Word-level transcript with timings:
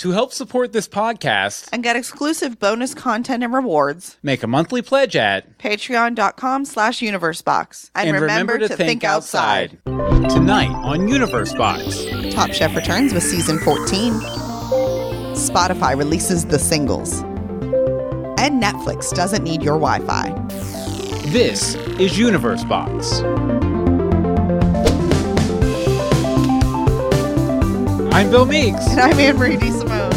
To 0.00 0.12
help 0.12 0.32
support 0.32 0.72
this 0.72 0.88
podcast, 0.88 1.68
and 1.74 1.82
get 1.82 1.94
exclusive 1.94 2.58
bonus 2.58 2.94
content 2.94 3.44
and 3.44 3.52
rewards. 3.52 4.16
make 4.22 4.42
a 4.42 4.46
monthly 4.46 4.80
pledge 4.80 5.14
at 5.14 5.58
Patreon.com 5.58 6.64
slash 6.64 7.00
universebox. 7.00 7.90
And, 7.94 8.18
remember, 8.18 8.58
to, 8.60 8.74
think, 8.74 9.04
outside. 9.04 9.76
Tonight 9.84 10.70
on 10.70 11.06
Universe 11.06 11.52
Box. 11.52 12.06
Top 12.30 12.50
Chef 12.50 12.74
returns 12.74 13.12
with 13.12 13.22
season 13.22 13.58
14. 13.58 14.14
Spotify 15.34 15.94
releases 15.94 16.46
the 16.46 16.58
singles. 16.58 17.20
And 18.40 18.62
Netflix 18.62 19.12
doesn't 19.12 19.44
need 19.44 19.62
your 19.62 19.78
Wi 19.78 19.98
Fi. 20.06 20.30
This 21.26 21.74
is 21.74 22.18
Universe 22.18 22.64
Box. 22.64 23.20
I'm 28.12 28.30
Bill 28.30 28.44
Meeks. 28.44 28.86
And 28.88 29.00
I'm 29.00 29.18
Anne 29.18 29.36
Marie 29.36 29.56
DeSimone. 29.56 30.12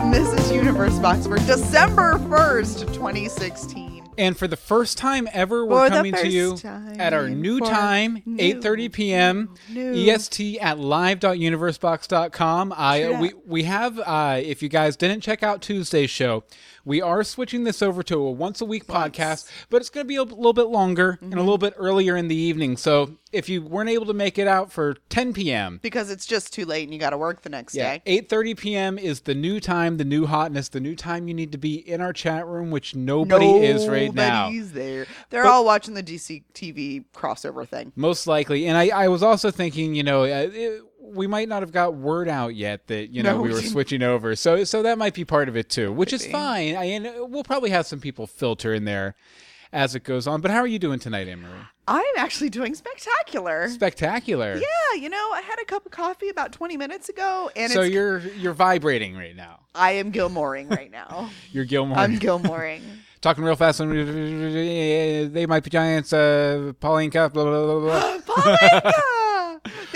And 0.00 0.12
this 0.12 0.32
is 0.32 0.50
Universe 0.52 0.98
Box 0.98 1.26
for 1.26 1.36
December 1.36 2.14
1st, 2.14 2.92
2016. 2.94 4.08
And 4.18 4.36
for 4.36 4.48
the 4.48 4.56
first 4.56 4.96
time 4.96 5.28
ever, 5.32 5.64
we're 5.66 5.88
For 5.88 5.94
coming 5.94 6.14
to 6.14 6.28
you 6.28 6.56
at 6.98 7.12
our 7.12 7.28
new 7.28 7.60
time, 7.60 8.22
new, 8.24 8.54
8:30 8.54 8.92
p.m. 8.92 9.54
new. 9.68 9.92
EST 10.10 10.58
at 10.58 10.78
live.universebox.com. 10.78 12.72
I 12.74 13.20
we 13.20 13.32
we 13.44 13.64
have 13.64 13.98
uh, 13.98 14.40
if 14.42 14.62
you 14.62 14.70
guys 14.70 14.96
didn't 14.96 15.20
check 15.20 15.42
out 15.42 15.60
Tuesday's 15.60 16.08
show, 16.08 16.44
we 16.86 17.02
are 17.02 17.22
switching 17.22 17.64
this 17.64 17.82
over 17.82 18.02
to 18.04 18.14
a 18.16 18.30
once 18.30 18.62
a 18.62 18.64
week 18.64 18.86
podcast, 18.86 19.50
but 19.68 19.82
it's 19.82 19.90
going 19.90 20.04
to 20.04 20.08
be 20.08 20.16
a 20.16 20.22
little 20.22 20.54
bit 20.54 20.68
longer 20.68 21.18
and 21.20 21.32
a 21.32 21.36
Mm-hmm. 21.36 21.38
little 21.40 21.58
bit 21.58 21.74
earlier 21.76 22.16
in 22.16 22.28
the 22.28 22.34
evening. 22.36 22.76
So 22.78 23.16
if 23.32 23.48
you 23.50 23.60
weren't 23.60 23.90
able 23.90 24.06
to 24.06 24.14
make 24.14 24.38
it 24.38 24.46
out 24.48 24.72
for 24.72 24.94
10 25.10 25.34
p.m. 25.34 25.80
Because 25.82 26.10
it's 26.10 26.24
just 26.24 26.52
too 26.54 26.64
late 26.64 26.84
and 26.84 26.94
you 26.94 26.98
got 27.00 27.10
to 27.10 27.18
work 27.18 27.42
the 27.42 27.50
next 27.50 27.74
Yeah, 27.74 27.98
day. 27.98 28.22
8:30 28.22 28.56
p.m. 28.56 28.98
is 28.98 29.20
the 29.22 29.34
new 29.34 29.60
time, 29.60 29.96
the 29.98 30.04
new 30.04 30.24
hotness, 30.26 30.68
the 30.68 30.80
new 30.80 30.94
time 30.96 31.28
you 31.28 31.34
need 31.34 31.52
to 31.52 31.58
be 31.58 31.74
in 31.76 32.00
our 32.00 32.12
chat 32.12 32.46
room, 32.46 32.70
which 32.70 32.94
nobody 32.94 33.46
is 33.66 33.88
right 33.88 34.14
now. 34.14 34.44
Nobody's 34.44 34.72
there. 34.72 35.06
They're 35.30 35.42
But- 35.42 35.50
all 35.50 35.64
watching 35.64 35.94
the 35.94 36.02
DC 36.04 36.44
TV 36.54 37.04
crossover 37.14 37.68
thing. 37.68 37.92
Most 37.96 38.26
likely. 38.26 38.66
And 38.66 38.78
I, 38.78 38.88
I 38.88 39.08
was 39.08 39.22
also 39.24 39.50
thinking, 39.50 39.94
you 39.96 40.04
know, 40.04 40.22
uh, 40.22 40.48
it, 40.52 40.82
we 41.14 41.26
might 41.26 41.48
not 41.48 41.62
have 41.62 41.72
got 41.72 41.94
word 41.94 42.28
out 42.28 42.54
yet 42.54 42.86
that, 42.88 43.10
you 43.10 43.22
know, 43.22 43.36
No, 43.36 43.42
we 43.42 43.48
we 43.48 43.54
were 43.54 43.62
switching 43.62 44.02
over. 44.02 44.34
So 44.36 44.64
so 44.64 44.82
that 44.82 44.98
might 44.98 45.14
be 45.14 45.24
part 45.24 45.48
of 45.48 45.56
it 45.56 45.68
too, 45.68 45.92
which 45.92 46.12
is 46.12 46.26
fine. 46.26 46.74
I, 46.76 46.84
and 46.84 47.30
we'll 47.32 47.44
probably 47.44 47.70
have 47.70 47.86
some 47.86 48.00
people 48.00 48.26
filter 48.26 48.74
in 48.74 48.84
there 48.84 49.14
as 49.72 49.94
it 49.94 50.04
goes 50.04 50.26
on. 50.26 50.40
But 50.40 50.50
how 50.50 50.58
are 50.58 50.66
you 50.66 50.78
doing 50.78 50.98
tonight, 50.98 51.26
Marie? 51.28 51.50
I'm 51.88 52.04
actually 52.16 52.50
doing 52.50 52.74
spectacular. 52.74 53.68
Spectacular. 53.68 54.56
yeah, 54.56 55.00
you 55.00 55.08
know, 55.08 55.30
I 55.32 55.40
had 55.40 55.60
a 55.60 55.64
cup 55.64 55.86
of 55.86 55.92
coffee 55.92 56.28
about 56.28 56.52
20 56.52 56.76
minutes 56.76 57.08
ago, 57.08 57.50
and 57.54 57.70
So 57.72 57.82
you're 57.82 58.18
you're 58.18 58.54
vibrating 58.54 59.16
right 59.16 59.36
now. 59.36 59.60
I 59.74 59.92
am 59.92 60.10
Gilmoreing 60.10 60.70
right 60.70 60.90
now. 60.90 61.30
You're 61.52 61.66
Gilmore. 61.66 61.98
I'm 61.98 62.18
Gilmoreing. 62.18 62.80
Talking 63.20 63.44
real 63.44 63.56
fast. 63.56 63.78
They 63.78 65.46
might 65.46 65.64
be 65.64 65.70
giants. 65.70 66.12
Uh, 66.12 66.72
Pauline. 66.80 67.10
Blah, 67.10 67.28
blah, 67.28 67.44
blah, 67.44 67.80
blah. 67.80 68.92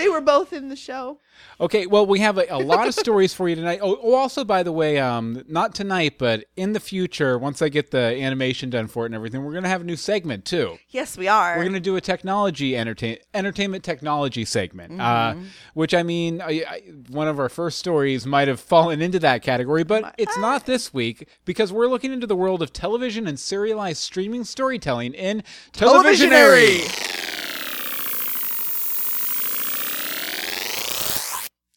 they 0.01 0.09
were 0.09 0.21
both 0.21 0.53
in 0.53 0.69
the 0.69 0.75
show. 0.75 1.19
Okay, 1.59 1.85
well, 1.85 2.05
we 2.05 2.19
have 2.19 2.37
a, 2.37 2.45
a 2.49 2.57
lot 2.57 2.87
of 2.87 2.93
stories 2.93 3.33
for 3.33 3.47
you 3.47 3.55
tonight. 3.55 3.79
Oh, 3.81 3.97
oh, 4.01 4.13
also, 4.15 4.43
by 4.43 4.63
the 4.63 4.71
way, 4.71 4.99
um, 4.99 5.43
not 5.47 5.75
tonight, 5.75 6.15
but 6.17 6.45
in 6.55 6.73
the 6.73 6.79
future, 6.79 7.37
once 7.37 7.61
I 7.61 7.69
get 7.69 7.91
the 7.91 7.99
animation 7.99 8.69
done 8.69 8.87
for 8.87 9.03
it 9.03 9.07
and 9.07 9.15
everything, 9.15 9.43
we're 9.43 9.51
going 9.51 9.63
to 9.63 9.69
have 9.69 9.81
a 9.81 9.85
new 9.85 9.95
segment 9.95 10.45
too. 10.45 10.77
Yes, 10.89 11.17
we 11.17 11.27
are. 11.27 11.55
We're 11.55 11.63
going 11.63 11.73
to 11.73 11.79
do 11.79 11.95
a 11.95 12.01
technology 12.01 12.75
entertain 12.75 13.17
entertainment 13.33 13.83
technology 13.83 14.43
segment, 14.45 14.99
uh, 14.99 15.35
which 15.73 15.93
I 15.93 16.03
mean, 16.03 16.41
I, 16.41 16.63
I, 16.67 16.81
one 17.09 17.27
of 17.27 17.39
our 17.39 17.49
first 17.49 17.79
stories 17.79 18.25
might 18.25 18.47
have 18.47 18.59
fallen 18.59 19.01
into 19.01 19.19
that 19.19 19.43
category, 19.43 19.83
but 19.83 20.15
it's 20.17 20.37
not 20.37 20.65
this 20.65 20.93
week 20.93 21.27
because 21.45 21.71
we're 21.71 21.87
looking 21.87 22.11
into 22.11 22.27
the 22.27 22.35
world 22.35 22.61
of 22.61 22.73
television 22.73 23.27
and 23.27 23.39
serialized 23.39 24.01
streaming 24.01 24.43
storytelling 24.43 25.13
in 25.13 25.43
Televisionary. 25.73 27.20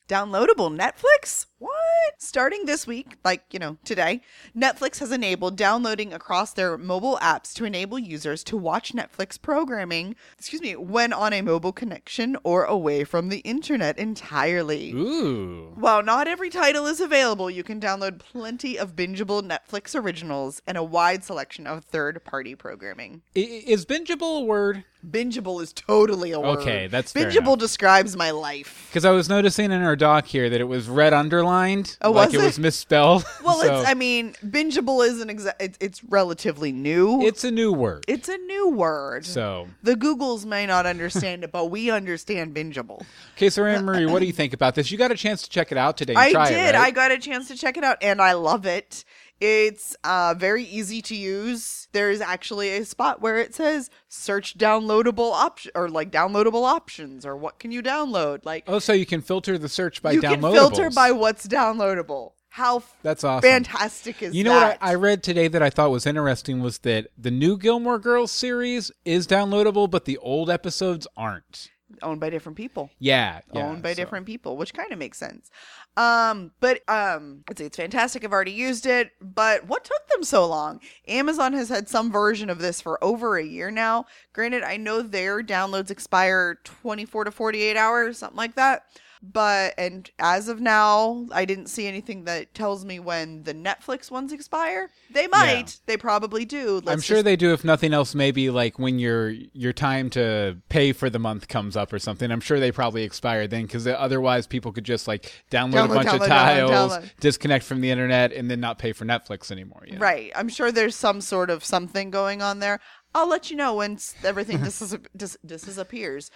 Downloadable 0.07 0.71
Netflix? 0.79 1.47
What? 1.59 1.73
Starting 2.19 2.67
this 2.67 2.87
week, 2.87 3.17
like, 3.25 3.43
you 3.51 3.59
know, 3.59 3.79
today, 3.85 4.21
Netflix 4.55 4.99
has 4.99 5.11
enabled 5.11 5.57
downloading 5.57 6.13
across 6.13 6.53
their 6.53 6.77
mobile 6.77 7.19
apps 7.23 7.55
to 7.55 7.65
enable 7.65 7.99
users 7.99 8.45
to 8.45 8.57
watch 8.59 8.93
Netflix 8.93 9.41
programming, 9.41 10.15
excuse 10.37 10.61
me, 10.61 10.77
when 10.77 11.15
on 11.15 11.33
a 11.33 11.41
mobile 11.41 11.73
connection 11.73 12.37
or 12.45 12.65
away 12.65 13.05
from 13.05 13.31
the 13.31 13.39
internet 13.39 13.99
entirely. 13.99 14.93
Ooh. 14.93 15.73
While 15.75 16.03
not 16.03 16.29
every 16.29 16.51
title 16.51 16.85
is 16.85 17.01
available, 17.01 17.51
you 17.51 17.63
can 17.63 17.81
download 17.81 18.19
plenty 18.19 18.79
of 18.79 18.95
bingeable 18.95 19.43
Netflix 19.43 19.99
originals 19.99 20.61
and 20.67 20.77
a 20.77 20.85
wide 20.85 21.25
selection 21.25 21.67
of 21.67 21.83
third 21.83 22.23
party 22.25 22.55
programming. 22.55 23.23
Is 23.35 23.87
bingeable 23.87 24.43
a 24.43 24.45
word? 24.45 24.85
Bingeable 25.11 25.63
is 25.63 25.73
totally 25.73 26.33
a 26.33 26.41
word. 26.41 26.59
Okay, 26.61 26.87
that's 26.87 27.13
Bingeable 27.13 27.59
describes 27.59 28.17
my 28.17 28.31
life. 28.31 28.87
Because 28.89 29.05
I 29.05 29.11
was 29.11 29.29
noticing 29.29 29.71
in 29.73 29.83
our 29.83 29.97
doc 29.97 30.27
here 30.27 30.49
that 30.49 30.61
it 30.61 30.65
was 30.65 30.89
red 30.89 31.13
underlined, 31.13 31.97
Oh, 32.01 32.11
like 32.13 32.29
was 32.29 32.35
it 32.35 32.41
it? 32.41 32.45
was 32.45 32.59
misspelled. 32.59 33.25
Well, 33.45 33.61
So, 33.61 33.81
it's 33.81 33.89
I 33.89 33.95
mean, 33.95 34.33
bingeable 34.45 35.07
isn't 35.07 35.29
exa- 35.29 35.55
it's, 35.61 35.77
it's 35.81 36.03
relatively 36.05 36.73
new. 36.73 37.21
it's 37.23 37.45
a 37.45 37.51
new 37.51 37.73
word. 37.73 38.05
it's 38.09 38.29
a 38.29 38.39
new 38.39 38.69
word. 38.71 39.27
so, 39.27 39.69
the 39.83 39.95
Googles 39.95 40.45
may 40.47 40.65
not 40.67 40.87
understand 40.87 41.45
it, 41.45 41.53
but 41.53 41.67
we 41.67 41.91
understand 41.91 42.55
bingeable. 42.55 43.03
okay, 43.37 43.51
so 43.51 43.65
Anne 43.67 43.85
Marie, 43.85 44.07
what 44.07 44.21
do 44.21 44.27
you 44.27 44.33
think 44.33 44.53
about 44.55 44.75
this? 44.75 44.91
You 44.91 44.97
got 44.99 45.11
a 45.13 45.17
chance 45.17 45.43
to 45.43 45.51
check 45.51 45.71
it 45.73 45.79
out 45.79 45.97
today. 45.99 46.15
I 46.15 46.33
did. 46.49 46.71
It, 46.71 46.75
I 46.75 46.91
got 46.91 47.11
a 47.13 47.19
chance 47.19 47.49
to 47.49 47.57
check 47.57 47.77
it 47.77 47.85
out, 47.85 47.99
and 48.01 48.23
I 48.23 48.33
love 48.33 48.65
it. 48.67 49.05
It's 49.45 49.95
uh, 50.05 50.35
very 50.39 50.65
easy 50.65 51.03
to 51.03 51.15
use. 51.15 51.87
There's 51.93 52.23
actually 52.23 52.79
a 52.79 52.85
spot 52.87 53.21
where 53.21 53.37
it 53.37 53.55
says 53.55 53.91
search 54.09 54.57
downloadable 54.57 55.33
option 55.33 55.71
or 55.75 55.91
like 55.91 56.11
downloadable 56.11 56.65
options 56.65 57.27
or 57.27 57.37
what 57.37 57.59
can 57.59 57.71
you 57.71 57.83
download. 57.83 58.47
Like 58.47 58.65
oh, 58.67 58.79
so 58.79 58.95
you 58.95 59.05
can 59.05 59.21
filter 59.21 59.59
the 59.59 59.69
search 59.69 60.01
by 60.01 60.13
you 60.13 60.23
can 60.23 60.41
filter 60.41 60.89
by 60.89 61.13
what's 61.13 61.47
downloadable. 61.47 62.33
How 62.49 62.85
That's 63.03 63.23
awesome. 63.23 63.43
fantastic 63.43 64.23
is 64.23 64.35
You 64.35 64.45
know 64.45 64.59
that? 64.59 64.81
what 64.81 64.89
I, 64.89 64.93
I 64.93 64.95
read 64.95 65.23
today 65.23 65.49
that 65.49 65.63
I 65.63 65.69
thought 65.69 65.91
was 65.91 66.07
interesting 66.07 66.63
was 66.63 66.79
that 66.79 67.09
the 67.19 67.33
new 67.33 67.59
Gilmore 67.59 67.99
Girls 67.99 68.31
series 68.31 68.93
is 69.05 69.27
downloadable, 69.27 69.91
but 69.91 70.07
the 70.07 70.17
old 70.19 70.49
episodes 70.49 71.07
aren't. 71.17 71.71
Owned 72.03 72.21
by 72.21 72.31
different 72.31 72.57
people. 72.57 72.91
Yeah, 72.99 73.41
yeah, 73.53 73.69
owned 73.69 73.83
by 73.83 73.93
so- 73.93 73.97
different 73.97 74.27
people, 74.27 74.57
which 74.57 74.75
kind 74.75 74.91
of 74.93 74.99
makes 74.99 75.19
sense. 75.19 75.51
Um, 75.97 76.51
but 76.61 76.81
um, 76.89 77.45
say 77.57 77.67
it's 77.67 77.77
fantastic. 77.77 78.25
I've 78.25 78.33
already 78.33 78.53
used 78.53 78.87
it, 78.87 79.13
but 79.21 79.67
what 79.67 79.85
took 79.85 80.09
them 80.09 80.25
so 80.25 80.47
long? 80.47 80.81
Amazon 81.07 81.53
has 81.53 81.69
had 81.69 81.89
some 81.89 82.11
version 82.11 82.51
of 82.51 82.59
this 82.59 82.81
for 82.81 83.03
over 83.03 83.37
a 83.37 83.45
year 83.45 83.71
now. 83.71 84.07
Granted, 84.33 84.65
I 84.65 84.77
know 84.77 85.03
their 85.03 85.43
downloads 85.43 85.91
expire 85.91 86.59
24 86.65 87.25
to 87.25 87.31
48 87.31 87.77
hours, 87.77 88.19
something 88.19 88.37
like 88.37 88.57
that. 88.57 88.85
But 89.33 89.75
and 89.79 90.11
as 90.19 90.49
of 90.49 90.61
now, 90.61 91.27
I 91.33 91.45
didn't 91.45 91.67
see 91.69 91.87
anything 91.87 92.25
that 92.25 92.55
tells 92.55 92.85
me 92.85 92.99
when 93.01 93.45
the 93.45 93.55
Netflix 93.55 94.11
ones 94.11 94.33
expire. 94.33 94.91
They 95.11 95.27
might. 95.27 95.81
They 95.87 95.97
probably 95.97 96.45
do. 96.45 96.83
I'm 96.87 97.01
sure 97.01 97.17
just- 97.17 97.25
they 97.25 97.37
do. 97.37 97.53
If 97.53 97.65
nothing 97.65 97.95
else, 97.95 98.15
maybe 98.15 98.51
like 98.51 98.79
when 98.79 98.99
your 98.99 99.31
your 99.31 99.73
time 99.73 100.11
to 100.11 100.59
pay 100.69 100.93
for 100.93 101.09
the 101.09 101.19
month 101.19 101.49
comes 101.49 101.77
up 101.77 101.93
or 101.93 101.99
something. 101.99 102.31
I'm 102.31 102.41
sure 102.41 102.61
they 102.61 102.73
probably 102.73 103.03
expire 103.03 103.47
then 103.47 103.63
because 103.63 103.87
otherwise 103.87 104.47
people 104.47 104.73
could 104.73 104.85
just 104.85 105.09
like 105.09 105.33
download, 105.51 105.87
a 105.87 105.89
Download, 105.89 105.95
bunch 105.95 106.09
of 106.09 106.21
download, 106.21 106.25
download, 106.25 106.29
tiles, 106.29 106.93
download. 106.99 107.11
disconnect 107.21 107.65
from 107.65 107.81
the 107.81 107.91
internet, 107.91 108.33
and 108.33 108.51
then 108.51 108.61
not 108.61 108.79
pay 108.79 108.93
for 108.93 109.05
Netflix 109.05 109.51
anymore. 109.51 109.85
you 109.87 109.95
know? 109.95 110.01
Right. 110.01 110.31
I'm 110.37 110.49
sure 110.49 110.71
there's 110.71 110.97
some 110.97 111.21
sort 111.21 111.51
of 111.51 111.65
something 111.65 112.11
going 112.11 112.43
on 112.43 112.59
there. 112.59 112.81
I'll 113.15 113.29
let 113.29 113.51
you 113.51 113.57
know 113.57 113.75
once 113.75 114.15
everything 114.25 114.61
dis- 114.63 114.97
dis- 115.17 115.37
disappears. 115.47 116.31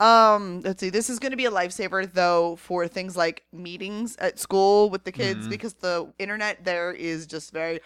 Um, 0.00 0.60
let's 0.62 0.80
see. 0.80 0.90
This 0.90 1.08
is 1.08 1.18
going 1.18 1.30
to 1.30 1.36
be 1.36 1.44
a 1.46 1.50
lifesaver 1.50 2.12
though 2.12 2.56
for 2.56 2.88
things 2.88 3.16
like 3.16 3.44
meetings 3.52 4.16
at 4.16 4.38
school 4.38 4.90
with 4.90 5.04
the 5.04 5.12
kids 5.12 5.40
Mm-hmm. 5.42 5.50
because 5.50 5.74
the 5.74 6.12
internet 6.18 6.64
there 6.64 6.92
is 6.92 7.26
just 7.26 7.52
very 7.52 7.80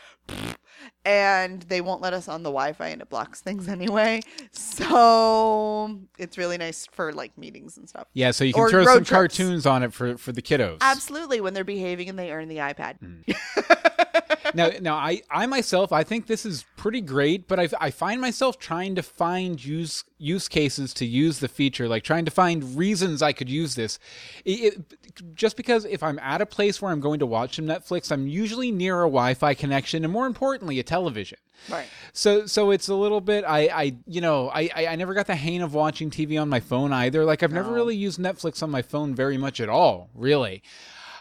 and 1.04 1.62
they 1.62 1.80
won't 1.80 2.00
let 2.00 2.12
us 2.12 2.28
on 2.28 2.42
the 2.42 2.50
Wi-Fi 2.50 2.88
and 2.88 3.02
it 3.02 3.08
blocks 3.10 3.40
things 3.40 3.68
anyway. 3.68 4.20
So 4.52 5.98
it's 6.18 6.38
really 6.38 6.56
nice 6.58 6.86
for 6.92 7.12
like 7.12 7.36
meetings 7.36 7.76
and 7.76 7.88
stuff. 7.88 8.06
Yeah, 8.14 8.30
so 8.30 8.44
you 8.44 8.52
can 8.52 8.62
Or 8.62 8.70
throw 8.70 8.84
some 8.84 8.94
trips. 8.98 9.10
cartoons 9.10 9.66
on 9.66 9.82
it 9.82 9.92
for 9.92 10.16
for 10.16 10.32
the 10.32 10.42
kiddos. 10.42 10.78
Absolutely, 10.80 11.40
when 11.40 11.52
they're 11.54 11.64
behaving 11.64 12.08
and 12.08 12.18
they 12.18 12.30
earn 12.32 12.48
the 12.48 12.58
iPad. 12.58 12.96
now, 14.55 14.70
now 14.81 14.94
I, 14.96 15.23
I 15.31 15.46
myself, 15.46 15.93
I 15.93 16.05
think 16.05 16.26
this 16.26 16.44
is 16.46 16.64
pretty 16.76 17.00
great, 17.00 17.49
but 17.49 17.58
I, 17.61 17.69
I 17.81 17.90
find 17.90 18.20
myself 18.20 18.58
trying 18.58 18.94
to 18.96 19.02
find 19.02 19.62
use 19.64 20.05
use 20.20 20.49
cases 20.49 20.93
to 20.94 21.06
use 21.06 21.38
the 21.38 21.49
feature, 21.49 21.88
like 21.88 22.02
trying 22.02 22.25
to 22.25 22.31
find 22.31 22.76
reasons 22.76 23.23
I 23.23 23.32
could 23.32 23.49
use 23.49 23.75
this. 23.75 23.99
It, 24.44 24.50
it- 24.75 25.35
just 25.35 25.56
because 25.56 25.85
if 25.85 26.02
I'm 26.02 26.19
at 26.20 26.40
a 26.40 26.46
place 26.46 26.81
where 26.81 26.93
I'm 26.93 27.00
going 27.00 27.19
to 27.19 27.26
watch 27.26 27.56
some 27.56 27.67
Netflix, 27.67 28.12
I'm 28.12 28.29
usually 28.29 28.70
near 28.70 29.00
a 29.00 29.06
Wi-Fi 29.06 29.55
connection, 29.55 30.05
and 30.05 30.12
more 30.12 30.26
importantly, 30.26 30.79
a 30.79 30.85
television. 30.85 31.38
Right. 31.69 31.87
So 32.12 32.46
so 32.46 32.70
it's 32.70 32.87
a 32.88 32.94
little 32.94 33.20
bit 33.20 33.44
I 33.44 33.67
I 33.67 33.96
you 34.06 34.20
know 34.20 34.49
I 34.49 34.70
I, 34.76 34.87
I 34.88 34.96
never 34.96 35.12
got 35.14 35.26
the 35.26 35.35
hang 35.35 35.61
of 35.62 35.75
watching 35.75 36.08
TV 36.11 36.40
on 36.40 36.49
my 36.49 36.61
phone 36.61 36.93
either. 36.93 37.25
Like 37.25 37.43
I've 37.43 37.52
never 37.52 37.73
really 37.73 37.96
used 37.96 38.20
Netflix 38.20 38.62
on 38.62 38.70
my 38.70 38.82
phone 38.82 39.12
very 39.14 39.37
much 39.38 39.61
at 39.61 39.69
all, 39.69 40.08
really. 40.14 40.62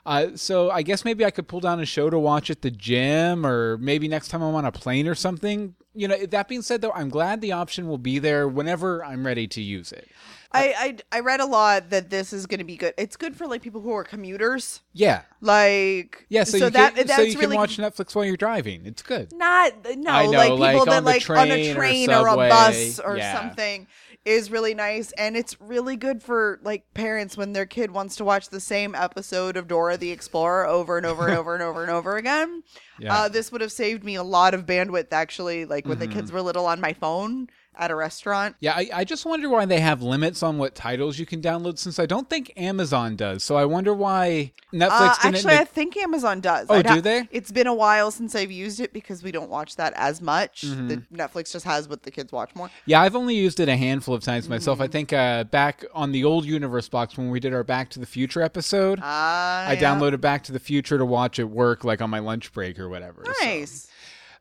Uh, 0.07 0.30
so 0.36 0.71
I 0.71 0.83
guess 0.83 1.04
maybe 1.04 1.25
I 1.25 1.31
could 1.31 1.50
pull 1.50 1.59
down 1.59 1.81
a 1.81 1.86
show 1.86 2.09
to 2.09 2.18
watch 2.18 2.50
at 2.50 2.62
the 2.62 2.71
gym, 2.71 3.45
or 3.45 3.77
maybe 3.77 4.07
next 4.07 4.30
time 4.30 4.42
I'm 4.42 4.56
on 4.56 4.63
a 4.63 4.71
plane 4.71 5.06
or 5.06 5.15
something. 5.15 5.75
You 5.94 6.07
know, 6.07 6.25
that 6.27 6.48
being 6.48 6.62
said, 6.62 6.81
though, 6.81 6.94
I'm 6.94 7.09
glad 7.09 7.42
the 7.42 7.51
option 7.51 7.89
will 7.89 7.98
be 7.98 8.18
there 8.18 8.48
whenever 8.48 9.04
I'm 9.04 9.25
ready 9.25 9.48
to 9.50 9.62
use 9.62 9.92
it. 9.92 10.07
I, 10.50 10.98
I 11.12 11.18
I 11.18 11.19
read 11.19 11.42
a 11.42 11.45
lot 11.45 11.89
that 11.89 12.09
this 12.09 12.31
is 12.31 12.45
going 12.45 12.59
to 12.59 12.63
be 12.63 12.77
good. 12.77 12.94
It's 12.98 13.18
good 13.18 13.36
for 13.36 13.48
like 13.48 13.62
people 13.62 13.81
who 13.81 13.92
are 13.92 14.06
commuters. 14.06 14.81
Yeah, 14.94 15.24
Like 15.42 16.25
yeah. 16.30 16.45
So, 16.45 16.57
you 16.57 16.69
that 16.69 16.95
can, 16.95 17.07
that's 17.07 17.18
so 17.18 17.24
you 17.24 17.38
really 17.38 17.48
can 17.48 17.57
watch 17.57 17.77
Netflix 17.77 18.15
while 18.15 18.24
you're 18.24 18.38
driving. 18.38 18.86
It's 18.86 19.01
good. 19.01 19.33
not 19.33 19.74
no 19.98 20.31
know, 20.31 20.31
like 20.31 20.51
people 20.51 20.86
like 20.86 20.86
that 20.86 21.04
like 21.04 21.30
on 21.30 21.51
a 21.51 21.74
train 21.74 22.09
or 22.12 22.30
or, 22.30 22.45
a 22.45 22.50
bus 22.50 23.00
or 23.00 23.18
yeah. 23.18 23.38
something 23.38 23.88
is 24.27 24.51
really 24.51 24.74
nice 24.74 25.13
and 25.13 25.38
it's 25.38 25.59
really 25.62 25.95
good 25.95 26.21
for 26.21 26.59
like 26.62 26.83
parents 26.94 27.38
when 27.38 27.53
their 27.53 27.65
kid 27.65 27.91
wants 27.91 28.18
to 28.18 28.25
watch 28.25 28.50
the 28.50 28.59
same 28.59 28.94
episode 28.94 29.56
of 29.56 29.69
Dora 29.69 29.95
the 29.95 30.12
Explorer 30.12 30.68
over 30.68 30.97
and 30.97 31.06
over 31.06 31.27
and 31.29 31.38
over 31.38 31.53
and 31.53 31.63
over 31.63 31.81
and 31.81 31.91
over 31.91 32.18
again. 32.18 32.63
Yeah. 33.00 33.09
Mm-hmm. 33.12 33.25
Uh, 33.25 33.29
this 33.29 33.51
would 33.51 33.62
have 33.62 33.71
saved 33.71 34.03
me 34.03 34.15
a 34.15 34.24
lot 34.24 34.56
of 34.56 34.65
bandwidth 34.65 35.09
actually 35.12 35.65
like 35.65 35.85
when 35.85 36.00
the 36.00 36.07
kids 36.07 36.31
were 36.31 36.41
little 36.41 36.65
on 36.65 36.81
my 36.81 36.94
phone 36.94 37.47
at 37.77 37.91
a 37.91 37.95
restaurant. 37.95 38.56
Yeah, 38.59 38.74
I, 38.74 38.89
I 38.94 39.03
just 39.03 39.25
wonder 39.25 39.50
why 39.50 39.65
they 39.65 39.79
have 39.79 40.01
limits 40.01 40.41
on 40.44 40.57
what 40.57 40.75
titles 40.75 41.19
you 41.19 41.25
can 41.25 41.41
download 41.41 41.77
since 41.77 42.00
I 42.00 42.06
don't 42.06 42.29
think 42.29 42.51
Amazon 42.57 43.15
does. 43.15 43.44
So 43.44 43.56
I 43.56 43.65
wonder 43.65 43.94
why 43.94 44.53
Netflix 44.74 44.89
Uh, 44.89 45.13
didn't 45.24 45.35
actually, 45.35 45.53
I 45.53 45.59
make- 45.59 45.68
think 45.69 45.97
Amazon 45.97 46.41
does. 46.41 46.68
Oh, 46.69 46.75
I'd 46.75 46.88
do 46.88 47.01
they? 47.01 47.27
It's 47.31 47.51
been 47.51 47.68
a 47.68 47.74
while 47.74 48.12
since 48.12 48.35
I've 48.35 48.51
used 48.51 48.79
it 48.79 48.94
because 48.94 49.24
we 49.24 49.31
don't 49.31 49.50
watch 49.50 49.75
that 49.77 49.94
as 49.95 50.21
much. 50.21 50.62
Mm-hmm. 50.63 50.88
The 50.88 50.97
Netflix 51.13 51.51
just 51.53 51.65
has 51.65 51.88
what 51.88 52.03
the 52.03 52.12
kids 52.12 52.31
watch 52.31 52.53
more. 52.56 52.69
Yeah, 52.85 53.01
I've 53.01 53.15
only 53.15 53.35
used 53.35 53.59
it 53.59 53.69
a 53.69 53.77
handful 53.77 54.13
of 54.15 54.23
times 54.23 54.50
myself. 54.50 54.80
Mm. 54.80 54.83
I 54.83 54.88
think 54.88 55.13
uh, 55.13 55.44
back 55.45 55.85
on 55.94 56.12
the 56.12 56.23
old 56.23 56.45
Universe 56.45 56.89
box 56.89 57.18
when 57.18 57.30
we 57.30 57.39
did 57.39 57.53
our 57.53 57.63
Back 57.63 57.89
to 57.91 58.00
the 58.00 58.06
Future 58.06 58.41
episode, 58.41 59.00
Ah, 59.01 59.68
I 59.68 59.73
yeah. 59.73 59.80
downloaded 59.81 60.21
Back 60.21 60.44
to 60.45 60.51
the 60.51 60.59
Future 60.59 60.97
to 60.97 61.06
watch 61.06 61.39
at 61.39 61.50
work, 61.50 61.83
like 61.83 62.01
on 62.01 62.09
my 62.09 62.19
lunch 62.19 62.51
break 62.53 62.80
or 62.80 62.89
whatever. 62.89 63.23
so- 63.25 63.45
Nice. 63.45 63.88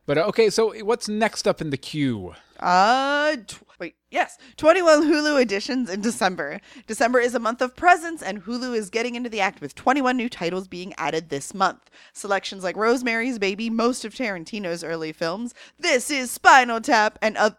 But 0.07 0.17
uh, 0.17 0.21
okay, 0.27 0.49
so 0.49 0.73
what's 0.83 1.07
next 1.07 1.47
up 1.47 1.61
in 1.61 1.69
the 1.69 1.77
queue? 1.77 2.33
Uh, 2.59 3.35
tw- 3.45 3.61
wait, 3.77 3.95
yes, 4.09 4.37
21 4.55 5.03
Hulu 5.03 5.39
editions 5.39 5.89
in 5.89 6.01
December. 6.01 6.59
December 6.87 7.19
is 7.19 7.35
a 7.35 7.39
month 7.39 7.61
of 7.61 7.75
presents, 7.75 8.23
and 8.23 8.43
Hulu 8.43 8.75
is 8.75 8.89
getting 8.89 9.15
into 9.15 9.29
the 9.29 9.41
act 9.41 9.61
with 9.61 9.75
21 9.75 10.15
new 10.17 10.29
titles 10.29 10.67
being 10.67 10.93
added 10.97 11.29
this 11.29 11.53
month. 11.53 11.91
Selections 12.13 12.63
like 12.63 12.77
Rosemary's 12.77 13.37
Baby, 13.37 13.69
most 13.69 14.05
of 14.05 14.15
Tarantino's 14.15 14.83
early 14.83 15.11
films, 15.11 15.53
This 15.77 16.09
is 16.09 16.31
Spinal 16.31 16.81
Tap, 16.81 17.19
and 17.21 17.37
oth- 17.37 17.57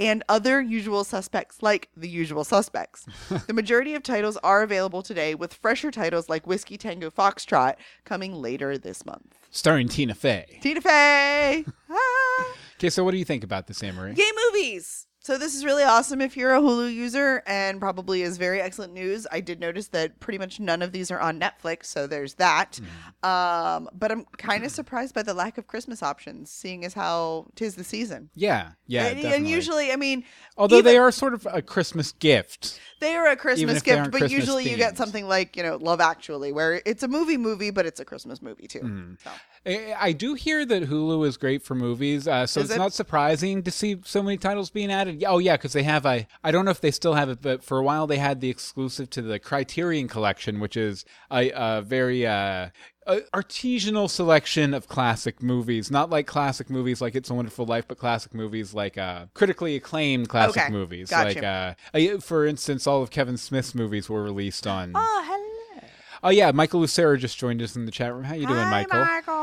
and 0.00 0.24
other 0.28 0.60
usual 0.60 1.04
suspects 1.04 1.62
like 1.62 1.90
The 1.96 2.08
Usual 2.08 2.42
Suspects. 2.42 3.06
the 3.46 3.52
majority 3.52 3.94
of 3.94 4.02
titles 4.02 4.38
are 4.38 4.62
available 4.62 5.02
today, 5.02 5.34
with 5.34 5.52
fresher 5.54 5.90
titles 5.90 6.28
like 6.28 6.46
Whiskey 6.46 6.78
Tango 6.78 7.10
Foxtrot 7.10 7.76
coming 8.04 8.34
later 8.34 8.78
this 8.78 9.04
month. 9.04 9.36
Starring 9.50 9.88
Tina 9.88 10.14
Fey. 10.14 10.58
Tina 10.62 10.80
Fey! 10.80 11.64
Ah. 11.92 12.54
Okay, 12.76 12.88
so 12.88 13.02
what 13.02 13.10
do 13.10 13.18
you 13.18 13.24
think 13.24 13.42
about 13.42 13.66
this, 13.66 13.82
Amory? 13.82 14.14
Gay 14.14 14.30
movies. 14.46 15.08
So 15.22 15.36
this 15.36 15.54
is 15.54 15.66
really 15.66 15.82
awesome 15.82 16.22
if 16.22 16.34
you're 16.34 16.54
a 16.54 16.60
Hulu 16.60 16.94
user 16.94 17.42
and 17.46 17.78
probably 17.78 18.22
is 18.22 18.38
very 18.38 18.58
excellent 18.58 18.94
news. 18.94 19.26
I 19.30 19.40
did 19.40 19.60
notice 19.60 19.88
that 19.88 20.18
pretty 20.18 20.38
much 20.38 20.58
none 20.58 20.80
of 20.80 20.92
these 20.92 21.10
are 21.10 21.20
on 21.20 21.38
Netflix, 21.38 21.84
so 21.86 22.06
there's 22.06 22.34
that. 22.34 22.80
Um, 23.22 23.90
but 23.92 24.10
I'm 24.10 24.24
kind 24.38 24.64
of 24.64 24.70
surprised 24.70 25.14
by 25.14 25.22
the 25.22 25.34
lack 25.34 25.58
of 25.58 25.66
Christmas 25.66 26.02
options, 26.02 26.50
seeing 26.50 26.86
as 26.86 26.94
how 26.94 27.48
tis 27.54 27.74
the 27.74 27.84
season. 27.84 28.30
Yeah, 28.34 28.70
yeah, 28.86 29.08
and, 29.08 29.20
and 29.22 29.48
usually, 29.48 29.92
I 29.92 29.96
mean, 29.96 30.24
Although 30.56 30.78
even- 30.78 30.90
they 30.90 30.96
are 30.96 31.12
sort 31.12 31.34
of 31.34 31.46
a 31.52 31.60
Christmas 31.60 32.12
gift. 32.12 32.80
they 33.00 33.14
are 33.14 33.26
a 33.28 33.36
Christmas 33.36 33.82
gift, 33.82 34.04
but 34.10 34.20
Christmas 34.20 34.32
usually 34.32 34.70
you 34.70 34.78
get 34.78 34.96
something 34.96 35.28
like 35.28 35.54
you 35.54 35.62
know 35.62 35.76
Love 35.76 36.00
Actually, 36.00 36.50
where 36.50 36.80
it's 36.86 37.02
a 37.02 37.08
movie 37.08 37.36
movie, 37.36 37.70
but 37.70 37.84
it's 37.84 38.00
a 38.00 38.06
Christmas 38.06 38.40
movie 38.40 38.66
too. 38.66 38.80
Mm-hmm. 38.80 39.12
So. 39.22 39.30
I 39.66 39.94
I 40.08 40.12
do 40.12 40.32
hear 40.32 40.64
that 40.64 40.84
Hulu 40.84 41.26
is 41.26 41.36
great 41.36 41.62
for 41.62 41.74
movies, 41.74 42.26
uh, 42.26 42.46
so 42.46 42.60
Is 42.60 42.70
it's 42.70 42.76
it? 42.76 42.78
not 42.78 42.94
surprising 42.94 43.62
to 43.64 43.70
see 43.70 44.00
so 44.06 44.22
many 44.22 44.38
titles 44.38 44.70
being 44.70 44.90
added. 44.90 45.09
Yeah, 45.18 45.30
Oh 45.30 45.38
yeah, 45.38 45.56
because 45.56 45.72
they 45.72 45.82
have 45.82 46.06
a. 46.06 46.26
I 46.44 46.50
don't 46.50 46.64
know 46.64 46.70
if 46.70 46.80
they 46.80 46.90
still 46.90 47.14
have 47.14 47.28
it, 47.28 47.40
but 47.42 47.62
for 47.64 47.78
a 47.78 47.82
while 47.82 48.06
they 48.06 48.18
had 48.18 48.40
the 48.40 48.50
exclusive 48.50 49.10
to 49.10 49.22
the 49.22 49.38
Criterion 49.38 50.08
Collection, 50.08 50.60
which 50.60 50.76
is 50.76 51.04
a, 51.30 51.50
a 51.54 51.82
very 51.82 52.26
uh, 52.26 52.68
a 53.06 53.20
artisanal 53.34 54.08
selection 54.08 54.74
of 54.74 54.86
classic 54.88 55.42
movies. 55.42 55.90
Not 55.90 56.10
like 56.10 56.26
classic 56.26 56.70
movies 56.70 57.00
like 57.00 57.14
It's 57.14 57.30
a 57.30 57.34
Wonderful 57.34 57.66
Life, 57.66 57.86
but 57.88 57.98
classic 57.98 58.34
movies 58.34 58.74
like 58.74 58.96
uh, 58.98 59.26
critically 59.34 59.74
acclaimed 59.76 60.28
classic 60.28 60.62
Okay, 60.64 60.72
movies. 60.72 61.10
gotcha. 61.10 61.76
Like, 61.94 62.04
uh, 62.12 62.18
for 62.20 62.46
instance, 62.46 62.86
all 62.86 63.02
of 63.02 63.10
Kevin 63.10 63.36
Smith's 63.36 63.74
movies 63.74 64.08
were 64.08 64.22
released 64.22 64.66
on. 64.66 64.92
Oh, 64.94 65.24
hello. 65.26 65.88
Oh 66.22 66.28
yeah, 66.28 66.50
Michael 66.52 66.80
Lucero 66.80 67.16
just 67.16 67.38
joined 67.38 67.62
us 67.62 67.74
in 67.76 67.86
the 67.86 67.90
chat 67.90 68.12
room. 68.12 68.24
How 68.24 68.34
you 68.34 68.46
doing, 68.46 68.58
Hi, 68.58 68.70
Michael? 68.70 69.04
Michael. 69.04 69.34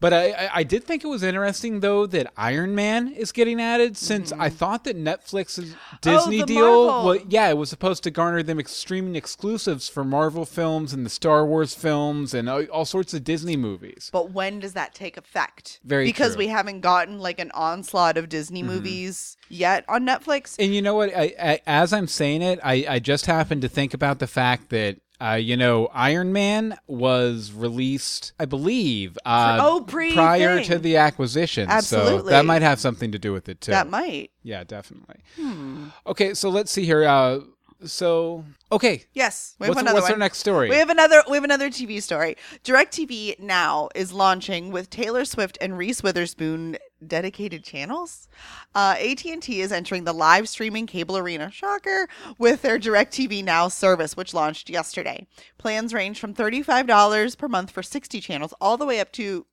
But 0.00 0.14
I, 0.14 0.50
I, 0.52 0.62
did 0.62 0.84
think 0.84 1.04
it 1.04 1.08
was 1.08 1.22
interesting 1.22 1.80
though 1.80 2.06
that 2.06 2.32
Iron 2.36 2.74
Man 2.74 3.08
is 3.08 3.32
getting 3.32 3.60
added 3.60 3.98
since 3.98 4.32
I 4.32 4.48
thought 4.48 4.84
that 4.84 4.96
Netflix's 4.96 5.76
Disney 6.00 6.40
Mm-hmm. 6.40 6.42
Oh, 6.42 6.46
deal, 6.46 6.86
Marvel!—yeah, 6.86 7.50
it 7.50 7.56
was 7.56 7.68
supposed 7.68 8.02
to 8.04 8.10
garner 8.10 8.42
them 8.42 8.60
streaming 8.64 9.14
exclusives 9.14 9.88
for 9.88 10.04
Marvel 10.04 10.44
films 10.46 10.92
and 10.92 11.04
the 11.04 11.10
Star 11.10 11.44
Wars 11.44 11.74
films 11.74 12.32
and 12.32 12.48
all, 12.48 12.64
all 12.66 12.84
sorts 12.84 13.12
of 13.12 13.24
Disney 13.24 13.56
movies. 13.56 14.08
But 14.12 14.30
when 14.30 14.60
does 14.60 14.72
that 14.72 14.94
take 14.94 15.16
effect? 15.16 15.80
Very 15.84 16.04
because 16.04 16.28
true. 16.28 16.30
Mm-hmm. 16.32 16.38
we 16.38 16.46
haven't 16.46 16.80
gotten 16.80 17.18
like 17.18 17.38
an 17.38 17.50
onslaught 17.52 18.16
of 18.16 18.28
Disney 18.28 18.62
movies 18.62 19.36
yet 19.48 19.84
on 19.88 20.06
Netflix. 20.06 20.56
And 20.58 20.74
you 20.74 20.80
know 20.80 20.94
what? 20.94 21.14
I, 21.14 21.34
I, 21.38 21.60
as 21.66 21.92
I'm 21.92 22.06
saying 22.06 22.42
it, 22.42 22.58
I, 22.62 22.86
I 22.88 22.98
just 23.00 23.26
happened 23.26 23.62
to 23.62 23.68
think 23.68 23.92
about 23.92 24.18
the 24.18 24.26
fact 24.26 24.70
that. 24.70 24.96
Uh, 25.20 25.34
you 25.34 25.56
know, 25.56 25.86
Iron 25.92 26.32
Man 26.32 26.78
was 26.86 27.52
released, 27.52 28.32
I 28.40 28.46
believe, 28.46 29.18
uh, 29.26 29.58
oh, 29.60 29.84
pre- 29.86 30.14
prior 30.14 30.56
thing. 30.56 30.64
to 30.66 30.78
the 30.78 30.96
acquisition. 30.96 31.68
So 31.68 31.74
Absolutely. 31.74 32.30
that 32.30 32.44
might 32.46 32.62
have 32.62 32.80
something 32.80 33.12
to 33.12 33.18
do 33.18 33.32
with 33.32 33.48
it 33.48 33.60
too. 33.60 33.72
that 33.72 33.88
might. 33.90 34.30
Yeah, 34.42 34.64
definitely. 34.64 35.16
Hmm. 35.36 35.88
Okay, 36.06 36.32
so 36.34 36.48
let's 36.48 36.70
see 36.72 36.84
here. 36.86 37.04
Uh, 37.06 37.40
so 37.84 38.44
okay, 38.70 39.04
Yes, 39.14 39.56
we 39.58 39.66
have 39.66 39.70
what's, 39.74 39.80
another 39.82 39.94
what's 39.96 40.04
one. 40.04 40.12
our 40.12 40.18
next 40.18 40.38
story? 40.38 40.68
We 40.68 40.76
have 40.76 40.90
another. 40.90 41.22
We 41.30 41.36
have 41.36 41.44
another 41.44 41.70
TV 41.70 42.02
story. 42.02 42.36
DirecTV 42.64 43.40
now 43.40 43.88
is 43.94 44.12
launching 44.12 44.70
with 44.70 44.90
Taylor 44.90 45.24
Swift 45.24 45.56
and 45.60 45.76
Reese 45.78 46.02
Witherspoon 46.02 46.76
dedicated 47.06 47.64
channels. 47.64 48.28
Uh, 48.74 48.94
AT 48.98 49.24
and 49.24 49.42
T 49.42 49.60
is 49.60 49.72
entering 49.72 50.04
the 50.04 50.12
live 50.12 50.48
streaming 50.48 50.86
cable 50.86 51.16
arena. 51.16 51.50
Shocker! 51.50 52.08
With 52.38 52.62
their 52.62 52.78
DirecTV 52.78 53.42
Now 53.44 53.68
service, 53.68 54.16
which 54.16 54.34
launched 54.34 54.70
yesterday. 54.70 55.26
Plans 55.58 55.94
range 55.94 56.20
from 56.20 56.34
thirty 56.34 56.62
five 56.62 56.86
dollars 56.86 57.34
per 57.36 57.48
month 57.48 57.70
for 57.70 57.82
sixty 57.82 58.20
channels, 58.20 58.54
all 58.60 58.76
the 58.76 58.86
way 58.86 59.00
up 59.00 59.12
to. 59.12 59.46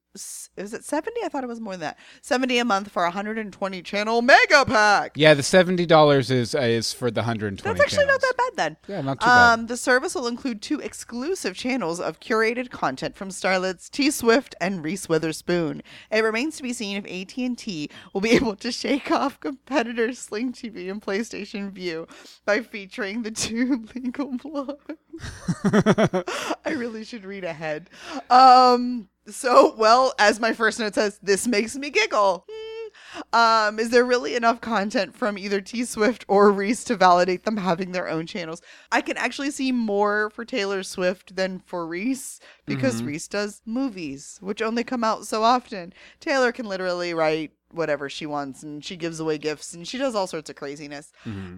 Is 0.58 0.74
it 0.74 0.84
70? 0.84 1.16
I 1.24 1.30
thought 1.30 1.44
it 1.44 1.48
was 1.48 1.60
more 1.60 1.74
than 1.74 1.82
that. 1.82 1.98
70 2.22 2.58
a 2.58 2.66
month 2.66 2.92
for 2.92 3.04
a 3.04 3.08
120 3.08 3.82
channel 3.82 4.22
mega 4.22 4.66
pack. 4.66 5.14
yeah, 5.16 5.34
the 5.34 5.44
seventy 5.44 5.86
dollars 5.86 6.32
is 6.32 6.56
uh, 6.56 6.60
is 6.60 6.94
for 6.94 7.10
the 7.12 7.24
hundred 7.24 7.48
and 7.50 7.60
twenty. 7.60 7.78
That's 7.78 7.94
actually 7.94 8.08
not 8.08 8.22
that 8.22 8.34
bad 8.38 8.52
then. 8.56 8.78
Yeah, 8.88 9.02
not 9.02 9.20
too 9.20 9.26
bad. 9.26 9.54
Um, 9.54 9.68
the 9.68 9.78
service 9.78 10.16
will 10.16 10.28
include 10.28 10.62
two 10.62 10.80
exclusive 10.80 11.56
channels 11.56 12.00
of 12.00 12.20
curated 12.20 12.70
content 12.70 13.16
from 13.16 13.30
starlets 13.30 13.90
T 13.90 14.12
Swift 14.12 14.56
and 14.60 14.84
Reese 14.84 15.08
Witherspoon. 15.08 15.82
It 16.12 16.24
remains 16.24 16.58
to 16.58 16.64
be 16.64 16.74
seen 16.74 16.98
if 16.98 17.06
AT&T 17.06 17.90
will 18.14 18.22
be 18.22 18.32
able 18.38 18.56
to 18.58 18.72
shake 18.72 19.12
off 19.12 19.40
competitors 19.40 20.20
Sling 20.20 20.52
TV 20.54 20.90
and 20.92 21.02
PlayStation 21.02 21.72
Vue 21.72 22.08
by 22.46 22.62
featuring 22.62 23.24
the 23.24 23.32
two 23.32 23.86
legal 23.96 24.34
blogs 24.34 24.98
I 26.66 26.72
really 26.72 27.04
should 27.04 27.26
read 27.26 27.44
ahead. 27.44 27.90
Um, 28.30 29.10
so, 29.30 29.76
well, 29.78 30.14
as 30.20 30.40
my 30.40 30.54
first 30.54 30.80
note 30.80 30.96
says, 30.96 31.20
this 31.22 31.48
makes 31.48 31.76
me 31.76 31.90
giggle. 31.90 32.46
Hmm. 32.50 32.78
Um, 33.34 33.80
is 33.80 33.90
there 33.90 34.06
really 34.06 34.36
enough 34.36 34.62
content 34.62 35.16
from 35.16 35.38
either 35.38 35.62
T 35.62 35.86
Swift 35.86 36.26
or 36.28 36.52
Reese 36.52 36.84
to 36.86 36.96
validate 36.96 37.44
them 37.44 37.58
having 37.58 37.92
their 37.92 38.08
own 38.08 38.26
channels? 38.28 38.62
I 38.92 39.02
can 39.02 39.18
actually 39.18 39.52
see 39.52 39.72
more 39.72 40.30
for 40.30 40.46
Taylor 40.46 40.84
Swift 40.84 41.36
than 41.36 41.60
for 41.60 41.86
Reese 41.88 42.40
because 42.66 43.02
Reese 43.04 43.28
does 43.28 43.62
movies, 43.66 44.38
which 44.42 44.62
only 44.62 44.84
come 44.84 45.04
out 45.04 45.26
so 45.26 45.44
often. 45.44 45.94
Taylor 46.20 46.52
can 46.52 46.68
literally 46.68 47.14
write 47.14 47.52
whatever 47.72 48.10
she 48.10 48.26
wants 48.26 48.64
and 48.64 48.84
she 48.84 48.96
gives 48.96 49.20
away 49.20 49.38
gifts 49.38 49.74
and 49.74 49.88
she 49.88 49.98
does 49.98 50.16
all 50.16 50.28
sorts 50.28 50.50
of 50.50 50.56
craziness. 50.56 51.12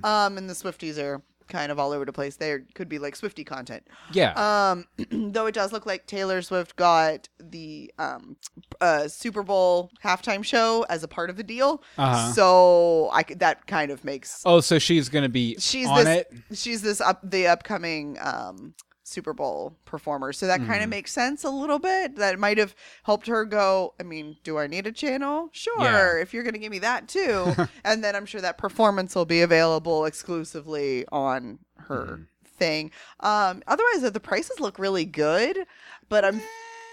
Um, 0.03 0.37
and 0.37 0.49
the 0.49 0.53
Swifties 0.53 0.97
are 0.97 1.21
kind 1.49 1.71
of 1.71 1.79
all 1.79 1.91
over 1.91 2.05
the 2.05 2.13
place. 2.13 2.37
There 2.37 2.65
could 2.75 2.87
be 2.87 2.99
like 2.99 3.15
Swifty 3.15 3.43
content. 3.43 3.87
yeah, 4.13 4.33
Um, 4.71 4.85
though 5.33 5.47
it 5.47 5.53
does 5.55 5.73
look 5.73 5.85
like 5.85 6.05
Taylor 6.05 6.41
Swift 6.41 6.75
got 6.75 7.27
the 7.39 7.91
um 7.99 8.37
uh 8.79 9.07
Super 9.07 9.43
Bowl 9.43 9.91
halftime 10.03 10.43
show 10.43 10.85
as 10.89 11.03
a 11.03 11.07
part 11.07 11.29
of 11.29 11.35
the 11.37 11.43
deal. 11.43 11.83
Uh-huh. 11.97 12.31
So 12.33 13.09
I 13.11 13.23
could, 13.23 13.39
that 13.39 13.67
kind 13.67 13.91
of 13.91 14.05
makes 14.05 14.41
oh, 14.45 14.61
so 14.61 14.79
she's 14.79 15.09
gonna 15.09 15.29
be 15.29 15.55
she's 15.59 15.87
on 15.87 16.05
this 16.05 16.07
it. 16.07 16.33
she's 16.57 16.81
this 16.81 17.01
up 17.01 17.19
the 17.23 17.47
upcoming 17.47 18.17
um 18.21 18.73
Super 19.09 19.33
Bowl 19.33 19.75
performer. 19.85 20.31
So 20.33 20.47
that 20.47 20.59
kind 20.59 20.69
Mm-hmm. 20.75 20.83
of 20.83 20.89
makes 20.89 21.11
sense 21.11 21.43
a 21.43 21.49
little 21.49 21.79
bit. 21.79 22.15
That 22.15 22.39
might 22.39 22.57
have 22.57 22.75
helped 23.03 23.27
her 23.27 23.43
go, 23.45 23.93
I 23.99 24.03
mean, 24.03 24.37
do 24.43 24.57
I 24.57 24.67
need 24.67 24.87
a 24.87 24.91
channel? 24.91 25.49
Sure, 25.51 25.81
Yeah. 25.83 26.21
if 26.21 26.33
you're 26.33 26.43
going 26.43 26.53
to 26.53 26.59
give 26.59 26.71
me 26.71 26.79
that 26.79 27.07
too. 27.07 27.53
and 27.83 28.03
then 28.03 28.15
I'm 28.15 28.25
sure 28.25 28.41
that 28.41 28.57
performance 28.57 29.15
will 29.15 29.25
be 29.25 29.41
available 29.41 30.05
exclusively 30.05 31.05
on 31.11 31.59
her 31.87 32.03
Mm-hmm. 32.05 32.23
thing. 32.45 32.91
Um, 33.21 33.63
otherwise, 33.67 34.01
the 34.11 34.19
prices 34.19 34.59
look 34.59 34.77
really 34.79 35.05
good, 35.05 35.65
but 36.09 36.23
I'm 36.25 36.41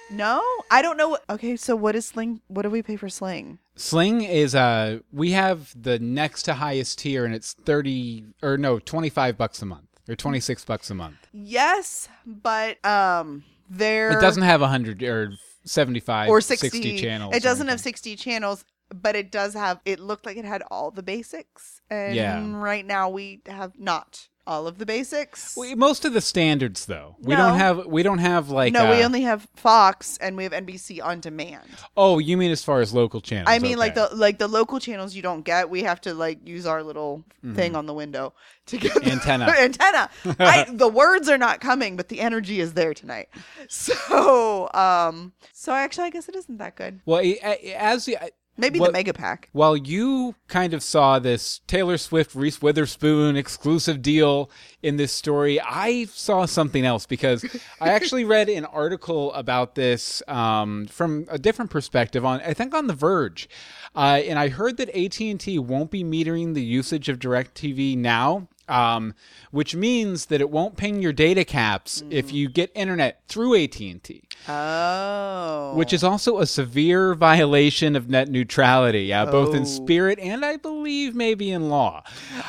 no, 0.08 0.40
I 0.70 0.82
don't 0.82 0.96
know. 0.96 1.18
Okay, 1.28 1.56
so 1.56 1.74
what 1.74 1.96
is 1.96 2.06
Sling? 2.06 2.40
What 2.46 2.62
do 2.62 2.70
we 2.70 2.80
pay 2.80 2.94
for 2.94 3.08
Sling? 3.08 3.58
Sling 3.74 4.22
is 4.22 4.54
uh 4.54 5.00
we 5.12 5.32
have 5.32 5.74
the 5.80 5.98
next 5.98 6.44
to 6.44 6.54
highest 6.54 7.00
tier 7.00 7.24
and 7.24 7.34
it's 7.34 7.54
30 7.54 8.24
or 8.42 8.56
no, 8.56 8.78
25 8.78 9.36
bucks 9.36 9.60
a 9.62 9.66
month 9.66 9.88
or 10.08 10.16
26 10.16 10.64
bucks 10.64 10.90
a 10.90 10.94
month. 10.94 11.16
Yes, 11.32 12.08
but 12.24 12.84
um, 12.84 13.44
there 13.68 14.12
It 14.12 14.20
doesn't 14.20 14.42
have 14.42 14.60
100 14.60 15.02
or 15.02 15.32
75 15.64 16.28
or 16.28 16.40
60, 16.40 16.68
60, 16.68 17.00
channels. 17.00 17.34
It 17.34 17.42
doesn't 17.42 17.68
have 17.68 17.80
60 17.80 18.16
channels, 18.16 18.64
but 18.94 19.16
it 19.16 19.30
does 19.32 19.54
have. 19.54 19.80
It 19.84 19.98
looked 20.00 20.26
like 20.26 20.36
it 20.36 20.44
had 20.44 20.62
all 20.70 20.90
the 20.90 21.02
basics, 21.02 21.80
and 21.90 22.14
Yeah. 22.14 22.56
right 22.56 22.84
now 22.84 23.08
we 23.08 23.40
have 23.46 23.78
not 23.78 24.28
all 24.46 24.66
of 24.66 24.78
the 24.78 24.86
basics. 24.86 25.56
We- 25.56 25.74
most 25.74 26.04
of 26.04 26.12
the 26.12 26.20
standards 26.20 26.86
though. 26.86 27.16
We 27.20 27.34
don't 27.34 27.58
have 27.58 27.86
we 27.86 28.02
don't 28.02 28.18
have 28.18 28.50
like 28.50 28.72
no, 28.72 28.90
we 28.90 29.02
uh, 29.02 29.04
only 29.06 29.22
have 29.22 29.48
Fox 29.56 30.16
and 30.18 30.36
we 30.36 30.44
have 30.44 30.52
NBC 30.52 31.02
on 31.04 31.20
demand. 31.20 31.64
Oh, 31.96 32.18
you 32.18 32.36
mean 32.36 32.50
as 32.50 32.62
far 32.62 32.80
as 32.80 32.92
local 32.94 33.20
channels? 33.20 33.48
I 33.48 33.58
mean, 33.58 33.78
like 33.78 33.94
the 33.94 34.08
like 34.14 34.38
the 34.38 34.48
local 34.48 34.78
channels 34.80 35.14
you 35.14 35.22
don't 35.22 35.42
get. 35.42 35.68
We 35.70 35.82
have 35.82 36.00
to 36.02 36.14
like 36.14 36.46
use 36.46 36.66
our 36.66 36.82
little 36.82 37.24
thing 37.54 37.76
on 37.76 37.86
the 37.86 37.94
window 37.94 38.34
to 38.66 38.76
get 38.76 38.92
the- 38.94 39.00
Mm-hmm. 39.00 39.10
Antenna. 39.10 39.44
antenna. 39.58 40.10
I, 40.40 40.64
the 40.72 40.88
words 40.88 41.28
are 41.28 41.38
not 41.38 41.60
coming, 41.60 41.96
but 41.96 42.08
the 42.08 42.20
energy 42.20 42.60
is 42.60 42.74
there 42.74 42.94
tonight. 42.94 43.28
So, 43.68 44.68
um, 44.74 45.32
so 45.52 45.72
actually, 45.72 46.04
I 46.04 46.10
guess 46.10 46.28
it 46.28 46.36
isn't 46.36 46.58
that 46.58 46.76
good. 46.76 47.00
Well, 47.04 47.20
a- 47.20 47.38
a- 47.42 47.74
as 47.74 48.04
the, 48.04 48.16
Maybe 48.58 48.78
What- 48.80 48.86
the 48.86 48.92
mega 48.92 49.12
pack. 49.12 49.48
while 49.52 49.76
you 49.76 50.34
kind 50.48 50.72
of 50.72 50.82
saw 50.82 51.18
this 51.18 51.60
Taylor 51.66 51.98
Swift 51.98 52.34
Reese 52.34 52.62
Witherspoon 52.62 53.36
exclusive 53.36 54.00
deal 54.02 54.50
in 54.82 54.96
this 54.96 55.12
story, 55.12 55.60
I 55.60 56.06
saw 56.06 56.46
something 56.46 56.84
else 56.84 57.04
because 57.06 57.44
I 57.80 57.90
actually 57.90 58.24
read 58.24 58.48
an 58.48 58.64
article 58.64 59.32
about 59.34 59.74
this 59.74 60.22
um, 60.28 60.86
from 60.86 61.26
a 61.30 61.38
different 61.38 61.70
perspective 61.70 62.24
on 62.24 62.40
I 62.40 62.54
think 62.54 62.74
on 62.74 62.86
The 62.86 62.94
Verge, 62.94 63.48
uh, 63.94 64.20
and 64.24 64.38
I 64.38 64.48
heard 64.48 64.76
that 64.78 64.88
AT 64.96 65.20
and 65.20 65.38
T 65.40 65.58
won't 65.58 65.90
be 65.90 66.02
metering 66.04 66.54
the 66.54 66.62
usage 66.64 67.08
of 67.08 67.18
DirecTV 67.18 67.96
now. 67.96 68.48
Um, 68.68 69.14
which 69.52 69.76
means 69.76 70.26
that 70.26 70.40
it 70.40 70.50
won't 70.50 70.76
ping 70.76 71.00
your 71.00 71.12
data 71.12 71.44
caps 71.44 72.02
if 72.10 72.32
you 72.32 72.48
get 72.48 72.72
internet 72.74 73.22
through 73.28 73.54
AT&T 73.54 74.24
Oh, 74.48 75.72
which 75.74 75.92
is 75.92 76.04
also 76.04 76.38
a 76.38 76.46
severe 76.46 77.14
violation 77.14 77.96
of 77.96 78.08
net 78.08 78.28
neutrality, 78.28 79.12
uh, 79.12 79.26
both 79.26 79.50
Oh. 79.50 79.54
in 79.54 79.66
spirit 79.66 80.18
and 80.18 80.44
I 80.44 80.56
believe 80.56 81.14
maybe 81.14 81.50
in 81.50 81.68
law. 81.68 82.02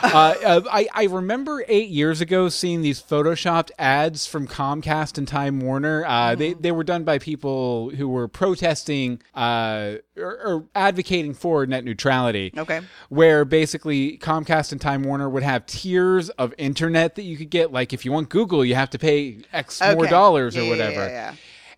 uh, 0.04 0.36
uh, 0.46 0.62
I, 0.72 0.88
I 0.94 1.04
remember 1.06 1.64
eight 1.68 1.90
years 1.90 2.22
ago 2.22 2.50
seeing 2.50 2.82
these 2.82 3.02
photoshopped 3.02 3.72
ads 3.80 4.28
from 4.28 4.48
Comcast 4.48 5.18
and 5.18 5.28
Time 5.28 5.60
Warner. 5.60 6.06
Uh, 6.06 6.36
They 6.36 6.54
they 6.54 6.72
were 6.72 6.84
done 6.84 7.04
by 7.04 7.18
people 7.20 7.90
who 7.92 8.08
were 8.08 8.28
protesting 8.28 9.22
uh, 9.36 9.96
or, 10.18 10.40
or 10.46 10.66
advocating 10.76 11.34
for 11.34 11.66
net 11.66 11.84
neutrality 11.84 12.52
okay. 12.58 12.82
where 13.10 13.46
basically 13.46 14.18
Comcast 14.18 14.72
and 14.72 14.80
Time 14.82 15.04
Warner 15.04 15.30
would 15.30 15.44
have 15.44 15.66
tiers 15.66 16.30
of 16.32 16.54
internet 16.58 17.16
that 17.16 17.24
you 17.24 17.38
could 17.38 17.50
get. 17.50 17.72
Like 17.72 17.94
if 17.94 18.06
you 18.06 18.12
want 18.12 18.30
Google, 18.30 18.64
you 18.64 18.76
have 18.76 18.90
to 18.92 19.00
pay 19.00 19.40
X 19.54 19.82
more 19.82 20.08
dollars 20.08 20.56
Yeah, 20.56 20.62
or 20.62 20.66
yeah, 20.66 20.70
whatever. 20.72 21.08
yeah, 21.08 21.08
yeah. 21.32 21.34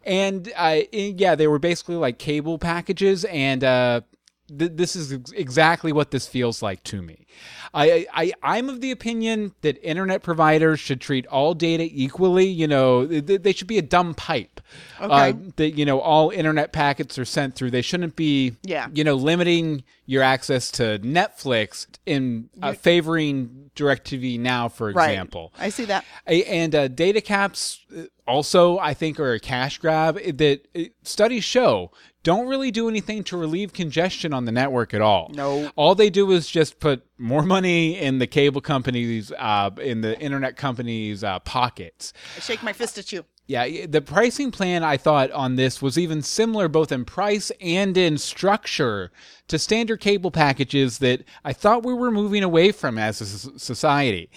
And 0.10 0.52
uh, 0.56 0.82
yeah, 0.92 1.36
they 1.36 1.48
were 1.48 1.60
basically 1.60 1.96
like 1.96 2.18
cable 2.18 2.58
packages, 2.58 3.26
and 3.26 3.64
uh, 3.64 4.02
th- 4.48 4.72
this 4.74 4.96
is 4.96 5.14
ex- 5.14 5.32
exactly 5.32 5.92
what 5.92 6.10
this 6.12 6.28
feels 6.28 6.64
like 6.64 6.84
to 6.86 7.02
me. 7.02 7.28
I, 7.72 8.08
I 8.12 8.34
I'm 8.42 8.68
of 8.70 8.82
the 8.82 8.90
opinion 8.90 9.54
that 9.62 9.78
internet 9.88 10.24
providers 10.24 10.80
should 10.80 11.00
treat 11.00 11.28
all 11.28 11.54
data 11.54 11.88
equally. 11.92 12.48
You 12.48 12.68
know, 12.68 13.06
th- 13.06 13.44
they 13.44 13.54
should 13.54 13.68
be 13.68 13.78
a 13.78 13.84
dumb 13.84 14.16
pipe. 14.16 14.60
Okay. 15.00 15.30
Uh, 15.30 15.34
that 15.58 15.78
you 15.78 15.86
know 15.86 16.00
all 16.00 16.32
internet 16.32 16.74
packets 16.74 17.20
are 17.20 17.26
sent 17.26 17.54
through. 17.56 17.70
They 17.70 17.84
shouldn't 17.84 18.16
be. 18.16 18.56
Yeah. 18.64 18.88
You 18.92 19.04
know, 19.04 19.14
limiting 19.14 19.84
your 20.08 20.24
access 20.24 20.72
to 20.72 20.98
Netflix 21.04 21.86
in 22.08 22.50
uh, 22.64 22.74
favoring 22.74 23.70
DirecTV 23.76 24.40
Now, 24.40 24.68
for 24.68 24.92
Right. 24.92 25.12
example. 25.12 25.54
I 25.60 25.70
see 25.70 25.86
that. 25.86 26.04
And 26.26 26.74
uh, 26.74 26.88
data 26.88 27.22
caps 27.22 27.80
uh, 27.96 28.06
also, 28.30 28.78
I 28.78 28.94
think, 28.94 29.20
are 29.20 29.34
a 29.34 29.40
cash 29.40 29.80
grab 29.80 30.16
that 30.16 30.68
uh, 30.76 30.84
studies 31.04 31.44
show 31.44 31.92
don't 32.24 32.48
really 32.48 32.70
do 32.70 32.90
anything 32.90 33.24
to 33.24 33.38
relieve 33.38 33.74
congestion 33.74 34.34
on 34.34 34.46
the 34.46 34.52
network 34.52 34.94
at 34.94 35.02
all. 35.02 35.32
No. 35.34 35.72
All 35.76 35.96
they 35.96 36.10
do 36.10 36.32
is 36.32 36.50
just 36.50 36.80
put 36.80 37.06
more 37.18 37.42
money 37.42 37.98
in 37.98 38.20
the 38.20 38.28
cable 38.28 38.62
companies, 38.62 39.32
uh, 39.38 39.72
in 39.82 40.02
the 40.02 40.20
internet 40.20 40.56
companies' 40.58 41.24
uh, 41.24 41.40
pockets. 41.40 42.14
I 42.38 42.42
shake 42.42 42.62
my 42.62 42.74
fist 42.74 42.98
at 42.98 43.12
you. 43.12 43.26
Yeah, 43.50 43.88
the 43.88 44.00
pricing 44.00 44.52
plan 44.52 44.84
I 44.84 44.96
thought 44.96 45.32
on 45.32 45.56
this 45.56 45.82
was 45.82 45.98
even 45.98 46.22
similar 46.22 46.68
both 46.68 46.92
in 46.92 47.04
price 47.04 47.52
and 47.60 47.98
in 47.98 48.20
structure 48.20 49.12
to 49.48 49.58
standard 49.58 50.02
cable 50.02 50.30
packages 50.30 51.00
that 51.00 51.24
I 51.44 51.54
thought 51.54 51.84
we 51.84 51.96
were 51.96 52.12
moving 52.12 52.44
away 52.44 52.72
from 52.72 53.00
as 53.00 53.20
a 53.22 53.26
society. 53.58 54.30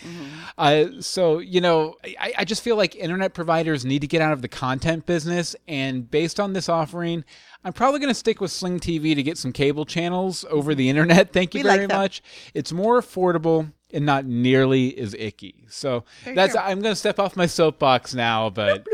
Uh, 0.57 0.87
so, 1.01 1.41
you 1.41 1.61
know, 1.61 1.97
I, 2.19 2.33
I 2.39 2.45
just 2.47 2.63
feel 2.63 2.77
like 2.77 2.97
internet 2.97 3.35
providers 3.35 3.85
need 3.85 4.01
to 4.01 4.07
get 4.07 4.23
out 4.23 4.33
of 4.33 4.41
the 4.41 4.49
content 4.49 5.05
business. 5.05 5.55
And 5.69 6.11
based 6.11 6.41
on 6.41 6.55
this 6.55 6.71
offering, 6.71 7.23
I'm 7.65 7.75
probably 7.75 8.01
going 8.01 8.09
to 8.09 8.15
stick 8.15 8.41
with 8.41 8.51
Sling 8.51 8.81
TV 8.81 9.15
to 9.15 9.23
get 9.23 9.37
some 9.37 9.53
cable 9.53 9.85
channels 9.85 10.47
over 10.49 10.75
the 10.75 10.89
internet. 10.89 11.35
Thank 11.35 11.55
you 11.55 11.61
We 11.61 11.65
like 11.69 11.77
very 11.77 11.87
that. 11.89 11.99
much. 11.99 12.23
It's 12.55 12.73
more 12.73 12.99
affordable 12.99 13.73
and 13.93 14.07
not 14.07 14.25
nearly 14.25 14.97
as 14.99 15.15
icky. 15.15 15.67
So 15.69 16.05
Very 16.25 16.37
that's. 16.37 16.57
I'm 16.57 16.81
going 16.81 16.93
to 16.93 16.97
step 16.97 17.19
off 17.19 17.37
my 17.37 17.47
soapbox 17.47 18.15
now, 18.15 18.51
but 18.51 18.87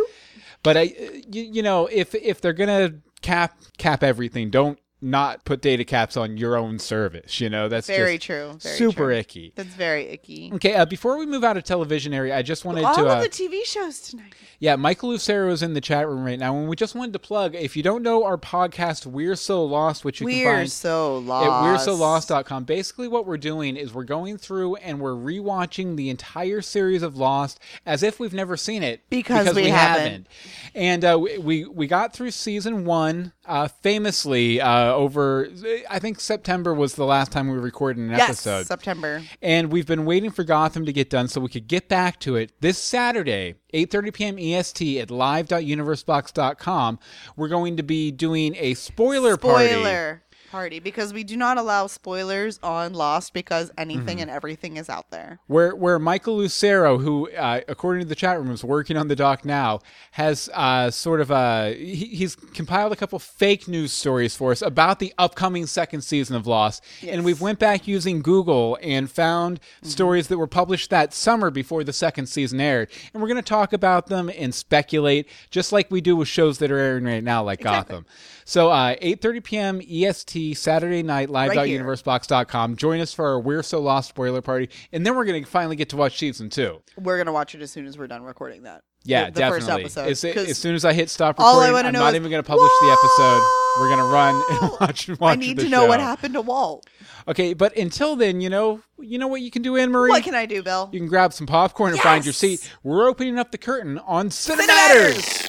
but 0.63 0.77
I 0.77 0.83
you, 0.83 1.43
you 1.43 1.63
know 1.63 1.87
if 1.87 2.15
if 2.15 2.41
they're 2.41 2.53
going 2.53 2.69
to 2.91 2.97
cap 3.23 3.59
cap 3.79 4.03
everything, 4.03 4.51
don't 4.51 4.79
not 5.01 5.45
put 5.45 5.61
data 5.63 5.85
caps 5.85 6.17
on 6.17 6.37
your 6.37 6.57
own 6.57 6.79
service. 6.79 7.41
You 7.41 7.49
know 7.49 7.69
that's 7.69 7.87
Very 7.87 8.19
true. 8.19 8.59
Very 8.61 8.77
super 8.77 9.05
true. 9.05 9.15
icky. 9.17 9.53
That's 9.55 9.69
very 9.75 10.07
icky. 10.09 10.51
Okay, 10.55 10.75
uh, 10.75 10.85
before 10.87 11.17
we 11.19 11.25
move 11.27 11.45
out 11.45 11.57
of 11.57 11.65
television 11.65 12.13
area, 12.13 12.37
I 12.37 12.43
just 12.43 12.65
wanted 12.65 12.85
All 12.85 12.95
to. 12.95 13.03
of 13.03 13.07
Uh, 13.07 13.21
the 13.23 13.29
TV 13.29 13.65
shows 13.65 14.01
tonight. 14.01 14.35
yeah, 14.59 14.75
Michael 14.77 15.11
Lucero 15.11 15.51
is 15.53 15.63
in 15.63 15.75
the 15.75 15.81
chat 15.81 16.09
room 16.09 16.25
right 16.25 16.39
now, 16.39 16.57
and 16.57 16.69
we 16.69 16.75
just 16.75 16.95
wanted 16.97 17.13
to 17.13 17.19
plug. 17.21 17.55
If 17.55 17.77
you 17.77 17.83
don't 17.83 18.03
know 18.03 18.25
our 18.25 18.37
podcast, 18.37 19.07
We're 19.07 19.37
So 19.37 19.65
Lost, 19.65 20.05
which 20.05 20.21
you 20.21 20.27
can 20.27 20.37
We're 20.37 20.57
find 20.57 20.73
so 20.73 21.19
at 21.19 21.25
lost. 21.25 21.63
we're 21.63 21.79
so 21.79 21.95
lost.com 21.95 22.65
basically 22.65 23.07
what 23.09 23.25
we're 23.27 23.37
doing 23.39 23.77
is 23.77 23.95
we're 23.95 24.03
going 24.05 24.37
through 24.37 24.77
and 24.77 24.99
we're 25.01 25.15
rewatching 25.15 25.97
the 25.97 26.11
entire 26.11 26.61
series 26.61 27.03
of 27.03 27.17
lost 27.17 27.61
as 27.87 28.03
if 28.03 28.19
we've 28.19 28.35
never 28.35 28.57
seen 28.57 28.83
it 28.83 29.03
Because 29.11 29.55
we 29.55 29.69
haven't. 29.69 30.27
and 30.75 31.05
uh, 31.05 31.19
we- 31.21 31.39
we 31.39 31.65
we 31.67 31.87
got 31.87 32.13
through 32.13 32.31
season 32.33 32.85
one 32.85 33.33
uh, 33.49 33.67
famously 33.67 34.61
uh, 34.61 34.93
over 34.93 35.49
i 35.91 35.99
think 35.99 36.21
september 36.21 36.73
was 36.75 36.95
the 36.95 37.05
last 37.05 37.33
time 37.33 37.49
we 37.51 37.59
recorded 37.59 38.01
an 38.03 38.11
Yes, 38.11 38.29
episode 38.47 38.67
September. 38.67 39.23
and 39.43 39.73
we've 39.73 39.87
been 39.87 40.05
waiting 40.05 40.31
for 40.31 40.45
Gotham 40.45 40.85
to 40.87 40.93
get 40.93 41.09
done 41.11 41.29
so 41.29 41.41
we 41.41 41.49
could 41.49 41.67
get 41.67 41.89
back 41.89 42.21
to 42.21 42.37
it 42.37 42.53
this 42.61 42.79
Saturday, 42.79 43.55
8:30 43.75 44.13
p.m. 44.15 44.39
EST 44.39 44.99
at 45.01 45.11
live.universebox.com. 45.11 46.99
We're 47.37 47.49
going 47.49 47.77
to 47.77 47.83
be 47.83 48.11
doing 48.11 48.55
a 48.59 48.75
spoiler, 48.75 49.37
party. 49.37 49.69
Spoiler 49.69 49.83
party 50.15 50.23
because 50.83 51.13
we 51.13 51.25
do 51.25 51.37
not 51.37 51.59
allow 51.59 51.87
spoilers 51.87 52.59
on 52.63 52.93
Lost 52.95 53.33
because 53.35 53.71
anything 53.79 53.99
Mm-hmm. 53.99 54.23
and 54.23 54.31
everything 54.31 54.77
is 54.77 54.89
out 54.89 55.11
there. 55.11 55.39
where 55.49 55.75
where 55.75 55.99
Michael 55.99 56.37
Lucero, 56.39 56.99
who 56.99 57.31
uh, 57.33 57.61
according 57.69 58.03
to 58.03 58.09
the 58.09 58.15
chat 58.15 58.39
room 58.39 58.51
is 58.51 58.65
working 58.65 58.97
on 58.97 59.09
the 59.09 59.17
doc 59.17 59.45
now, 59.45 59.81
has 60.13 60.49
uh, 60.55 60.91
sort 60.91 61.21
of 61.21 61.31
uh, 61.31 61.67
he, 61.71 62.07
he's 62.07 62.35
compiled 62.37 62.93
a 62.93 62.97
couple 62.97 63.19
fake 63.19 63.69
news 63.69 63.93
stories 63.93 64.35
for 64.35 64.53
us 64.53 64.63
about 64.63 64.99
the 64.99 65.13
upcoming 65.19 65.67
second 65.67 66.03
season 66.03 66.37
of 66.37 66.47
Lost, 66.47 66.83
and 67.07 67.25
we've 67.25 67.41
went 67.41 67.59
back 67.59 67.87
using 67.87 68.23
Google 68.23 68.79
and 68.83 69.11
found 69.11 69.61
stories 69.83 70.29
that 70.29 70.39
were 70.39 70.47
published 70.47 70.91
that 70.91 71.13
summer 71.13 71.51
before 71.51 71.85
the 71.85 71.93
second 71.93 72.27
season 72.27 72.61
aired, 72.61 72.91
and 73.13 73.21
we're 73.23 73.29
going 73.29 73.37
to 73.37 73.43
talk 73.43 73.73
about 73.73 74.07
them 74.07 74.31
and 74.37 74.55
speculate, 74.55 75.29
just 75.51 75.73
like 75.73 75.91
we 75.91 76.01
do 76.01 76.17
with 76.17 76.29
shows 76.29 76.59
that 76.59 76.71
are 76.71 76.79
airing 76.79 77.05
right 77.05 77.23
now, 77.25 77.43
like 77.43 77.61
Gotham. 77.61 78.07
So 78.45 78.71
uh, 78.71 78.95
8:30 78.97 79.45
p.m. 79.45 79.81
EST 79.83 80.38
Saturday 80.55 81.03
night 81.03 81.31
live.universebox.com. 81.31 82.77
Join 82.77 83.01
us 83.01 83.13
for 83.13 83.27
our 83.27 83.41
We're 83.41 83.63
So 83.63 83.81
Lost 83.81 84.09
spoiler 84.09 84.43
party, 84.43 84.71
and 84.93 85.05
then 85.05 85.17
we're 85.17 85.25
going 85.25 85.43
to 85.45 85.51
finally 85.51 85.77
get 85.77 85.89
to 85.91 85.97
watch 85.97 86.19
season 86.19 86.51
two. 86.51 86.83
We're 86.97 87.19
gonna 87.19 87.33
watch 87.33 87.55
it 87.55 87.63
as 87.63 87.71
soon 87.71 87.87
as 87.87 87.99
we're 87.99 88.07
done 88.07 88.23
recording 88.23 88.63
that. 88.63 88.83
Yeah, 89.05 89.27
the, 89.27 89.33
the 89.33 89.41
definitely. 89.41 89.85
first 89.85 89.99
episode. 89.99 90.35
As, 90.35 90.49
as 90.51 90.59
soon 90.59 90.75
as 90.75 90.85
I 90.85 90.93
hit 90.93 91.09
stop 91.09 91.37
all 91.39 91.61
I 91.61 91.69
recording, 91.69 91.87
I'm 91.87 91.93
know 91.95 92.01
not 92.01 92.09
is, 92.11 92.17
even 92.17 92.31
going 92.31 92.43
to 92.43 92.47
publish 92.47 92.71
the 92.81 92.91
episode. 92.91 93.43
We're 93.81 93.89
going 93.89 93.99
to 93.99 94.13
run 94.13 94.43
and 94.51 94.73
watch. 94.81 95.09
watch 95.09 95.21
I 95.21 95.35
need 95.37 95.59
to 95.61 95.69
know 95.69 95.87
what 95.87 96.01
happened 96.01 96.35
to 96.35 96.43
Walt. 96.43 96.87
Okay, 97.27 97.55
but 97.55 97.77
until 97.77 98.17
then, 98.17 98.41
you 98.41 98.51
know, 98.51 98.81
you 98.99 99.19
know 99.19 99.29
what 99.29 99.41
you 99.41 99.51
can 99.51 99.63
do, 99.63 99.77
Anne 99.77 99.93
Marie. 99.93 100.11
What 100.11 100.25
can 100.25 100.35
I 100.35 100.47
do, 100.47 100.63
Bill? 100.63 100.91
you 100.93 100.99
can 100.99 101.09
grab 101.09 101.33
some 101.33 101.47
popcorn 101.47 101.93
and 101.93 102.01
find 102.01 102.25
your 102.25 102.35
seat. 102.35 102.71
We're 102.83 103.09
opening 103.09 103.39
up 103.39 103.51
the 103.51 103.59
curtain 103.59 103.99
on 103.99 104.31
Cinematters. 104.31 105.15
Cinematters! 105.15 105.48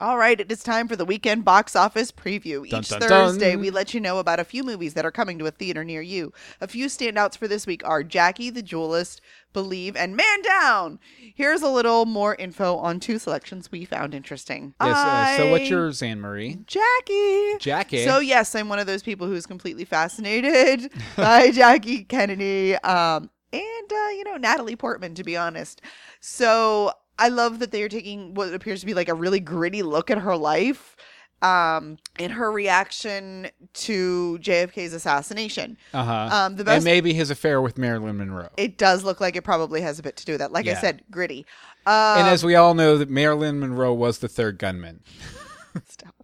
All 0.00 0.16
right, 0.16 0.40
it 0.40 0.50
is 0.50 0.62
time 0.62 0.88
for 0.88 0.96
the 0.96 1.04
weekend 1.04 1.44
box 1.44 1.76
office 1.76 2.10
preview. 2.10 2.64
Each 2.64 2.88
dun, 2.88 3.00
Thursday, 3.02 3.52
dun. 3.52 3.60
we 3.60 3.68
let 3.68 3.92
you 3.92 4.00
know 4.00 4.18
about 4.18 4.40
a 4.40 4.44
few 4.44 4.64
movies 4.64 4.94
that 4.94 5.04
are 5.04 5.10
coming 5.10 5.38
to 5.38 5.46
a 5.46 5.50
theater 5.50 5.84
near 5.84 6.00
you. 6.00 6.32
A 6.58 6.66
few 6.66 6.86
standouts 6.86 7.36
for 7.36 7.46
this 7.46 7.66
week 7.66 7.82
are 7.84 8.02
Jackie 8.02 8.48
the 8.48 8.62
Duelist, 8.62 9.20
Believe, 9.52 9.96
and 9.96 10.16
Man 10.16 10.40
Down. 10.40 11.00
Here's 11.34 11.60
a 11.60 11.68
little 11.68 12.06
more 12.06 12.34
info 12.34 12.76
on 12.76 12.98
two 12.98 13.18
selections 13.18 13.70
we 13.70 13.84
found 13.84 14.14
interesting. 14.14 14.72
Yes. 14.80 14.96
Uh, 14.96 15.36
so 15.36 15.50
what's 15.50 15.68
yours, 15.68 16.02
Anne 16.02 16.22
Marie? 16.22 16.60
Jackie? 16.66 17.58
Jackie. 17.58 18.06
So 18.06 18.20
yes, 18.20 18.54
I'm 18.54 18.70
one 18.70 18.78
of 18.78 18.86
those 18.86 19.02
people 19.02 19.26
who's 19.26 19.44
completely 19.44 19.84
fascinated 19.84 20.90
by 21.18 21.50
Jackie 21.50 22.04
Kennedy, 22.04 22.74
um, 22.76 23.28
and 23.52 23.92
uh, 23.92 24.08
you 24.16 24.24
know 24.24 24.38
Natalie 24.38 24.76
Portman. 24.76 25.14
To 25.16 25.24
be 25.24 25.36
honest, 25.36 25.82
so 26.20 26.92
I 27.20 27.28
love 27.28 27.60
that 27.60 27.70
they 27.70 27.82
are 27.82 27.88
taking 27.88 28.34
what 28.34 28.52
appears 28.52 28.80
to 28.80 28.86
be 28.86 28.94
like 28.94 29.08
a 29.08 29.14
really 29.14 29.38
gritty 29.40 29.82
look 29.82 30.10
at 30.10 30.18
her 30.18 30.36
life, 30.36 30.96
um, 31.42 31.98
and 32.18 32.32
her 32.32 32.50
reaction 32.50 33.48
to 33.74 34.38
JFK's 34.42 34.92
assassination. 34.92 35.76
Uh 35.94 36.02
huh. 36.04 36.28
Um, 36.32 36.56
the 36.56 36.64
best. 36.64 36.76
and 36.76 36.84
maybe 36.84 37.12
his 37.12 37.30
affair 37.30 37.60
with 37.62 37.78
Marilyn 37.78 38.16
Monroe. 38.16 38.48
it 38.56 38.76
does 38.78 39.04
look 39.04 39.20
like 39.20 39.36
it 39.36 39.42
probably 39.42 39.80
has 39.82 39.98
a 39.98 40.02
bit 40.02 40.16
to 40.16 40.24
do 40.24 40.32
with 40.32 40.40
that. 40.40 40.50
Like 40.52 40.66
I 40.66 40.74
said, 40.74 41.02
gritty. 41.10 41.46
Um, 41.86 42.18
and 42.18 42.28
as 42.28 42.44
we 42.44 42.56
all 42.56 42.74
know, 42.74 42.98
that 42.98 43.08
Marilyn 43.08 43.60
Monroe 43.60 43.94
was 43.94 44.18
the 44.18 44.28
third 44.28 44.58
gunman. 44.58 45.02
Stop. 45.86 46.14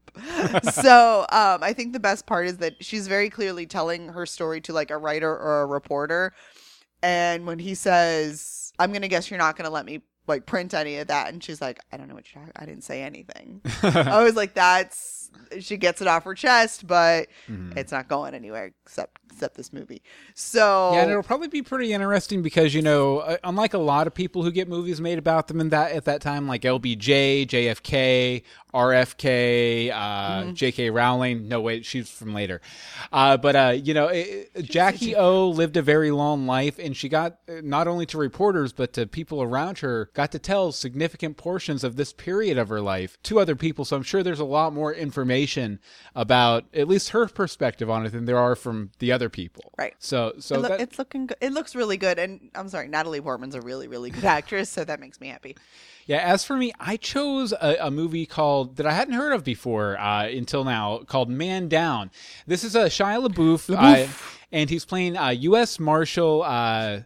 so 0.72 1.20
um, 1.30 1.62
I 1.62 1.72
think 1.74 1.92
the 1.92 2.00
best 2.00 2.26
part 2.26 2.46
is 2.46 2.56
that 2.58 2.82
she's 2.82 3.06
very 3.06 3.28
clearly 3.30 3.66
telling 3.66 4.08
her 4.08 4.24
story 4.26 4.60
to 4.62 4.72
like 4.72 4.90
a 4.90 4.96
writer 4.98 5.30
or 5.30 5.62
a 5.62 5.66
reporter. 5.66 6.32
And 7.02 7.46
when 7.46 7.58
he 7.58 7.74
says, 7.74 8.72
I'm 8.78 8.90
going 8.90 9.02
to 9.02 9.08
guess 9.08 9.30
you're 9.30 9.38
not 9.38 9.56
going 9.56 9.66
to 9.66 9.70
let 9.70 9.84
me 9.84 10.02
like 10.26 10.46
print 10.46 10.74
any 10.74 10.96
of 10.98 11.08
that. 11.08 11.32
And 11.32 11.42
she's 11.42 11.60
like, 11.60 11.80
I 11.92 11.96
don't 11.96 12.08
know 12.08 12.14
what 12.14 12.24
you're 12.34 12.42
talking 12.42 12.52
I 12.60 12.66
didn't 12.66 12.84
say 12.84 13.02
anything. 13.02 13.60
I 13.82 14.22
was 14.22 14.34
like, 14.36 14.54
that's, 14.54 15.30
she 15.60 15.76
gets 15.76 16.00
it 16.00 16.08
off 16.08 16.24
her 16.24 16.34
chest, 16.34 16.86
but 16.86 17.28
Mhm. 17.48 17.76
it's 17.76 17.92
not 17.92 18.08
going 18.08 18.34
anywhere 18.34 18.72
except, 18.84 19.18
except 19.32 19.56
this 19.56 19.72
movie. 19.72 20.02
So 20.34 20.92
Yeah, 20.94 21.02
and 21.02 21.10
it'll 21.10 21.22
probably 21.22 21.48
be 21.48 21.62
pretty 21.62 21.92
interesting 21.92 22.42
because 22.42 22.74
you 22.74 22.82
know, 22.82 23.18
uh, 23.18 23.36
unlike 23.44 23.74
a 23.74 23.78
lot 23.78 24.06
of 24.06 24.14
people 24.14 24.42
who 24.42 24.50
get 24.50 24.68
movies 24.68 25.00
made 25.00 25.18
about 25.18 25.48
them 25.48 25.60
in 25.60 25.68
that 25.70 25.92
at 25.92 26.04
that 26.06 26.20
time, 26.22 26.48
like 26.48 26.62
LBJ, 26.62 27.46
JFK, 27.46 28.42
RFK, 28.76 29.90
uh, 29.92 29.96
Mm-hmm. 30.26 30.52
J.K. 30.54 30.90
Rowling. 30.90 31.48
No, 31.48 31.60
wait, 31.60 31.84
she's 31.86 32.10
from 32.10 32.34
later. 32.34 32.60
Uh, 33.12 33.36
but 33.36 33.56
uh, 33.56 33.74
you 33.82 33.94
know, 33.94 34.08
it, 34.08 34.50
Jackie 34.62 35.16
O 35.16 35.48
lived 35.48 35.76
a 35.76 35.82
very 35.82 36.10
long 36.10 36.46
life, 36.46 36.78
and 36.78 36.96
she 36.96 37.08
got 37.08 37.38
uh, 37.48 37.54
not 37.62 37.88
only 37.88 38.06
to 38.06 38.18
reporters 38.18 38.72
but 38.72 38.92
to 38.94 39.06
people 39.06 39.42
around 39.42 39.78
her 39.78 40.10
got 40.14 40.32
to 40.32 40.38
tell 40.38 40.72
significant 40.72 41.36
portions 41.36 41.84
of 41.84 41.96
this 41.96 42.12
period 42.12 42.58
of 42.58 42.68
her 42.68 42.80
life 42.80 43.16
to 43.24 43.38
other 43.40 43.56
people. 43.56 43.84
So 43.84 43.96
I'm 43.96 44.02
sure 44.02 44.22
there's 44.22 44.40
a 44.40 44.44
lot 44.44 44.72
more 44.72 44.92
information 44.92 45.78
about 46.14 46.64
at 46.74 46.88
least 46.88 47.10
her 47.10 47.26
perspective 47.28 47.88
on 47.90 48.04
it 48.06 48.10
than 48.10 48.24
there 48.26 48.38
are 48.38 48.54
from 48.56 48.90
the 48.98 49.12
other 49.12 49.28
people. 49.28 49.72
Right. 49.78 49.94
So, 49.98 50.34
so 50.38 50.56
it 50.56 50.58
loo- 50.62 50.68
that, 50.68 50.80
it's 50.80 50.98
looking 50.98 51.26
good. 51.26 51.38
It 51.40 51.52
looks 51.52 51.74
really 51.74 51.96
good. 51.96 52.18
And 52.18 52.50
I'm 52.54 52.68
sorry, 52.68 52.88
Natalie 52.88 53.20
Portman's 53.20 53.54
a 53.54 53.60
really, 53.60 53.88
really 53.88 54.10
good 54.10 54.24
actress. 54.38 54.68
So 54.70 54.84
that 54.84 55.00
makes 55.00 55.20
me 55.20 55.28
happy. 55.28 55.56
Yeah, 56.06 56.18
as 56.18 56.44
for 56.44 56.56
me, 56.56 56.72
I 56.78 56.96
chose 56.96 57.52
a, 57.52 57.76
a 57.80 57.90
movie 57.90 58.26
called 58.26 58.76
that 58.76 58.86
I 58.86 58.92
hadn't 58.92 59.14
heard 59.14 59.32
of 59.32 59.42
before 59.42 59.98
uh, 59.98 60.26
until 60.28 60.62
now, 60.64 60.98
called 60.98 61.28
Man 61.28 61.68
Down. 61.68 62.12
This 62.46 62.62
is 62.62 62.76
a 62.76 62.84
Shia 62.84 63.26
LaBeouf, 63.26 63.74
uh, 63.74 64.06
and 64.52 64.70
he's 64.70 64.84
playing 64.84 65.16
uh, 65.16 65.30
U.S. 65.30 65.80
Marshal. 65.80 66.42
Uh, 66.42 67.00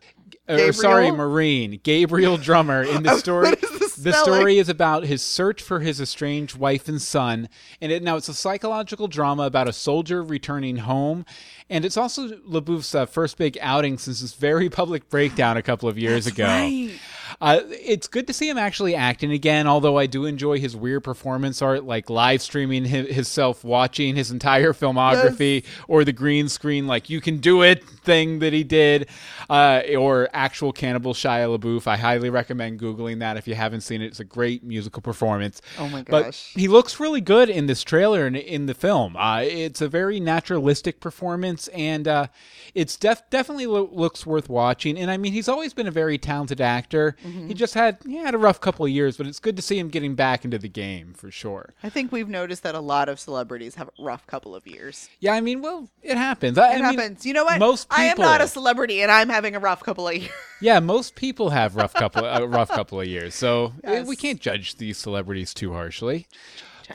or, 0.48 0.72
sorry, 0.72 1.10
Marine 1.12 1.80
Gabriel 1.82 2.36
Drummer 2.36 2.82
in 2.82 3.04
the 3.04 3.16
story. 3.18 3.54
The 3.96 4.12
story 4.12 4.58
is 4.58 4.68
about 4.68 5.04
his 5.04 5.22
search 5.22 5.62
for 5.62 5.80
his 5.80 6.00
estranged 6.00 6.56
wife 6.56 6.88
and 6.88 7.00
son, 7.00 7.48
and 7.80 7.92
it 7.92 8.02
now 8.02 8.16
it's 8.16 8.28
a 8.28 8.34
psychological 8.34 9.08
drama 9.08 9.44
about 9.44 9.68
a 9.68 9.72
soldier 9.72 10.22
returning 10.22 10.78
home, 10.78 11.24
and 11.68 11.84
it's 11.84 11.96
also 11.96 12.28
LaBeouf's 12.28 12.94
uh, 12.94 13.06
first 13.06 13.36
big 13.36 13.58
outing 13.60 13.98
since 13.98 14.20
his 14.20 14.34
very 14.34 14.68
public 14.70 15.08
breakdown 15.08 15.56
a 15.56 15.62
couple 15.62 15.88
of 15.88 15.98
years 15.98 16.26
ago. 16.26 16.44
Right. 16.44 16.98
Uh, 17.40 17.60
it's 17.70 18.06
good 18.06 18.26
to 18.26 18.32
see 18.34 18.48
him 18.50 18.58
actually 18.58 18.94
acting 18.94 19.30
again, 19.32 19.66
although 19.66 19.96
I 19.96 20.04
do 20.06 20.26
enjoy 20.26 20.58
his 20.60 20.76
weird 20.76 21.02
performance 21.04 21.62
art, 21.62 21.84
like 21.84 22.10
live 22.10 22.42
streaming 22.42 22.84
hi- 22.84 23.02
himself 23.04 23.64
watching 23.64 24.14
his 24.14 24.30
entire 24.30 24.72
filmography 24.74 25.64
or 25.88 26.04
the 26.04 26.12
green 26.12 26.48
screen, 26.50 26.86
like 26.86 27.08
you 27.08 27.20
can 27.20 27.38
do 27.38 27.62
it 27.62 27.82
thing 27.88 28.40
that 28.40 28.52
he 28.52 28.62
did, 28.62 29.08
uh, 29.48 29.80
or 29.96 30.28
actual 30.34 30.70
Cannibal 30.72 31.14
Shia 31.14 31.58
LaBeouf. 31.58 31.86
I 31.86 31.96
highly 31.96 32.28
recommend 32.28 32.78
Googling 32.78 33.20
that 33.20 33.36
if 33.38 33.48
you 33.48 33.54
haven't 33.54 33.80
seen 33.80 34.02
it. 34.02 34.06
It's 34.06 34.20
a 34.20 34.24
great 34.24 34.62
musical 34.62 35.00
performance. 35.00 35.62
Oh 35.78 35.88
my 35.88 36.02
gosh. 36.02 36.52
But 36.54 36.60
he 36.60 36.68
looks 36.68 37.00
really 37.00 37.20
good 37.22 37.48
in 37.48 37.66
this 37.66 37.82
trailer 37.82 38.26
and 38.26 38.36
in 38.36 38.66
the 38.66 38.74
film. 38.74 39.16
Uh, 39.16 39.40
it's 39.42 39.80
a 39.80 39.88
very 39.88 40.20
naturalistic 40.20 41.00
performance, 41.00 41.68
and 41.68 42.06
uh, 42.06 42.26
it's 42.74 42.96
def- 42.96 43.22
definitely 43.30 43.66
lo- 43.66 43.88
looks 43.92 44.26
worth 44.26 44.48
watching. 44.50 44.98
And 44.98 45.10
I 45.10 45.16
mean, 45.16 45.32
he's 45.32 45.48
always 45.48 45.72
been 45.72 45.86
a 45.86 45.90
very 45.90 46.18
talented 46.18 46.60
actor. 46.60 47.16
Mm-hmm. 47.24 47.29
He 47.48 47.54
just 47.54 47.74
had 47.74 47.98
he 48.06 48.16
had 48.16 48.34
a 48.34 48.38
rough 48.38 48.60
couple 48.60 48.84
of 48.84 48.90
years, 48.90 49.16
but 49.16 49.26
it's 49.26 49.38
good 49.40 49.56
to 49.56 49.62
see 49.62 49.78
him 49.78 49.88
getting 49.88 50.14
back 50.14 50.44
into 50.44 50.58
the 50.58 50.68
game 50.68 51.14
for 51.14 51.30
sure. 51.30 51.74
I 51.82 51.88
think 51.88 52.12
we've 52.12 52.28
noticed 52.28 52.62
that 52.62 52.74
a 52.74 52.80
lot 52.80 53.08
of 53.08 53.18
celebrities 53.20 53.74
have 53.76 53.88
a 53.98 54.02
rough 54.02 54.26
couple 54.26 54.54
of 54.54 54.66
years. 54.66 55.08
Yeah, 55.20 55.32
I 55.32 55.40
mean, 55.40 55.62
well, 55.62 55.88
it 56.02 56.16
happens. 56.16 56.58
I, 56.58 56.68
It 56.68 56.82
I 56.82 56.90
mean, 56.90 56.98
happens. 56.98 57.26
You 57.26 57.32
know 57.34 57.44
what? 57.44 57.58
most 57.58 57.86
I 57.90 58.04
am 58.04 58.18
not 58.18 58.40
a 58.40 58.48
celebrity, 58.48 59.02
and 59.02 59.10
I'm 59.10 59.28
having 59.28 59.54
a 59.56 59.60
rough 59.60 59.82
couple 59.82 60.08
of 60.08 60.14
years. 60.16 60.30
yeah, 60.60 60.80
most 60.80 61.14
people 61.14 61.50
have 61.50 61.76
rough 61.76 61.94
couple 61.94 62.24
a 62.24 62.46
rough 62.46 62.68
couple 62.70 63.00
of 63.00 63.06
years, 63.06 63.34
so 63.34 63.72
uh, 63.86 63.90
Yes. 63.92 64.06
we 64.06 64.16
can't 64.16 64.40
judge 64.40 64.76
these 64.76 64.98
celebrities 64.98 65.54
too 65.54 65.72
harshly. 65.72 66.26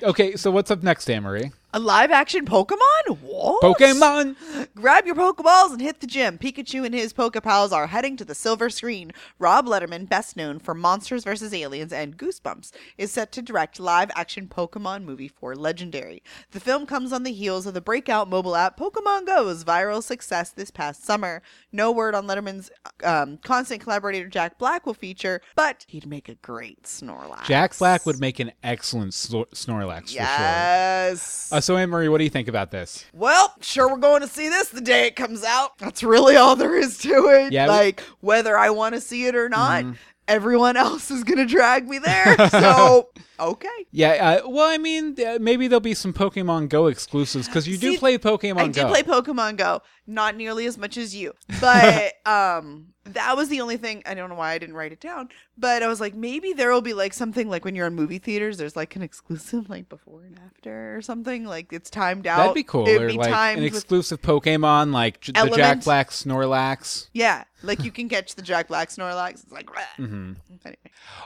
Okay, 0.04 0.36
so 0.36 0.52
what's 0.52 0.70
up 0.72 0.84
next, 0.84 1.10
Amory? 1.10 1.54
A 1.76 1.80
live 1.80 2.10
action 2.10 2.46
Pokemon? 2.46 3.20
What? 3.22 3.62
Pokemon. 3.62 4.38
Grab 4.76 5.06
your 5.06 5.16
Pokeballs 5.16 5.74
and 5.74 5.82
hit 5.82 6.00
the 6.00 6.08
gym. 6.08 6.38
Pikachu 6.38 6.86
and 6.86 6.96
his 6.96 7.12
Pokepals 7.12 7.74
are 7.74 7.88
heading 7.88 8.16
to 8.16 8.24
the 8.24 8.34
silver 8.34 8.70
screen. 8.70 9.12
Rob 9.40 9.66
Letterman, 9.66 10.08
best 10.08 10.38
known 10.38 10.60
for 10.60 10.74
Monsters 10.74 11.26
vs. 11.26 11.54
Aliens 11.54 11.92
and 11.92 12.18
Goosebumps, 12.18 12.72
is 12.98 13.12
set 13.12 13.34
to 13.34 13.42
direct 13.42 13.78
live 13.78 14.10
action 14.16 14.48
Pokemon 14.48 15.04
movie 15.04 15.28
for 15.28 15.54
Legendary. 15.54 16.24
The 16.52 16.62
film 16.62 16.86
comes 16.86 17.12
on 17.12 17.24
the 17.24 17.34
heels 17.34 17.66
of 17.66 17.74
the 17.74 17.82
breakout 17.82 18.30
mobile 18.30 18.56
app 18.56 18.80
Pokemon 18.80 19.26
Go's 19.26 19.66
viral 19.66 20.02
success 20.02 20.52
this 20.52 20.72
past 20.72 21.04
summer. 21.04 21.42
No 21.74 21.92
word 21.92 22.16
on 22.16 22.26
Letterman's 22.26 22.72
um, 23.04 23.38
constant 23.40 23.82
collaborator 23.82 24.30
Jack 24.30 24.58
Black 24.58 24.86
will 24.86 24.94
feature, 24.94 25.42
but 25.58 25.86
he'd 25.90 26.08
make 26.08 26.30
a 26.30 26.36
great 26.36 26.84
Snorlax. 26.84 27.44
Jack 27.48 27.78
Black 27.78 28.06
would 28.06 28.22
make 28.22 28.40
an 28.40 28.54
excellent 28.64 29.12
snor- 29.12 29.50
Snorlax 29.50 30.04
for 30.04 30.08
sure. 30.12 30.22
Yes. 30.22 31.50
So, 31.66 31.78
Anne 31.78 31.90
Marie, 31.90 32.10
what 32.10 32.20
do 32.20 32.24
you 32.24 32.30
think 32.30 32.48
about 32.48 32.70
this? 32.70 33.06
Well, 33.12 33.52
sure, 33.60 33.90
we're 33.90 33.98
going 33.98 34.22
to 34.22 34.28
see 34.28 34.50
this 34.50 34.70
the 34.70 34.82
day 34.82 35.08
it 35.08 35.16
comes 35.16 35.44
out. 35.44 35.76
That's 35.80 36.04
really 36.04 36.36
all 36.36 36.56
there 36.56 36.76
is 36.78 37.00
to 37.00 37.10
it. 37.10 37.52
Yeah, 37.52 37.66
we- 37.66 37.70
Mm-hmm. 37.70 37.70
like 37.72 38.00
whether 38.20 38.56
I 38.56 38.70
want 38.70 38.94
to 38.94 39.02
see 39.02 39.26
it 39.26 39.36
or 39.36 39.50
not, 39.50 39.84
everyone 40.28 40.78
else 40.78 41.10
is 41.10 41.24
going 41.24 41.40
to 41.40 41.46
drag 41.48 41.88
me 41.90 41.98
there. 41.98 42.36
So, 42.52 43.10
okay. 43.40 43.68
Yeah, 43.92 44.42
uh, 44.46 44.48
well, 44.50 44.70
I 44.70 44.78
mean, 44.78 45.16
uh, 45.20 45.40
maybe 45.42 45.68
there'll 45.68 45.80
be 45.80 45.96
some 45.96 46.14
Pokemon 46.14 46.70
Go 46.70 46.86
exclusives 46.86 47.48
because 47.48 47.68
you 47.68 47.78
do 47.80 47.98
play 47.98 48.20
Pokemon 48.20 48.56
Go. 48.58 48.62
I 48.62 48.68
Go. 48.68 48.72
did 48.72 48.88
play 48.88 49.02
Pokemon 49.04 49.58
Go, 49.58 49.82
not 50.06 50.36
nearly 50.36 50.68
as 50.68 50.78
much 50.78 50.98
as 50.98 51.16
you, 51.16 51.34
but 51.60 52.14
um, 52.28 52.90
that 53.06 53.38
was 53.38 53.50
the 53.50 53.62
only 53.62 53.78
thing. 53.78 54.02
I 54.06 54.14
don't 54.16 54.30
know 54.30 54.36
why 54.36 54.54
I 54.54 54.58
didn't 54.58 54.76
write 54.76 54.92
it 54.92 55.00
down, 55.00 55.30
but 55.58 55.84
I 55.84 55.88
was 55.88 56.02
like, 56.02 56.16
maybe 56.16 56.54
there 56.54 56.72
will 56.72 56.82
be 56.82 56.94
like 56.94 57.14
something 57.14 57.50
like 57.50 57.64
when 57.64 57.76
you're 57.76 57.88
in 57.88 57.94
movie 57.94 58.18
theaters, 58.18 58.58
there's 58.58 58.76
like 58.76 58.96
an 58.96 59.02
exclusive 59.02 59.70
like 59.70 59.90
before 59.90 60.24
and 60.24 60.40
after 60.46 60.96
or 60.98 61.02
something 61.02 61.46
like 61.46 61.72
it's 61.72 61.90
timed 61.90 62.26
out. 62.28 62.38
That'd 62.38 62.56
be 62.56 62.64
cool. 62.64 62.88
It'd 62.88 63.04
or 63.04 63.08
be 63.08 63.18
like 63.18 63.30
timed 63.30 63.60
an 63.60 63.66
exclusive 63.66 64.22
Pokemon, 64.22 64.92
like 64.92 65.22
J- 65.22 65.34
the 65.34 65.56
Jack 65.56 65.84
Black 65.84 66.10
Snorlax. 66.10 67.10
Yeah, 67.14 67.44
like 67.62 67.84
you 67.84 67.92
can 67.92 68.10
catch 68.10 68.36
the 68.36 68.42
Jack 68.42 68.68
Black 68.68 68.90
Snorlax. 68.90 69.44
It's 69.44 69.52
like, 69.52 69.68
mm-hmm. 69.68 70.34
anyway. 70.66 70.78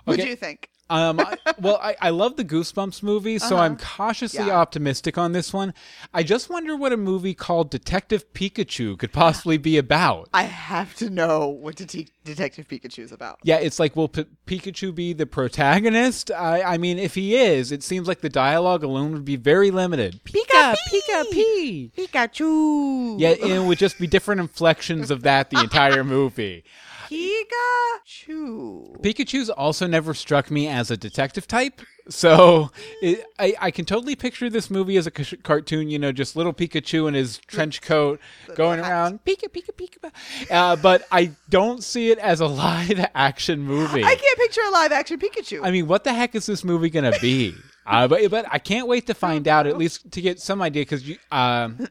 What 0.03 0.17
do 0.17 0.21
Okay. 0.21 0.29
you 0.31 0.35
think? 0.35 0.69
Um, 0.89 1.19
I, 1.19 1.37
well, 1.59 1.77
I, 1.81 1.95
I 2.01 2.09
love 2.09 2.35
the 2.35 2.43
Goosebumps 2.45 3.03
movie, 3.03 3.37
so 3.37 3.55
Uh-huh. 3.55 3.65
I'm 3.65 3.77
cautiously 3.77 4.47
Yeah. 4.47 4.57
optimistic 4.59 5.17
on 5.17 5.33
this 5.33 5.53
one. 5.53 5.73
I 6.13 6.23
just 6.23 6.49
wonder 6.49 6.75
what 6.75 6.91
a 6.91 6.97
movie 6.97 7.33
called 7.35 7.69
Detective 7.69 8.31
Pikachu 8.33 8.97
could 8.97 9.13
possibly 9.13 9.57
be 9.57 9.77
about. 9.77 10.29
I 10.33 10.43
have 10.43 10.95
to 10.95 11.09
know 11.09 11.47
what 11.47 11.75
Det- 11.75 12.09
Detective 12.23 12.67
Pikachu 12.67 12.99
is 13.03 13.11
about. 13.11 13.39
Yeah, 13.43 13.57
it's 13.57 13.79
like, 13.79 13.95
will 13.95 14.07
P- 14.07 14.25
Pikachu 14.47 14.93
be 14.95 15.13
the 15.13 15.25
protagonist? 15.25 16.31
I, 16.31 16.61
I 16.63 16.77
mean, 16.77 16.97
if 16.97 17.15
he 17.15 17.35
is, 17.35 17.71
it 17.71 17.83
seems 17.83 18.07
like 18.07 18.21
the 18.21 18.29
dialogue 18.29 18.83
alone 18.83 19.11
would 19.13 19.25
be 19.25 19.35
very 19.35 19.71
limited. 19.71 20.19
Pika, 20.23 20.75
Pika, 20.91 21.31
P. 21.31 21.91
Pikachu. 21.97 23.19
Yeah, 23.19 23.29
and 23.41 23.51
it 23.51 23.61
would 23.63 23.77
just 23.77 23.99
be 23.99 24.07
different 24.07 24.41
inflections 24.41 25.11
of 25.11 25.23
that 25.23 25.49
the 25.49 25.59
entire 25.59 26.03
movie. 26.15 26.63
Pikachu. 27.09 29.01
Pikachu's 29.01 29.49
also 29.49 29.87
never 29.87 30.13
struck 30.13 30.51
me 30.51 30.67
as 30.67 30.91
a 30.91 30.97
detective 30.97 31.47
type, 31.47 31.81
so 32.07 32.71
it, 33.01 33.25
I, 33.37 33.55
I 33.59 33.71
can 33.71 33.85
totally 33.85 34.15
picture 34.15 34.49
this 34.49 34.69
movie 34.69 34.97
as 34.97 35.07
a 35.07 35.23
c- 35.23 35.37
cartoon. 35.37 35.89
You 35.89 35.99
know, 35.99 36.11
just 36.11 36.35
little 36.35 36.53
Pikachu 36.53 37.07
in 37.07 37.13
his 37.13 37.39
trench 37.47 37.81
coat 37.81 38.19
going 38.55 38.79
around, 38.79 39.23
Pika, 39.25 39.49
Pika, 39.49 39.71
Pika. 39.75 40.11
Uh, 40.51 40.75
but 40.75 41.07
I 41.11 41.31
don't 41.49 41.83
see 41.83 42.11
it 42.11 42.19
as 42.19 42.39
a 42.39 42.47
live 42.47 43.05
action 43.15 43.61
movie. 43.61 44.03
I 44.03 44.15
can't 44.15 44.37
picture 44.37 44.61
a 44.67 44.71
live 44.71 44.91
action 44.91 45.19
Pikachu. 45.19 45.61
I 45.63 45.71
mean, 45.71 45.87
what 45.87 46.03
the 46.03 46.13
heck 46.13 46.35
is 46.35 46.45
this 46.45 46.63
movie 46.63 46.89
gonna 46.89 47.17
be? 47.19 47.55
Uh, 47.85 48.07
but 48.07 48.29
but 48.29 48.45
I 48.51 48.59
can't 48.59 48.87
wait 48.87 49.07
to 49.07 49.13
find 49.13 49.47
out 49.47 49.65
at 49.65 49.77
least 49.77 50.11
to 50.11 50.21
get 50.21 50.39
some 50.39 50.61
idea 50.61 50.83
because 50.83 51.03
um, 51.31 51.87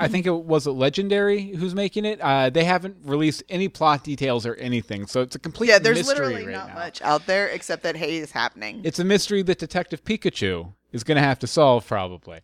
I 0.00 0.08
think 0.08 0.26
it 0.26 0.32
was 0.34 0.66
it 0.66 0.72
Legendary 0.72 1.52
who's 1.52 1.74
making 1.74 2.04
it. 2.04 2.20
Uh, 2.20 2.50
they 2.50 2.64
haven't 2.64 2.96
released 3.04 3.44
any 3.48 3.68
plot 3.68 4.02
details 4.02 4.44
or 4.44 4.54
anything, 4.56 5.06
so 5.06 5.22
it's 5.22 5.36
a 5.36 5.38
complete 5.38 5.68
Yeah, 5.68 5.78
there's 5.78 5.98
mystery 5.98 6.26
literally 6.26 6.46
right 6.46 6.56
not 6.56 6.68
now. 6.68 6.74
much 6.74 7.00
out 7.02 7.26
there 7.26 7.48
except 7.48 7.82
that 7.84 7.96
hey 7.96 8.16
is 8.16 8.32
happening. 8.32 8.80
It's 8.84 8.98
a 8.98 9.04
mystery 9.04 9.42
that 9.42 9.58
Detective 9.58 10.04
Pikachu 10.04 10.72
is 10.92 11.04
going 11.04 11.16
to 11.16 11.22
have 11.22 11.38
to 11.40 11.46
solve, 11.46 11.86
probably. 11.86 12.40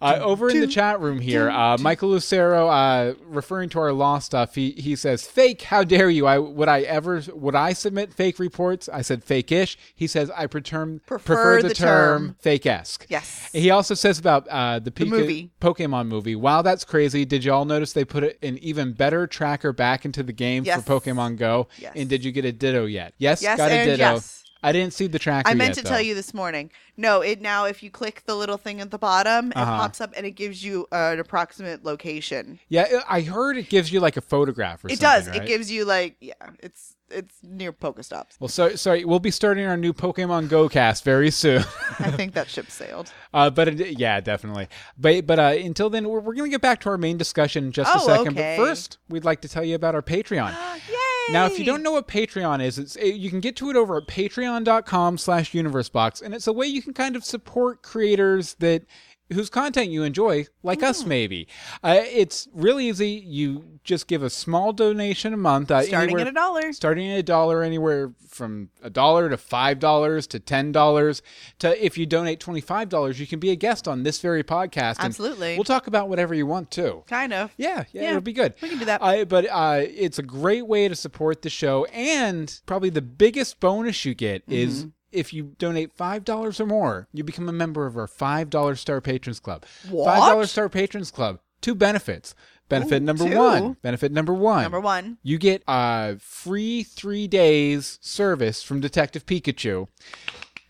Uh, 0.00 0.18
over 0.20 0.48
in 0.50 0.58
the 0.58 0.66
chat 0.66 0.98
room 1.00 1.20
here, 1.20 1.48
uh, 1.48 1.78
Michael 1.78 2.08
Lucero, 2.08 2.66
uh, 2.68 3.14
referring 3.24 3.68
to 3.68 3.78
our 3.78 3.92
Lost 3.92 4.26
stuff, 4.26 4.56
he, 4.56 4.72
he 4.72 4.96
says, 4.96 5.24
"Fake? 5.28 5.62
How 5.62 5.84
dare 5.84 6.10
you? 6.10 6.26
I 6.26 6.38
would 6.40 6.68
I 6.68 6.80
ever 6.80 7.22
would 7.32 7.54
I 7.54 7.72
submit 7.72 8.12
fake 8.12 8.40
reports?" 8.40 8.88
I 8.88 9.02
said, 9.02 9.22
"Fake-ish." 9.22 9.78
He 9.94 10.08
says, 10.08 10.28
"I 10.36 10.48
prefer 10.48 10.98
Prefer 11.06 11.62
the, 11.62 11.68
the 11.68 11.74
term, 11.74 12.26
term. 12.28 12.36
fake-esque." 12.40 13.06
Yes. 13.08 13.48
He 13.52 13.70
also 13.70 13.94
says 13.94 14.18
about 14.18 14.48
uh, 14.48 14.80
the, 14.80 14.90
Pika- 14.90 15.06
movie. 15.08 15.52
Pokemon 15.60 16.08
movie. 16.08 16.34
Wow, 16.34 16.62
that's 16.62 16.84
crazy. 16.84 17.24
Did 17.24 17.44
you 17.44 17.52
all 17.52 17.64
notice 17.64 17.92
they 17.92 18.04
put 18.04 18.24
an 18.42 18.58
even 18.58 18.94
better 18.94 19.28
tracker 19.28 19.72
back 19.72 20.04
into 20.04 20.24
the 20.24 20.32
game 20.32 20.64
Yes. 20.64 20.82
for 20.82 21.00
Pokemon 21.00 21.36
Go? 21.36 21.68
Yes. 21.78 21.92
And 21.94 22.08
did 22.08 22.24
you 22.24 22.32
get 22.32 22.44
a 22.44 22.50
Ditto 22.50 22.86
yet? 22.86 23.14
Yes, 23.18 23.40
Yes 23.40 23.56
got 23.56 23.70
a 23.70 23.84
Ditto. 23.84 23.96
yes. 24.14 24.41
I 24.62 24.72
didn't 24.72 24.92
see 24.92 25.06
the 25.06 25.18
tracker. 25.18 25.48
I 25.48 25.54
meant 25.54 25.70
yet, 25.70 25.76
to 25.78 25.82
though. 25.84 25.90
tell 25.90 26.00
you 26.02 26.14
this 26.14 26.32
morning. 26.32 26.70
No, 26.96 27.20
it 27.20 27.40
now 27.40 27.64
if 27.64 27.82
you 27.82 27.90
click 27.90 28.22
the 28.26 28.34
little 28.36 28.56
thing 28.58 28.80
at 28.80 28.90
the 28.90 28.98
bottom, 28.98 29.50
it 29.50 29.56
Uh-huh. 29.56 29.78
pops 29.78 30.00
up 30.00 30.12
and 30.16 30.24
it 30.26 30.32
gives 30.32 30.64
you 30.64 30.86
an 30.92 31.18
approximate 31.18 31.84
location. 31.84 32.60
Yeah, 32.68 33.00
I 33.08 33.22
heard 33.22 33.56
it 33.56 33.68
gives 33.68 33.92
you 33.92 34.00
like 34.00 34.16
a 34.16 34.20
photograph 34.20 34.84
or 34.84 34.88
It 34.88 34.98
something. 34.98 35.02
does. 35.08 35.28
right? 35.28 35.42
It 35.42 35.46
gives 35.48 35.70
you 35.70 35.84
like 35.84 36.16
yeah, 36.20 36.34
it's 36.60 36.94
it's 37.10 37.34
near 37.42 37.74
Pokestops. 37.74 38.40
Well, 38.40 38.48
so, 38.48 38.74
sorry, 38.74 39.04
we'll 39.04 39.18
be 39.20 39.30
starting 39.30 39.66
our 39.66 39.76
new 39.76 39.92
Pokemon 39.92 40.48
Go 40.48 40.66
cast 40.70 41.04
very 41.04 41.30
soon. 41.30 41.62
I 41.98 42.10
think 42.16 42.32
that 42.32 42.48
ship 42.48 42.70
sailed. 42.70 43.12
uh, 43.34 43.50
but 43.50 43.68
it, 43.68 43.98
yeah, 43.98 44.20
definitely. 44.20 44.68
But 44.96 45.26
but 45.26 45.38
uh, 45.38 45.54
until 45.62 45.90
then, 45.90 46.08
we're, 46.08 46.20
we're 46.20 46.34
going 46.34 46.50
to 46.50 46.54
get 46.54 46.62
back 46.62 46.80
to 46.82 46.88
our 46.88 46.96
main 46.96 47.18
discussion 47.18 47.64
in 47.66 47.72
just 47.72 47.94
a 47.94 47.98
Oh, 47.98 48.06
second. 48.06 48.28
okay. 48.38 48.56
But 48.56 48.64
first, 48.66 48.96
we'd 49.10 49.24
like 49.26 49.42
to 49.42 49.48
tell 49.48 49.62
you 49.64 49.74
about 49.74 49.94
our 49.94 50.00
Patreon. 50.02 50.54
Now, 51.30 51.46
if 51.46 51.58
you 51.58 51.64
don't 51.64 51.82
know 51.82 51.92
what 51.92 52.08
Patreon 52.08 52.62
is, 52.62 52.78
it's 52.78 52.96
it, 52.96 53.14
you 53.14 53.30
can 53.30 53.40
get 53.40 53.56
to 53.56 53.70
it 53.70 53.76
over 53.76 53.96
at 53.96 54.06
patreon.com 54.06 55.18
slash 55.18 55.52
universebox, 55.52 56.20
and 56.22 56.34
it's 56.34 56.46
a 56.46 56.52
way 56.52 56.66
you 56.66 56.82
can 56.82 56.94
kind 56.94 57.16
of 57.16 57.24
support 57.24 57.82
creators 57.82 58.54
that 58.54 58.84
whose 59.32 59.48
content 59.48 59.88
you 59.90 60.02
enjoy, 60.02 60.46
like 60.62 60.80
Hmm. 60.80 60.86
us 60.86 61.06
maybe. 61.06 61.48
Uh, 61.82 62.00
it's 62.04 62.48
really 62.52 62.88
easy. 62.88 63.08
You 63.26 63.78
just 63.84 64.06
give 64.06 64.22
a 64.22 64.28
small 64.30 64.72
donation 64.72 65.32
a 65.32 65.36
month. 65.36 65.70
Uh, 65.70 65.82
starting 65.82 66.10
anywhere- 66.10 66.20
at 66.22 66.28
a 66.28 66.32
dollar. 66.32 66.72
starting 66.72 67.10
at 67.10 67.18
a 67.18 67.22
dollar 67.22 67.62
anywhere 67.62 68.12
from 68.28 68.68
a 68.82 68.90
dollar 68.90 69.28
to 69.28 69.36
five 69.36 69.78
dollars 69.78 70.26
to 70.28 70.38
ten 70.38 70.72
dollars 70.72 71.22
to 71.58 71.84
if 71.84 71.96
you 71.98 72.06
donate 72.06 72.40
twenty 72.40 72.60
five 72.62 72.88
dollars 72.88 73.20
you 73.20 73.26
can 73.26 73.38
be 73.38 73.50
a 73.50 73.56
guest 73.56 73.86
on 73.86 74.02
this 74.04 74.20
very 74.20 74.42
podcast 74.42 74.98
Absolutely. 75.00 75.56
we'll 75.56 75.64
talk 75.64 75.86
about 75.86 76.08
whatever 76.08 76.32
you 76.34 76.46
want 76.46 76.70
too 76.70 77.04
Kind 77.06 77.32
of. 77.34 77.52
yeah 77.58 77.84
yeah, 77.92 78.02
Yeah, 78.02 78.08
it'll 78.10 78.22
be 78.22 78.32
good 78.32 78.54
we 78.62 78.70
can 78.70 78.78
do 78.78 78.84
that. 78.86 79.02
I, 79.02 79.24
but 79.24 79.46
uh, 79.50 79.80
it's 79.82 80.18
a 80.18 80.22
great 80.22 80.66
way 80.66 80.88
to 80.88 80.94
support 80.96 81.42
the 81.42 81.50
show 81.50 81.84
and 81.86 82.58
probably 82.64 82.88
the 82.90 83.02
biggest 83.02 83.60
bonus 83.60 84.04
you 84.06 84.14
get 84.14 84.42
Mm-hmm. 84.46 84.52
is 84.54 84.86
if 85.12 85.32
you 85.32 85.54
donate 85.58 85.92
five 85.92 86.24
dollars 86.24 86.60
or 86.60 86.66
more, 86.66 87.08
you 87.12 87.24
become 87.24 87.48
a 87.48 87.52
member 87.52 87.86
of 87.86 87.96
our 87.96 88.06
five 88.06 88.50
dollar 88.50 88.74
Star 88.74 89.00
Patrons 89.00 89.40
Club. 89.40 89.64
What? 89.88 90.06
Five 90.06 90.30
dollar 90.30 90.46
Star 90.46 90.68
Patrons 90.68 91.10
Club. 91.10 91.38
Two 91.60 91.74
benefits. 91.74 92.34
Benefit 92.68 93.02
Ooh, 93.02 93.04
number 93.04 93.28
two. 93.28 93.36
one. 93.36 93.76
Benefit 93.82 94.12
number 94.12 94.32
one. 94.32 94.62
Number 94.62 94.80
one. 94.80 95.18
You 95.22 95.38
get 95.38 95.62
a 95.68 96.16
free 96.18 96.82
three 96.82 97.28
days 97.28 97.98
service 98.00 98.62
from 98.62 98.80
Detective 98.80 99.26
Pikachu. 99.26 99.88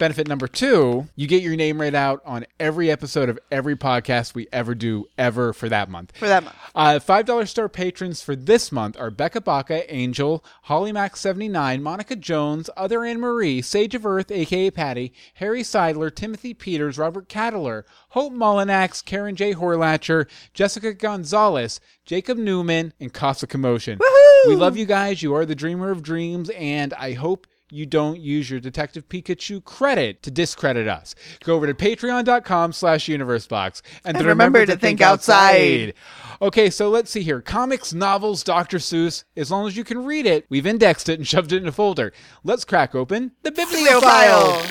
Benefit 0.03 0.27
number 0.27 0.49
two, 0.49 1.07
you 1.15 1.29
get 1.29 1.45
your 1.45 1.55
name 1.55 1.81
read 1.81 1.95
out 1.95 2.23
on 2.27 2.45
every 2.59 2.91
episode 2.91 3.29
of 3.29 3.39
every 3.53 3.77
podcast 3.77 4.35
we 4.35 4.49
ever 4.53 4.75
do, 4.75 5.07
ever 5.17 5.53
for 5.53 5.69
that 5.69 5.89
month. 5.89 6.11
For 6.17 6.27
that 6.27 6.43
month. 6.43 6.57
Uh, 6.75 6.99
$5 6.99 7.47
star 7.47 7.69
patrons 7.69 8.21
for 8.21 8.35
this 8.35 8.73
month 8.73 8.99
are 8.99 9.13
Becca 9.13 9.43
Baca, 9.43 9.95
Angel, 9.95 10.45
Hollymac79, 10.67 11.83
Monica 11.83 12.17
Jones, 12.17 12.69
Other 12.77 13.05
Anne 13.05 13.21
Marie, 13.21 13.63
Sage 13.63 13.95
of 13.95 14.05
Earth, 14.05 14.33
aka 14.33 14.73
Patty, 14.73 15.13
Harry 15.35 15.63
Seidler, 15.63 16.13
Timothy 16.13 16.53
Peters, 16.53 16.99
Robert 16.99 17.29
Cadler, 17.29 17.87
Hope 18.09 18.33
Mullinax, 18.33 19.05
Karen 19.05 19.37
J. 19.37 19.55
Horlatcher, 19.55 20.29
Jessica 20.53 20.95
Gonzalez, 20.95 21.79
Jacob 22.05 22.39
Newman, 22.39 22.93
and 22.99 23.13
Casa 23.13 23.47
Commotion. 23.47 24.01
Woohoo! 24.01 24.49
We 24.49 24.57
love 24.57 24.77
you 24.77 24.85
guys. 24.85 25.23
You 25.23 25.33
are 25.37 25.47
the 25.47 25.55
dreamer 25.55 25.93
of 25.93 26.03
dreams, 26.03 26.51
and 26.51 26.93
I 26.95 27.13
hope 27.13 27.47
you 27.73 27.87
don't 27.87 28.21
use 28.21 28.51
your 28.51 28.61
Detective 28.61 29.09
Pikachu 29.09 29.65
credit 29.65 30.23
to 30.23 30.31
discredit 30.31 30.89
us. 30.89 31.15
Go 31.43 31.55
over 31.55 31.67
to 31.67 31.75
patreon.com 31.75 32.73
slash 32.73 33.07
universebox 33.07 33.83
and, 34.05 34.17
And 34.17 34.27
remember 34.27 34.67
to 34.67 34.77
think 34.77 35.01
outside. 35.01 35.95
Okay, 36.41 36.71
so 36.71 36.91
let's 36.91 37.11
see 37.11 37.23
here. 37.23 37.41
Comics, 37.41 37.95
novels, 37.95 38.43
Dr. 38.43 38.79
Seuss. 38.79 39.25
As 39.37 39.51
long 39.51 39.67
as 39.67 39.77
you 39.77 39.85
can 39.85 40.05
read 40.05 40.27
it, 40.27 40.47
we've 40.49 40.67
indexed 40.67 41.09
it 41.09 41.19
and 41.19 41.27
shoved 41.33 41.53
it 41.53 41.63
in 41.63 41.69
a 41.69 41.73
folder. 41.73 42.13
Let's 42.45 42.65
crack 42.65 42.95
open 42.95 43.33
the. 43.43 43.53
Bibliophile. 43.53 44.63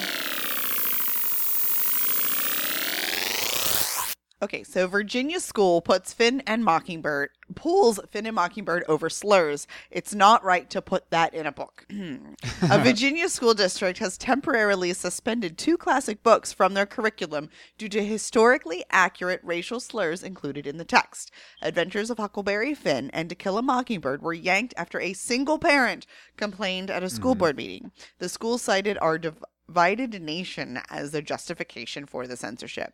Okay, 4.43 4.63
so 4.63 4.87
Virginia 4.87 5.39
School 5.39 5.81
puts 5.81 6.13
Finn 6.13 6.41
and 6.47 6.65
Mockingbird, 6.65 7.29
pulls 7.53 7.99
Finn 8.09 8.25
and 8.25 8.33
Mockingbird 8.33 8.83
over 8.87 9.07
slurs. 9.07 9.67
It's 9.91 10.15
not 10.15 10.43
right 10.43 10.67
to 10.71 10.81
put 10.81 11.11
that 11.11 11.35
in 11.35 11.45
a 11.45 11.51
book. 11.51 11.85
a 11.91 12.79
Virginia 12.83 13.29
school 13.29 13.53
district 13.53 13.99
has 13.99 14.17
temporarily 14.17 14.93
suspended 14.93 15.59
two 15.59 15.77
classic 15.77 16.23
books 16.23 16.51
from 16.51 16.73
their 16.73 16.87
curriculum 16.87 17.49
due 17.77 17.89
to 17.89 18.03
historically 18.03 18.83
accurate 18.89 19.41
racial 19.43 19.79
slurs 19.79 20.23
included 20.23 20.65
in 20.65 20.77
the 20.77 20.85
text. 20.85 21.29
Adventures 21.61 22.09
of 22.09 22.17
Huckleberry 22.17 22.73
Finn 22.73 23.11
and 23.13 23.29
To 23.29 23.35
Kill 23.35 23.59
a 23.59 23.61
Mockingbird 23.61 24.23
were 24.23 24.33
yanked 24.33 24.73
after 24.75 24.99
a 24.99 25.13
single 25.13 25.59
parent 25.59 26.07
complained 26.35 26.89
at 26.89 27.03
a 27.03 27.11
school 27.11 27.33
hmm. 27.33 27.39
board 27.39 27.57
meeting. 27.57 27.91
The 28.17 28.27
school 28.27 28.57
cited 28.57 28.97
our 29.03 29.19
div- 29.19 29.43
divided 29.71 30.21
nation 30.21 30.81
as 30.89 31.13
a 31.13 31.21
justification 31.21 32.05
for 32.05 32.27
the 32.27 32.35
censorship. 32.35 32.93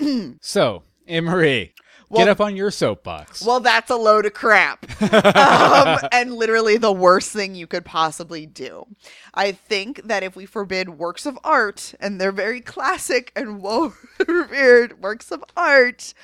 So, 0.40 0.82
Anne 1.06 1.24
Marie, 1.24 1.74
get 2.14 2.28
up 2.28 2.40
on 2.40 2.56
your 2.56 2.70
soapbox. 2.70 3.44
Well, 3.44 3.60
that's 3.60 3.90
a 3.90 3.96
load 3.96 4.24
of 4.24 4.32
crap. 4.32 4.86
um, 5.12 5.98
and 6.12 6.32
literally 6.34 6.78
the 6.78 6.92
worst 6.92 7.32
thing 7.32 7.54
you 7.54 7.66
could 7.66 7.84
possibly 7.84 8.46
do. 8.46 8.86
I 9.34 9.52
think 9.52 10.02
that 10.04 10.22
if 10.22 10.34
we 10.34 10.46
forbid 10.46 10.98
works 10.98 11.26
of 11.26 11.38
art, 11.44 11.94
and 12.00 12.18
they're 12.18 12.32
very 12.32 12.62
classic 12.62 13.32
and 13.36 13.60
well 13.62 13.94
revered 14.26 15.02
works 15.02 15.30
of 15.30 15.44
art, 15.56 16.14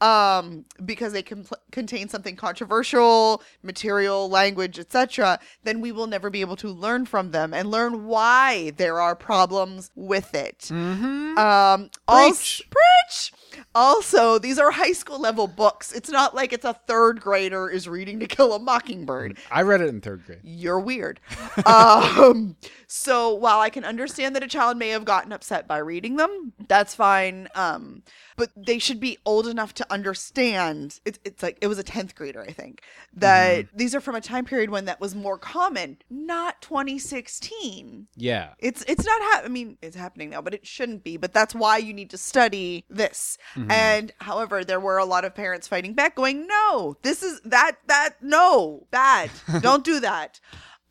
um, 0.00 0.64
because 0.84 1.12
they 1.12 1.22
compl- 1.22 1.58
contain 1.72 2.08
something 2.08 2.36
controversial, 2.36 3.42
material, 3.62 4.28
language, 4.28 4.78
etc., 4.78 5.38
then 5.64 5.80
we 5.80 5.92
will 5.92 6.06
never 6.06 6.30
be 6.30 6.40
able 6.40 6.56
to 6.56 6.68
learn 6.68 7.06
from 7.06 7.30
them 7.30 7.54
and 7.54 7.70
learn 7.70 8.06
why 8.06 8.72
there 8.76 9.00
are 9.00 9.16
problems 9.16 9.90
with 9.94 10.34
it. 10.34 10.58
mm-hmm. 10.70 11.38
Um, 11.38 11.90
Preach. 12.08 12.62
Preach. 12.70 13.32
Also, 13.74 14.38
these 14.38 14.58
are 14.58 14.70
high 14.70 14.92
school 14.92 15.20
level 15.20 15.46
books. 15.46 15.92
It's 15.92 16.10
not 16.10 16.34
like 16.34 16.52
it's 16.52 16.64
a 16.64 16.74
third 16.74 17.20
grader 17.20 17.68
is 17.68 17.88
reading 17.88 18.20
To 18.20 18.26
Kill 18.26 18.52
a 18.54 18.58
Mockingbird. 18.58 19.38
I 19.50 19.62
read 19.62 19.80
it 19.80 19.88
in 19.88 20.00
third 20.00 20.24
grade. 20.26 20.40
You're 20.42 20.80
weird. 20.80 21.20
um, 21.66 22.56
so 22.86 23.34
while 23.34 23.60
I 23.60 23.70
can 23.70 23.84
understand 23.84 24.34
that 24.36 24.42
a 24.42 24.48
child 24.48 24.76
may 24.76 24.90
have 24.90 25.04
gotten 25.04 25.32
upset 25.32 25.66
by 25.66 25.78
reading 25.78 26.16
them, 26.16 26.52
that's 26.68 26.94
fine. 26.94 27.48
Um, 27.54 28.02
but 28.36 28.50
they 28.56 28.78
should 28.78 29.00
be 29.00 29.18
old 29.24 29.46
enough 29.46 29.74
to 29.74 29.85
understand. 29.90 31.00
It's 31.04 31.18
it's 31.24 31.42
like 31.42 31.58
it 31.60 31.66
was 31.66 31.78
a 31.78 31.82
tenth 31.82 32.14
grader, 32.14 32.42
I 32.42 32.52
think, 32.52 32.82
that 33.14 33.66
mm-hmm. 33.66 33.76
these 33.76 33.94
are 33.94 34.00
from 34.00 34.14
a 34.14 34.20
time 34.20 34.44
period 34.44 34.70
when 34.70 34.84
that 34.86 35.00
was 35.00 35.14
more 35.14 35.38
common, 35.38 35.98
not 36.10 36.60
2016 36.62 38.08
Yeah. 38.16 38.50
it's 38.58 38.82
it's 38.88 39.04
not 39.04 39.20
ha- 39.20 39.42
i 39.44 39.48
mean 39.48 39.78
it's 39.82 39.96
happening 39.96 40.30
now 40.30 40.40
but 40.40 40.54
it 40.54 40.66
shouldn't 40.66 41.04
be 41.04 41.16
but 41.16 41.32
that's 41.32 41.54
why 41.54 41.78
you 41.78 41.92
need 41.92 42.10
to 42.10 42.18
study 42.18 42.84
this. 42.88 43.38
Mm-hmm. 43.54 43.70
And 43.70 44.12
however 44.20 44.64
there 44.64 44.80
were 44.80 44.98
a 44.98 45.04
lot 45.04 45.24
of 45.24 45.34
parents 45.34 45.68
fighting 45.68 45.94
back 45.94 46.14
going 46.14 46.46
no 46.46 46.96
this 47.02 47.22
is 47.22 47.40
that 47.44 47.76
that 47.86 48.16
no 48.22 48.86
bad. 48.90 49.30
Don't 49.60 49.84
do 49.84 50.00
that 50.00 50.40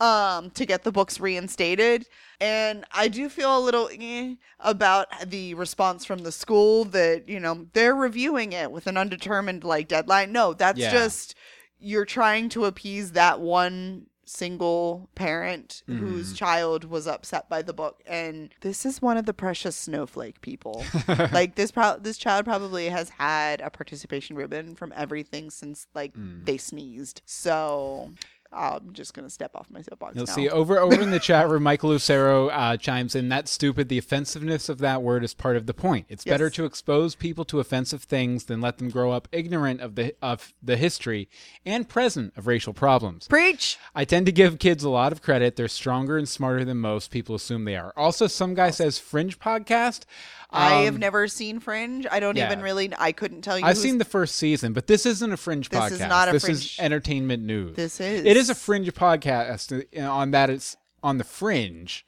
um 0.02 0.50
to 0.52 0.66
get 0.66 0.84
the 0.84 0.92
books 0.92 1.20
reinstated. 1.20 2.06
And 2.42 2.84
i 2.92 3.08
do 3.08 3.30
feel 3.30 3.58
a 3.58 3.62
little 3.64 3.90
eh, 3.98 4.36
about 4.60 5.08
the 5.30 5.54
response 5.54 6.04
from 6.06 6.20
the 6.20 6.32
school 6.32 6.84
that 6.86 7.30
you 7.30 7.40
know 7.40 7.68
they're 7.74 7.96
reviewing 7.96 8.52
it 8.54 8.72
with 8.72 8.88
an 8.88 8.98
undetermined 8.98 9.64
like 9.64 9.88
deadline. 9.88 10.32
No 10.32 10.54
that's 10.54 10.80
Yeah. 10.80 10.92
just 10.92 11.36
you're 11.80 12.06
trying 12.06 12.50
to 12.50 12.66
appease 12.66 13.12
that 13.14 13.40
one 13.40 14.08
single 14.28 15.08
parent 15.14 15.84
whose 15.86 16.34
child 16.34 16.84
was 16.84 17.06
upset 17.06 17.48
by 17.48 17.62
the 17.62 17.74
book. 17.74 18.02
And 18.08 18.50
this 18.62 18.84
is 18.84 19.00
one 19.00 19.18
of 19.18 19.28
the 19.28 19.36
precious 19.36 19.76
snowflake 19.76 20.42
people. 20.42 20.84
Like 21.32 21.54
this 21.56 21.72
pro- 21.72 22.00
this 22.00 22.18
child 22.18 22.44
probably 22.46 22.90
has 22.90 23.10
had 23.10 23.62
a 23.62 23.70
participation 23.70 24.36
ribbon 24.36 24.74
from 24.76 24.92
everything 24.96 25.52
since 25.52 25.86
like 25.94 26.14
they 26.44 26.58
sneezed. 26.58 27.22
So 27.26 28.12
I'm 28.56 28.94
just 28.94 29.14
gonna 29.14 29.30
step 29.30 29.56
off 29.56 29.68
my 29.70 29.82
soapbox. 29.82 30.16
You'll 30.16 30.26
now. 30.26 30.34
see 30.34 30.50
over 30.50 30.80
over 30.80 31.02
in 31.02 31.12
the 31.12 31.20
chat 31.20 31.50
room, 31.50 31.64
Michael 31.64 31.90
Lucero 31.90 32.48
uh, 32.50 32.78
chimes 32.78 33.16
in. 33.16 33.30
That's 33.30 33.52
stupid. 33.52 33.90
The 33.90 33.98
offensiveness 33.98 34.70
of 34.70 34.80
that 34.80 35.02
word 35.02 35.24
is 35.24 35.34
part 35.34 35.58
of 35.58 35.66
the 35.66 35.74
point. 35.74 36.06
It's 36.10 36.24
better 36.24 36.50
to 36.50 36.66
expose 36.66 37.16
people 37.16 37.46
to 37.46 37.60
offensive 37.60 38.04
things 38.04 38.46
than 38.46 38.62
let 38.62 38.78
them 38.78 38.90
grow 38.90 39.12
up 39.12 39.28
ignorant 39.32 39.82
of 39.82 39.96
the 39.96 40.16
of 40.22 40.54
the 40.64 40.78
history 40.78 41.28
and 41.66 41.88
present 41.88 42.34
of 42.38 42.48
racial 42.48 42.74
problems. 42.74 43.28
Preach. 43.28 43.78
I 43.94 44.06
tend 44.06 44.26
to 44.28 44.32
give 44.32 44.60
kids 44.60 44.84
a 44.84 44.90
lot 44.90 45.12
of 45.12 45.22
credit. 45.22 45.56
They're 45.56 45.68
stronger 45.68 46.18
and 46.18 46.28
smarter 46.28 46.64
than 46.64 46.78
most 46.78 47.12
people 47.12 47.36
assume 47.36 47.66
they 47.66 47.76
are. 47.76 47.94
Also, 47.96 48.28
some 48.28 48.54
guy 48.54 48.72
says 48.72 49.00
Fringe 49.00 49.40
podcast. 49.40 50.06
I 50.52 50.82
have 50.84 50.96
Um, 50.96 51.00
never 51.00 51.28
seen 51.28 51.60
Fringe. 51.60 52.06
I 52.10 52.20
don't 52.20 52.36
yeah. 52.38 52.46
even 52.48 52.62
really. 52.62 52.92
I 52.98 53.12
couldn't 53.12 53.42
tell 53.42 53.58
you. 53.60 53.66
I've 53.66 53.78
seen 53.78 53.98
the 53.98 54.06
first 54.06 54.36
season, 54.36 54.74
but 54.74 54.88
this 54.88 55.06
isn't 55.06 55.32
a 55.32 55.38
Fringe 55.38 55.70
This 55.70 55.80
podcast. 55.80 55.92
is 55.92 56.00
not 56.00 56.30
a 56.30 56.32
this 56.34 56.44
Fringe- 56.46 56.58
is 56.58 56.76
entertainment 56.80 57.44
news. 57.44 57.76
This 57.76 58.00
is. 58.00 58.26
It 58.26 58.38
is 58.38 58.50
a 58.50 58.56
Fringe 58.56 58.94
podcast. 58.94 59.86
uh, 60.02 60.10
On 60.12 60.32
that, 60.32 60.50
it's 60.50 60.78
on 61.06 61.18
the 61.20 61.24
fringe. 61.24 62.06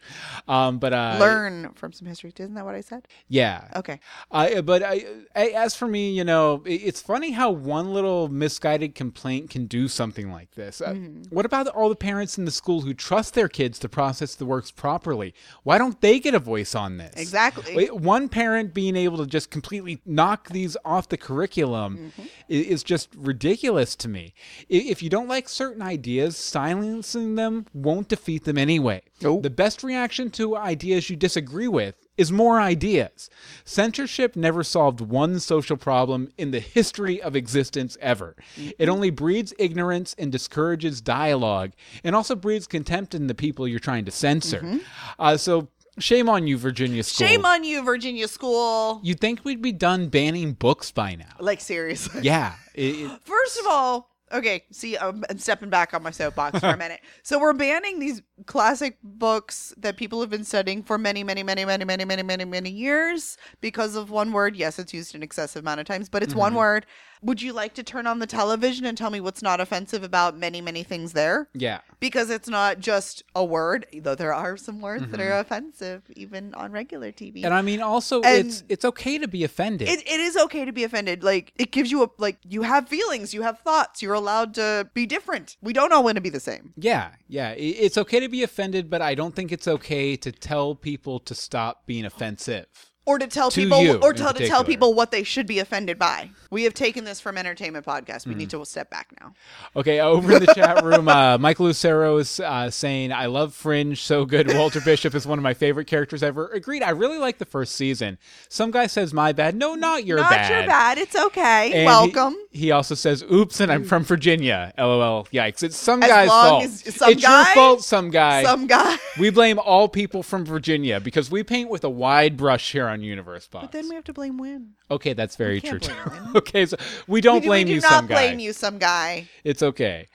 Um, 0.47 0.79
but 0.79 0.91
uh, 0.91 1.17
learn 1.19 1.71
from 1.75 1.91
some 1.93 2.07
history. 2.07 2.33
Isn't 2.37 2.55
that 2.55 2.65
what 2.65 2.75
I 2.75 2.81
said? 2.81 3.07
Yeah. 3.29 3.67
Okay. 3.75 3.99
I, 4.31 4.61
but 4.61 4.81
I, 4.83 5.05
I, 5.35 5.47
as 5.49 5.75
for 5.75 5.87
me, 5.87 6.11
you 6.11 6.23
know, 6.23 6.63
it- 6.65 6.81
it's 6.87 7.01
funny 7.01 7.31
how 7.31 7.51
one 7.51 7.93
little 7.93 8.27
misguided 8.27 8.95
complaint 8.95 9.49
can 9.51 9.65
do 9.67 9.87
something 9.87 10.31
like 10.31 10.51
this. 10.55 10.81
Uh, 10.81 10.87
Mm-hmm. 10.97 11.23
what 11.35 11.45
about 11.45 11.67
all 11.67 11.89
the 11.89 11.95
parents 11.95 12.37
in 12.39 12.45
the 12.45 12.51
school 12.51 12.81
who 12.81 12.93
trust 12.93 13.33
their 13.35 13.47
kids 13.47 13.77
to 13.79 13.89
process 13.89 14.33
the 14.35 14.45
works 14.45 14.71
properly? 14.71 15.33
Why 15.63 15.77
don't 15.77 15.99
they 16.01 16.19
get 16.19 16.33
a 16.33 16.39
voice 16.39 16.73
on 16.73 16.97
this? 16.97 17.13
Exactly. 17.15 17.85
One 17.87 18.29
parent 18.29 18.73
being 18.73 18.95
able 18.95 19.17
to 19.19 19.27
just 19.27 19.51
completely 19.51 20.01
knock 20.05 20.49
these 20.49 20.75
off 20.83 21.07
the 21.09 21.17
curriculum 21.17 21.97
Mm-hmm. 21.97 22.21
i- 22.23 22.67
is 22.73 22.81
just 22.83 23.09
ridiculous 23.15 23.95
to 23.97 24.07
me. 24.07 24.33
If 24.69 25.03
you 25.03 25.09
don't 25.09 25.27
like 25.27 25.47
certain 25.49 25.81
ideas, 25.83 26.35
silencing 26.37 27.35
them 27.35 27.65
won't 27.73 28.07
defeat 28.07 28.43
them 28.45 28.57
anyway. 28.57 28.86
Nope. 29.21 29.43
The 29.43 29.49
best 29.49 29.83
reaction 29.83 30.29
to 30.31 30.55
ideas 30.57 31.09
you 31.09 31.15
disagree 31.15 31.67
with 31.67 31.95
is 32.17 32.31
more 32.31 32.59
ideas. 32.59 33.29
Censorship 33.63 34.35
never 34.35 34.63
solved 34.63 35.01
one 35.01 35.39
social 35.39 35.77
problem 35.77 36.29
in 36.37 36.51
the 36.51 36.59
history 36.59 37.21
of 37.21 37.35
existence 37.35 37.97
ever. 38.01 38.35
It 38.79 38.89
only 38.89 39.09
breeds 39.09 39.53
ignorance 39.59 40.15
and 40.17 40.31
discourages 40.31 41.01
dialogue, 41.01 41.73
and 42.03 42.15
also 42.15 42.35
breeds 42.35 42.65
contempt 42.67 43.13
in 43.13 43.27
the 43.27 43.35
people 43.35 43.67
you're 43.67 43.79
trying 43.79 44.05
to 44.05 44.11
censor. 44.11 44.79
Uh, 45.19 45.37
so, 45.37 45.67
shame 45.99 46.29
on 46.29 46.47
you, 46.47 46.57
Virginia 46.57 47.03
School. 47.03 47.27
Shame 47.27 47.45
on 47.45 47.63
you, 47.63 47.83
Virginia 47.83 48.27
School. 48.27 48.99
You'd 49.03 49.19
think 49.19 49.43
we'd 49.45 49.61
be 49.61 49.71
done 49.71 50.07
banning 50.09 50.53
books 50.53 50.91
by 50.91 51.15
now. 51.15 51.25
Like 51.39 51.61
seriously. 51.61 52.21
Yeah. 52.23 52.53
it- 52.73 53.09
First 53.25 53.59
of 53.59 53.67
all, 53.67 54.09
okay, 54.31 54.63
see, 54.71 54.97
I'm, 54.97 55.23
I'm 55.29 55.37
stepping 55.37 55.69
back 55.69 55.93
on 55.93 56.03
my 56.03 56.11
soapbox 56.11 56.59
for 56.59 56.67
a 56.67 56.77
minute. 56.77 57.01
So 57.23 57.39
we're 57.39 57.53
banning 57.53 57.99
these 57.99 58.21
classic 58.45 58.97
books 59.03 59.73
that 59.77 59.97
people 59.97 60.21
have 60.21 60.29
been 60.29 60.43
studying 60.43 60.83
for 60.83 60.97
many, 60.97 61.23
many, 61.23 61.43
many, 61.43 61.65
many, 61.65 61.85
many, 61.85 62.05
many, 62.05 62.23
many, 62.23 62.45
many 62.45 62.69
years 62.69 63.37
because 63.61 63.95
of 63.95 64.09
one 64.09 64.31
word. 64.31 64.55
Yes, 64.55 64.79
it's 64.79 64.93
used 64.93 65.15
an 65.15 65.23
excessive 65.23 65.63
amount 65.63 65.79
of 65.79 65.85
times, 65.85 66.09
but 66.09 66.23
it's 66.23 66.35
one 66.35 66.51
mm-hmm. 66.51 66.59
word. 66.59 66.85
Would 67.21 67.41
you 67.41 67.53
like 67.53 67.73
to 67.75 67.83
turn 67.83 68.07
on 68.07 68.19
the 68.19 68.27
television 68.27 68.85
and 68.85 68.97
tell 68.97 69.09
me 69.09 69.19
what's 69.19 69.41
not 69.41 69.59
offensive 69.59 70.03
about 70.03 70.37
many, 70.37 70.61
many 70.61 70.83
things 70.83 71.13
there? 71.13 71.49
yeah. 71.53 71.81
Because 71.99 72.29
it's 72.29 72.47
not 72.47 72.79
just 72.79 73.23
a 73.35 73.43
word, 73.43 73.87
though 73.91 74.13
there 74.13 74.31
are 74.33 74.55
some 74.55 74.81
words 74.81 75.07
that 75.09 75.19
are 75.19 75.31
mm-hmm. 75.31 75.41
offensive 75.41 76.03
even 76.15 76.53
on 76.53 76.71
regular 76.71 77.11
TV. 77.11 77.43
And 77.43 77.55
I 77.55 77.63
mean, 77.63 77.81
also, 77.81 78.21
And- 78.21 78.47
it's 78.47 78.63
it's 78.69 78.85
okay 78.85 79.17
to 79.17 79.27
be 79.27 79.43
offended. 79.43 79.89
it, 79.89 80.01
it 80.01 80.19
is 80.19 80.37
okay 80.37 80.63
to 80.63 80.71
be 80.71 80.83
offended. 80.83 81.23
Like 81.23 81.53
it 81.57 81.71
gives 81.71 81.91
you 81.91 82.03
a 82.03 82.09
like 82.19 82.37
you 82.47 82.61
have 82.61 82.87
feelings, 82.87 83.33
you 83.33 83.41
have 83.41 83.59
thoughts. 83.59 84.03
You're 84.03 84.13
allowed 84.13 84.53
to 84.55 84.89
be 84.93 85.07
different. 85.07 85.57
We 85.61 85.73
don't 85.73 85.91
all 85.91 86.03
want 86.03 86.15
to 86.15 86.21
be 86.21 86.29
the 86.29 86.39
same. 86.39 86.73
Yeah, 86.77 87.11
yeah. 87.27 87.55
It's 87.57 87.97
okay 87.97 88.19
to 88.19 88.29
be 88.29 88.43
offended, 88.43 88.89
but 88.91 89.01
I 89.01 89.15
don't 89.15 89.35
think 89.35 89.51
it's 89.51 89.67
okay 89.67 90.15
to 90.17 90.31
tell 90.31 90.75
people 90.75 91.19
to 91.21 91.33
stop 91.33 91.87
being 91.87 92.05
offensive. 92.05 92.67
Or 93.07 93.17
to 93.17 93.25
tell 93.25 93.49
To 93.51 93.61
people, 93.61 93.81
you, 93.81 93.95
or 94.03 94.11
tell 94.13 94.33
to 94.33 94.45
tell 94.47 94.63
people 94.65 94.93
what 94.93 95.11
they 95.11 95.23
should 95.23 95.47
be 95.47 95.59
offended 95.59 95.97
by. 95.97 96.29
We 96.51 96.63
have 96.65 96.73
taken 96.73 97.05
this 97.05 97.19
from 97.21 97.37
entertainment 97.37 97.85
podcast. 97.85 98.27
We 98.27 98.35
need 98.35 98.49
Mm-hmm. 98.49 98.59
to 98.59 98.65
step 98.65 98.89
back 98.89 99.07
now. 99.19 99.33
Okay, 99.75 99.99
over 100.01 100.33
in 100.33 100.45
the 100.45 100.53
chat 100.53 100.83
room, 100.83 101.07
uh, 101.07 101.37
Michael 101.39 101.65
Lucero 101.67 102.17
is 102.17 102.39
uh, 102.41 102.69
saying, 102.69 103.11
I 103.13 103.25
love 103.27 103.53
Fringe, 103.53 104.01
so 104.01 104.25
good. 104.25 104.53
Walter 104.53 104.81
Bishop 104.81 105.15
is 105.15 105.25
one 105.25 105.39
of 105.39 105.43
my 105.43 105.53
favorite 105.53 105.85
characters 105.87 106.21
ever. 106.21 106.47
Agreed, 106.49 106.83
I 106.83 106.89
really 106.91 107.17
like 107.17 107.37
the 107.37 107.45
first 107.45 107.75
season. 107.75 108.17
Some 108.49 108.71
guy 108.71 108.87
says, 108.87 109.13
my 109.13 109.31
bad. 109.31 109.55
No, 109.55 109.75
not 109.75 110.05
your 110.05 110.17
Not 110.17 110.29
bad. 110.29 110.49
Not 110.51 110.57
your 110.59 110.67
bad. 110.67 110.97
It's 110.97 111.15
okay. 111.15 111.71
And 111.73 111.85
Welcome. 111.85 112.35
He, 112.51 112.59
he 112.59 112.71
also 112.71 112.93
says, 112.95 113.23
oops, 113.31 113.61
and 113.61 113.71
I'm 113.71 113.85
from 113.85 114.03
Virginia. 114.03 114.73
LOL. 114.77 115.25
Yikes. 115.31 115.63
It's 115.63 115.77
some 115.77 116.03
As 116.03 116.09
guy's 116.09 116.27
fault. 116.27 116.63
some 116.69 117.09
it's 117.13 117.21
guy? 117.23 117.37
your 117.45 117.53
fault, 117.53 117.83
some 117.85 118.09
guy. 118.09 118.43
Some 118.43 118.67
guy. 118.67 118.97
We 119.17 119.29
blame 119.29 119.59
all 119.59 119.87
people 119.87 120.23
from 120.23 120.43
Virginia 120.45 120.99
because 120.99 121.31
we 121.31 121.43
paint 121.43 121.69
with 121.69 121.83
a 121.85 121.89
wide 121.89 122.35
brush 122.35 122.71
here 122.73 122.87
on 122.87 122.96
Universe 123.01 123.47
Box. 123.47 123.65
But 123.65 123.71
then 123.71 123.89
we 123.89 123.95
have 123.95 124.03
to 124.05 124.13
blame 124.13 124.37
Win. 124.37 124.73
Okay, 124.89 125.13
that's 125.13 125.35
very 125.35 125.61
true 125.61 125.79
too. 125.79 125.93
okay, 126.35 126.65
so 126.65 126.77
we 127.07 127.21
don't 127.21 127.35
we, 127.35 127.41
do- 127.41 127.47
blame 127.47 127.67
we 127.67 127.71
do 127.71 127.75
you, 127.75 127.81
not 127.81 127.91
some 127.91 128.07
guy. 128.07 128.13
blame 128.15 128.39
you, 128.39 128.53
some 128.53 128.77
guy. 128.77 129.29
It's 129.43 129.63
okay. 129.63 130.07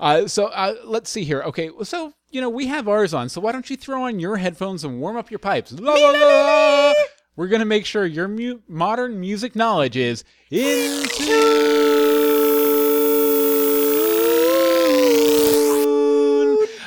Uh, 0.00 0.26
so 0.26 0.46
uh, 0.46 0.74
let's 0.84 1.10
see 1.10 1.24
here. 1.24 1.42
Okay, 1.42 1.70
so 1.82 2.12
you 2.30 2.40
know 2.40 2.48
we 2.50 2.66
have 2.66 2.88
ours 2.88 3.14
on. 3.14 3.28
So 3.28 3.40
why 3.40 3.52
don't 3.52 3.68
you 3.70 3.76
throw 3.76 4.04
on 4.04 4.18
your 4.20 4.36
headphones 4.36 4.84
and 4.84 5.00
warm 5.00 5.16
up 5.16 5.30
your 5.30 5.38
pipes? 5.38 5.72
La, 5.72 5.94
la, 5.94 6.10
la. 6.10 6.92
We're 7.36 7.48
gonna 7.48 7.64
make 7.64 7.86
sure 7.86 8.04
your 8.04 8.28
mu- 8.28 8.60
modern 8.68 9.20
music 9.20 9.56
knowledge 9.56 9.96
is 9.96 10.24
in 10.50 11.06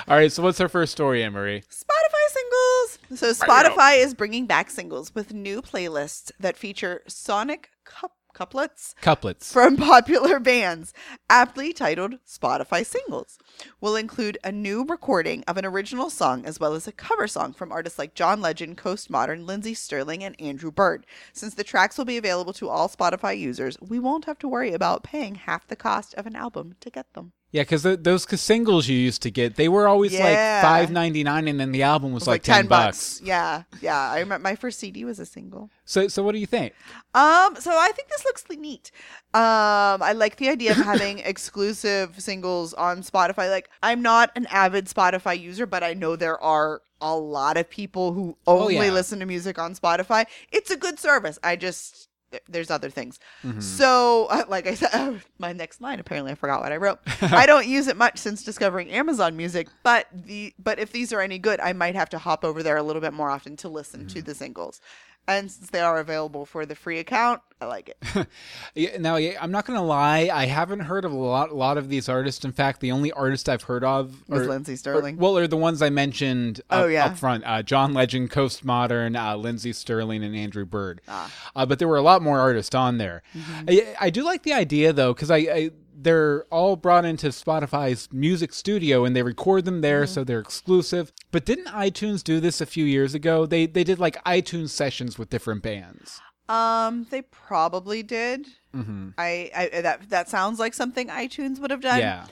All 0.08 0.16
right. 0.18 0.32
So 0.32 0.44
what's 0.44 0.62
our 0.62 0.70
first 0.70 0.92
story, 0.92 1.28
Marie? 1.30 1.62
Spotify 1.62 2.28
singles. 2.30 3.20
So 3.20 3.32
Spotify 3.34 3.98
is 4.04 4.14
bringing 4.14 4.46
back 4.46 4.70
singles 4.70 5.14
with 5.16 5.34
new 5.34 5.62
playlists 5.62 6.32
that 6.40 6.58
feature 6.58 7.02
sonic 7.08 7.70
cup- 7.86 8.12
couplets 8.36 8.94
Couplets. 9.02 9.52
from 9.52 9.78
popular 9.94 10.40
bands, 10.40 10.94
aptly 11.30 11.72
titled 11.74 12.16
Spotify 12.28 12.86
Singles. 12.86 13.40
Will 13.80 13.96
include 13.96 14.38
a 14.44 14.52
new 14.52 14.84
recording 14.84 15.44
of 15.48 15.58
an 15.58 15.66
original 15.66 16.10
song 16.10 16.46
as 16.46 16.60
well 16.60 16.74
as 16.74 16.86
a 16.88 16.92
cover 16.92 17.28
song 17.28 17.54
from 17.54 17.72
artists 17.72 17.98
like 17.98 18.14
John 18.14 18.42
Legend, 18.42 18.76
Coast 18.78 19.10
Modern, 19.10 19.46
Lindsey 19.46 19.74
Stirling, 19.74 20.24
and 20.24 20.40
Andrew 20.40 20.70
Bird. 20.72 21.06
Since 21.34 21.54
the 21.56 21.64
tracks 21.64 21.98
will 21.98 22.06
be 22.06 22.18
available 22.18 22.54
to 22.54 22.70
all 22.70 22.90
Spotify 22.90 23.40
users, 23.40 23.78
we 23.82 24.00
won't 24.00 24.26
have 24.26 24.38
to 24.40 24.48
worry 24.50 24.74
about 24.74 25.04
paying 25.04 25.36
half 25.36 25.66
the 25.68 25.76
cost 25.78 26.14
of 26.16 26.28
an 26.28 26.36
album 26.36 26.76
to 26.82 26.90
get 26.90 27.14
them. 27.14 27.32
Yeah, 27.56 27.62
because 27.62 27.84
th- 27.84 28.00
those 28.02 28.24
singles 28.42 28.90
you 28.90 28.98
used 28.98 29.22
to 29.22 29.32
get, 29.32 29.56
they 29.56 29.70
were 29.70 29.88
always 29.88 30.12
Yeah. 30.12 30.26
like 30.26 30.62
five 30.62 30.92
ninety 30.92 31.24
nine, 31.24 31.48
and 31.48 31.58
then 31.58 31.72
the 31.72 31.84
album 31.84 32.12
was, 32.12 32.24
It's 32.24 32.28
like, 32.28 32.44
ten 32.44 32.68
bucks. 32.68 33.22
Yeah, 33.24 33.64
yeah. 33.82 33.98
I 34.16 34.20
remember 34.20 34.44
my 34.44 34.56
first 34.56 34.78
CD 34.78 35.06
was 35.06 35.20
a 35.20 35.26
single. 35.26 35.70
So, 35.86 36.10
so 36.10 36.22
what 36.22 36.34
do 36.34 36.40
you 36.40 36.48
think? 36.48 36.74
Um, 37.14 37.56
so 37.66 37.72
I 37.72 37.92
think 37.96 38.10
this 38.10 38.26
looks 38.26 38.44
neat. 38.50 38.92
Um, 39.34 40.04
I 40.04 40.12
like 40.14 40.36
the 40.36 40.50
idea 40.50 40.72
of 40.72 40.78
having 40.78 41.20
exclusive 41.34 42.20
singles 42.20 42.74
on 42.74 43.04
Spotify. 43.04 43.50
Like, 43.50 43.70
I'm 43.82 44.02
not 44.02 44.32
an 44.36 44.48
avid 44.48 44.88
Spotify 44.88 45.40
user, 45.40 45.66
but 45.66 45.82
I 45.82 45.94
know 45.94 46.18
there 46.18 46.42
are 46.42 46.82
a 47.00 47.16
lot 47.16 47.56
of 47.56 47.70
people 47.70 48.12
who 48.14 48.36
only 48.48 48.78
Oh, 48.80 48.82
yeah. 48.82 48.92
listen 48.92 49.20
to 49.20 49.26
music 49.26 49.58
on 49.58 49.76
Spotify. 49.76 50.26
It's 50.52 50.72
a 50.72 50.78
good 50.78 51.00
service. 51.00 51.40
I 51.42 51.56
just 51.56 52.10
there's 52.48 52.72
other 52.72 52.90
things. 52.90 53.20
Mm-hmm. 53.44 53.60
So, 53.60 54.26
uh, 54.30 54.44
like 54.48 54.68
I 54.68 54.74
said, 54.76 55.22
my 55.40 55.54
next 55.54 55.82
line 55.82 56.00
apparently 56.00 56.32
I 56.32 56.36
forgot 56.36 56.62
what 56.62 56.72
I 56.72 56.78
wrote. 56.78 57.00
I 57.22 57.46
don't 57.46 57.68
use 57.68 57.88
it 57.88 57.98
much 57.98 58.18
since 58.18 58.44
discovering 58.44 58.90
Amazon 58.92 59.36
Music, 59.38 59.68
but 59.84 60.08
the 60.14 60.54
but 60.58 60.80
if 60.80 60.92
these 60.92 61.12
are 61.14 61.22
any 61.22 61.40
good, 61.40 61.60
I 61.60 61.74
might 61.74 61.96
have 61.96 62.10
to 62.10 62.18
hop 62.18 62.44
over 62.44 62.64
there 62.64 62.78
a 62.78 62.84
little 62.84 63.02
bit 63.02 63.14
more 63.14 63.30
often 63.30 63.56
to 63.58 63.70
listen 63.70 64.08
to 64.08 64.20
Mm-hmm. 64.20 64.26
the 64.26 64.36
singles. 64.36 64.82
And 65.28 65.52
since 65.52 65.72
they 65.72 65.80
are 65.80 66.00
available 66.00 66.46
for 66.46 66.68
the 66.68 66.76
free 66.76 67.00
account, 67.00 67.42
I 67.62 67.66
like 67.68 67.90
it. 67.90 68.28
Yeah, 68.76 68.98
now, 68.98 69.16
yeah, 69.16 69.38
I'm 69.42 69.52
not 69.52 69.66
gonna 69.66 69.84
lie. 69.84 70.30
I 70.34 70.46
haven't 70.46 70.82
heard 70.82 71.06
of 71.06 71.14
a 71.14 71.16
lot, 71.16 71.56
lot 71.56 71.78
of 71.78 71.88
these 71.88 72.10
artists. 72.10 72.44
In 72.44 72.52
fact, 72.52 72.82
the 72.82 72.92
only 72.92 73.12
artist 73.14 73.48
I've 73.48 73.64
heard 73.64 73.86
of 73.86 74.28
Was 74.28 74.46
Lindsey 74.48 74.76
Stirling. 74.76 75.16
well, 75.16 75.38
are 75.38 75.48
the 75.48 75.56
ones 75.56 75.82
I 75.82 75.90
mentioned. 75.90 76.60
Up, 76.70 76.84
Oh, 76.84 76.88
yeah. 76.88 77.06
up 77.06 77.18
front. 77.18 77.44
Uh, 77.46 77.64
John 77.64 77.94
Legend, 77.94 78.30
Coast 78.32 78.66
Modern, 78.66 79.16
uh, 79.16 79.38
Lindsey 79.38 79.72
Stirling, 79.72 80.22
and 80.26 80.36
Andrew 80.36 80.66
Bird. 80.66 81.00
Ah. 81.08 81.32
Uh, 81.56 81.66
but 81.66 81.80
there 81.80 81.88
were 81.88 81.96
a 81.96 82.02
lot 82.02 82.22
more 82.22 82.40
artists 82.40 82.76
on 82.76 82.98
there. 82.98 83.24
Mm-hmm. 83.34 83.70
I, 83.70 83.96
I 84.02 84.10
do 84.10 84.24
like 84.26 84.44
the 84.44 84.52
idea 84.54 84.92
though, 84.92 85.14
because 85.14 85.32
I, 85.32 85.38
I 85.38 85.70
they're 85.98 86.44
all 86.52 86.76
brought 86.76 87.06
into 87.06 87.28
Spotify's 87.30 88.10
music 88.12 88.52
studio 88.52 89.06
and 89.06 89.16
they 89.16 89.24
record 89.24 89.64
them 89.64 89.80
there, 89.80 90.04
Mm-hmm. 90.04 90.14
so 90.14 90.24
they're 90.26 90.40
exclusive. 90.42 91.14
But 91.32 91.46
didn't 91.46 91.68
iTunes 91.68 92.22
do 92.22 92.42
this 92.42 92.60
a 92.60 92.66
few 92.66 92.84
years 92.84 93.16
ago? 93.16 93.46
They 93.46 93.66
they 93.66 93.86
did 93.86 93.98
like 94.00 94.22
iTunes 94.26 94.72
sessions 94.72 95.18
with 95.18 95.30
different 95.30 95.64
bands. 95.64 96.20
Um, 96.50 97.08
they 97.10 97.22
probably 97.24 98.04
did. 98.04 98.48
hmm 98.74 99.10
I, 99.18 99.50
I 99.56 99.82
that 99.82 100.10
that 100.10 100.30
sounds 100.30 100.60
like 100.60 100.74
something 100.74 101.08
iTunes 101.08 101.60
would 101.60 101.72
have 101.72 101.82
done. 101.82 102.00
Yeah. 102.00 102.28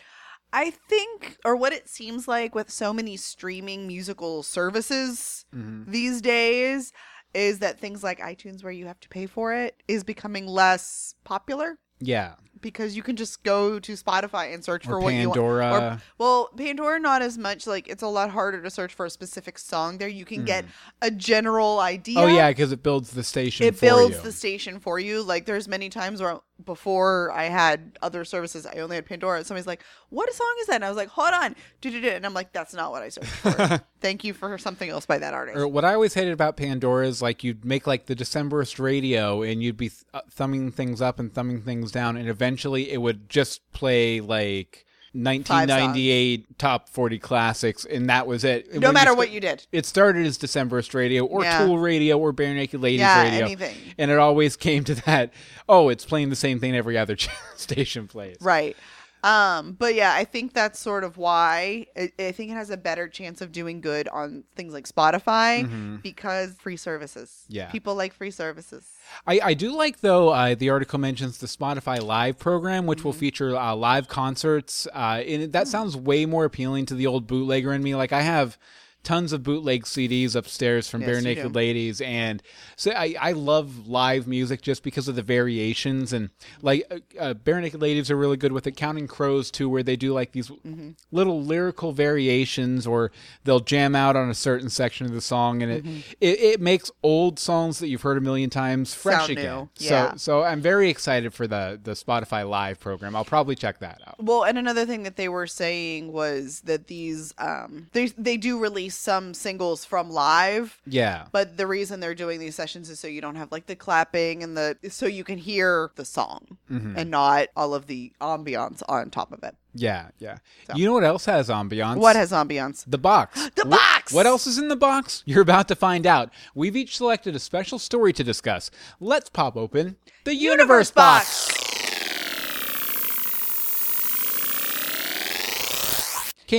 I 0.51 0.69
think, 0.69 1.37
or 1.43 1.55
what 1.55 1.73
it 1.73 1.89
seems 1.89 2.27
like 2.27 2.53
with 2.53 2.69
so 2.69 2.93
many 2.93 3.17
streaming 3.17 3.87
musical 3.87 4.43
services 4.43 5.45
Mhm. 5.55 5.85
these 5.87 6.21
days, 6.21 6.91
is 7.33 7.59
that 7.59 7.79
things 7.79 8.03
like 8.03 8.19
iTunes, 8.19 8.63
where 8.63 8.71
you 8.71 8.85
have 8.85 8.99
to 8.99 9.09
pay 9.09 9.25
for 9.25 9.53
it, 9.53 9.81
is 9.87 10.03
becoming 10.03 10.45
less 10.45 11.15
popular. 11.23 11.79
Yeah. 11.99 12.35
Because 12.63 12.95
you 12.95 13.03
can 13.03 13.15
just 13.15 13.43
go 13.43 13.77
to 13.77 13.93
Spotify 13.93 14.51
and 14.51 14.63
search 14.63 14.87
Or 14.87 14.91
for 14.91 14.99
what 15.01 15.13
you 15.13 15.29
want. 15.29 15.37
Pandora. 15.37 15.71
Or, 15.71 16.01
well, 16.17 16.49
Pandora 16.57 16.99
not 16.99 17.21
as 17.21 17.37
much. 17.37 17.67
Like 17.67 17.87
it's 17.87 18.01
a 18.01 18.07
lot 18.07 18.31
harder 18.31 18.63
to 18.63 18.71
search 18.71 18.91
for 18.95 19.05
a 19.05 19.09
specific 19.11 19.59
song 19.59 19.99
there. 19.99 20.07
You 20.07 20.25
can 20.25 20.45
get 20.45 20.65
a 21.03 21.11
general 21.11 21.79
idea. 21.79 22.19
Oh 22.19 22.25
yeah, 22.25 22.49
because 22.49 22.71
it 22.71 22.81
builds 22.81 23.11
the 23.11 23.23
station. 23.23 23.67
It 23.67 23.79
builds 23.79 24.15
you. 24.15 24.21
the 24.23 24.31
station 24.31 24.79
for 24.79 24.97
you. 24.97 25.21
Like 25.21 25.45
there's 25.45 25.67
many 25.67 25.89
times 25.89 26.19
where 26.19 26.39
before 26.63 27.31
I 27.31 27.45
had 27.45 27.97
other 28.01 28.23
services, 28.25 28.65
I 28.65 28.79
only 28.79 28.95
had 28.95 29.05
Pandora. 29.05 29.43
Somebody's 29.43 29.67
like, 29.67 29.83
"What 30.09 30.31
song 30.33 30.55
is 30.61 30.67
that?" 30.67 30.75
And 30.75 30.85
I 30.85 30.89
was 30.89 30.97
like, 30.97 31.09
"Hold 31.09 31.33
on," 31.33 31.55
and 31.83 32.25
I'm 32.25 32.33
like, 32.33 32.53
"That's 32.53 32.73
not 32.73 32.91
what 32.91 33.01
I 33.01 33.09
searched 33.09 33.27
for." 33.27 33.81
Thank 34.01 34.23
you 34.23 34.33
for 34.33 34.57
something 34.57 34.89
else 34.89 35.05
by 35.05 35.17
that 35.17 35.33
artist. 35.33 35.57
Or 35.57 35.67
what 35.67 35.85
I 35.85 35.93
always 35.93 36.13
hated 36.13 36.33
about 36.33 36.57
Pandora 36.57 37.07
is 37.07 37.21
like 37.21 37.43
you'd 37.43 37.65
make 37.65 37.87
like 37.87 38.05
the 38.05 38.15
Decemberist 38.15 38.79
radio 38.79 39.41
and 39.41 39.63
you'd 39.63 39.77
be 39.77 39.89
th- 39.89 40.03
uh, 40.13 40.21
thumbing 40.29 40.71
things 40.71 41.01
up 41.01 41.19
and 41.19 41.33
thumbing 41.33 41.61
things 41.61 41.91
down, 41.91 42.17
and 42.17 42.29
eventually 42.29 42.52
it 42.91 42.97
would 42.97 43.29
just 43.29 43.61
play 43.73 44.19
like 44.21 44.85
1998 45.13 46.57
top 46.57 46.89
40 46.89 47.19
classics, 47.19 47.85
and 47.85 48.09
that 48.09 48.27
was 48.27 48.43
it. 48.43 48.73
No 48.73 48.87
when 48.87 48.93
matter 48.93 49.11
sta- 49.11 49.17
what 49.17 49.31
you 49.31 49.39
did. 49.39 49.65
It 49.71 49.85
started 49.85 50.25
as 50.25 50.37
Decemberist 50.37 50.93
radio 50.93 51.25
or 51.25 51.43
Yeah. 51.43 51.65
Tool 51.65 51.77
radio 51.77 52.17
or 52.17 52.33
Barenaked 52.33 52.81
Ladies 52.81 53.01
Yeah, 53.01 53.21
radio. 53.23 53.45
anything. 53.45 53.75
And 53.97 54.09
it 54.11 54.17
always 54.17 54.55
came 54.55 54.83
to 54.85 54.95
that, 55.05 55.31
oh, 55.69 55.89
it's 55.89 56.05
playing 56.05 56.29
the 56.29 56.35
same 56.35 56.59
thing 56.59 56.75
every 56.75 56.97
other 56.97 57.15
station 57.55 58.07
plays. 58.07 58.37
Right. 58.41 58.75
Um, 59.23 59.73
but 59.73 59.95
yeah, 59.95 60.13
I 60.13 60.25
think 60.25 60.53
that's 60.53 60.77
sort 60.79 61.03
of 61.05 61.17
why 61.17 61.87
I, 61.95 62.11
I 62.19 62.31
think 62.33 62.51
it 62.51 62.55
has 62.55 62.69
a 62.69 62.77
better 62.77 63.07
chance 63.07 63.41
of 63.41 63.51
doing 63.53 63.79
good 63.79 64.07
on 64.09 64.43
things 64.55 64.73
like 64.73 64.85
Spotify 64.87 66.01
because 66.01 66.55
free 66.55 66.75
services. 66.77 67.43
Mm-hmm. 67.45 67.55
Yeah. 67.55 67.71
People 67.71 67.95
like 67.95 68.13
free 68.13 68.31
services. 68.31 68.85
I, 69.25 69.39
I 69.43 69.53
do 69.53 69.75
like 69.75 70.01
though 70.01 70.29
uh, 70.29 70.55
the 70.55 70.69
article 70.69 70.99
mentions 70.99 71.37
the 71.37 71.47
Spotify 71.47 72.01
Live 72.01 72.37
program, 72.37 72.85
which 72.85 72.99
Mm-hmm. 72.99 73.07
will 73.07 73.13
feature 73.13 73.55
uh, 73.55 73.75
live 73.75 74.07
concerts. 74.07 74.87
Uh, 74.93 75.21
and 75.25 75.51
that 75.53 75.67
sounds 75.67 75.95
way 75.95 76.25
more 76.25 76.45
appealing 76.45 76.85
to 76.87 76.95
the 76.95 77.07
old 77.07 77.27
bootlegger 77.27 77.73
in 77.73 77.81
me. 77.81 77.95
Like 77.95 78.11
I 78.13 78.21
have 78.21 78.57
tons 79.03 79.33
of 79.33 79.43
bootleg 79.43 79.83
CDs 79.83 80.35
upstairs 80.35 80.89
from 80.89 81.01
Yes, 81.01 81.09
Bare 81.09 81.21
Naked 81.21 81.43
do. 81.43 81.49
Ladies, 81.49 81.99
and 82.01 82.41
so 82.75 82.91
I, 82.91 83.15
I 83.19 83.31
love 83.33 83.87
live 83.87 84.27
music 84.27 84.61
just 84.61 84.81
because 84.83 85.07
of 85.07 85.15
the 85.15 85.21
variations 85.21 86.13
and 86.13 86.29
like 86.61 86.85
uh, 86.89 86.99
uh, 87.19 87.33
Barenaked 87.33 87.81
Ladies 87.81 88.09
are 88.09 88.15
really 88.17 88.37
good 88.37 88.51
with 88.53 88.65
it. 88.67 88.77
Counting 88.77 89.07
Crows 89.07 89.51
too, 89.51 89.67
where 89.69 89.83
they 89.83 89.95
do 89.95 90.13
like 90.13 90.31
these 90.31 90.49
Mm-hmm. 90.49 90.91
little 91.11 91.43
lyrical 91.43 91.91
variations, 91.91 92.87
or 92.87 93.11
they'll 93.43 93.59
jam 93.59 93.95
out 93.95 94.15
on 94.15 94.29
a 94.29 94.33
certain 94.33 94.69
section 94.69 95.05
of 95.05 95.13
the 95.13 95.21
song, 95.21 95.61
and 95.61 95.71
it, 95.71 95.85
it 96.21 96.39
it 96.53 96.61
makes 96.61 96.89
old 97.03 97.39
songs 97.39 97.79
that 97.79 97.87
you've 97.87 98.01
heard 98.01 98.17
a 98.17 98.21
million 98.21 98.49
times 98.49 98.93
fresh 98.93 99.13
Mm-hmm. 99.13 99.19
Sound 99.23 99.29
again. 99.39 99.69
new. 99.79 99.87
So 99.87 100.13
so 100.17 100.43
I'm 100.43 100.61
very 100.61 100.89
excited 100.89 101.33
for 101.33 101.47
the 101.47 101.79
the 101.83 101.91
Spotify 101.91 102.47
Live 102.49 102.79
program. 102.79 103.15
I'll 103.15 103.25
probably 103.25 103.55
check 103.55 103.79
that 103.79 104.01
out. 104.07 104.15
Well, 104.23 104.43
and 104.43 104.57
another 104.57 104.85
thing 104.85 105.03
that 105.03 105.15
they 105.17 105.29
were 105.29 105.47
saying 105.47 106.11
was 106.11 106.61
that 106.61 106.87
these 106.87 107.33
um 107.37 107.87
they 107.93 108.07
they 108.17 108.37
do 108.37 108.59
release 108.59 108.92
some 108.95 109.33
singles 109.33 109.85
from 109.85 110.09
live, 110.09 110.79
Yeah. 110.87 111.25
but 111.31 111.57
the 111.57 111.67
reason 111.67 111.99
they're 111.99 112.15
doing 112.15 112.39
these 112.39 112.55
sessions 112.55 112.89
is 112.89 112.99
so 112.99 113.07
you 113.07 113.21
don't 113.21 113.35
have 113.35 113.51
like 113.51 113.65
the 113.67 113.75
clapping 113.75 114.43
and 114.43 114.55
the 114.57 114.77
so 114.89 115.05
you 115.05 115.23
can 115.23 115.37
hear 115.37 115.91
the 115.95 116.05
song 116.05 116.57
Mm-hmm. 116.71 116.97
and 116.97 117.11
not 117.11 117.47
all 117.55 117.73
of 117.73 117.87
the 117.87 118.11
ambiance 118.21 118.81
on 118.87 119.09
top 119.09 119.31
of 119.31 119.43
it. 119.43 119.55
Yeah, 119.75 120.09
yeah. 120.19 120.37
You 120.75 120.85
know 120.85 120.93
what 120.93 121.03
else 121.03 121.25
has 121.25 121.49
ambiance? 121.49 121.97
What 121.97 122.15
has 122.15 122.31
ambiance? 122.31 122.83
the 122.87 122.97
box? 122.99 123.49
The 123.55 123.65
box! 123.65 124.11
What 124.13 124.25
else 124.25 124.45
is 124.47 124.57
in 124.57 124.67
the 124.67 124.75
box? 124.75 125.23
You're 125.25 125.41
about 125.41 125.67
to 125.69 125.75
find 125.75 126.05
out. 126.05 126.29
We've 126.53 126.75
each 126.75 126.97
selected 126.97 127.35
a 127.35 127.39
special 127.39 127.79
story 127.79 128.11
to 128.13 128.23
discuss. 128.23 128.69
Let's 128.99 129.29
pop 129.29 129.55
open 129.55 129.95
the 130.25 130.35
universe, 130.35 130.91
box. 130.91 131.52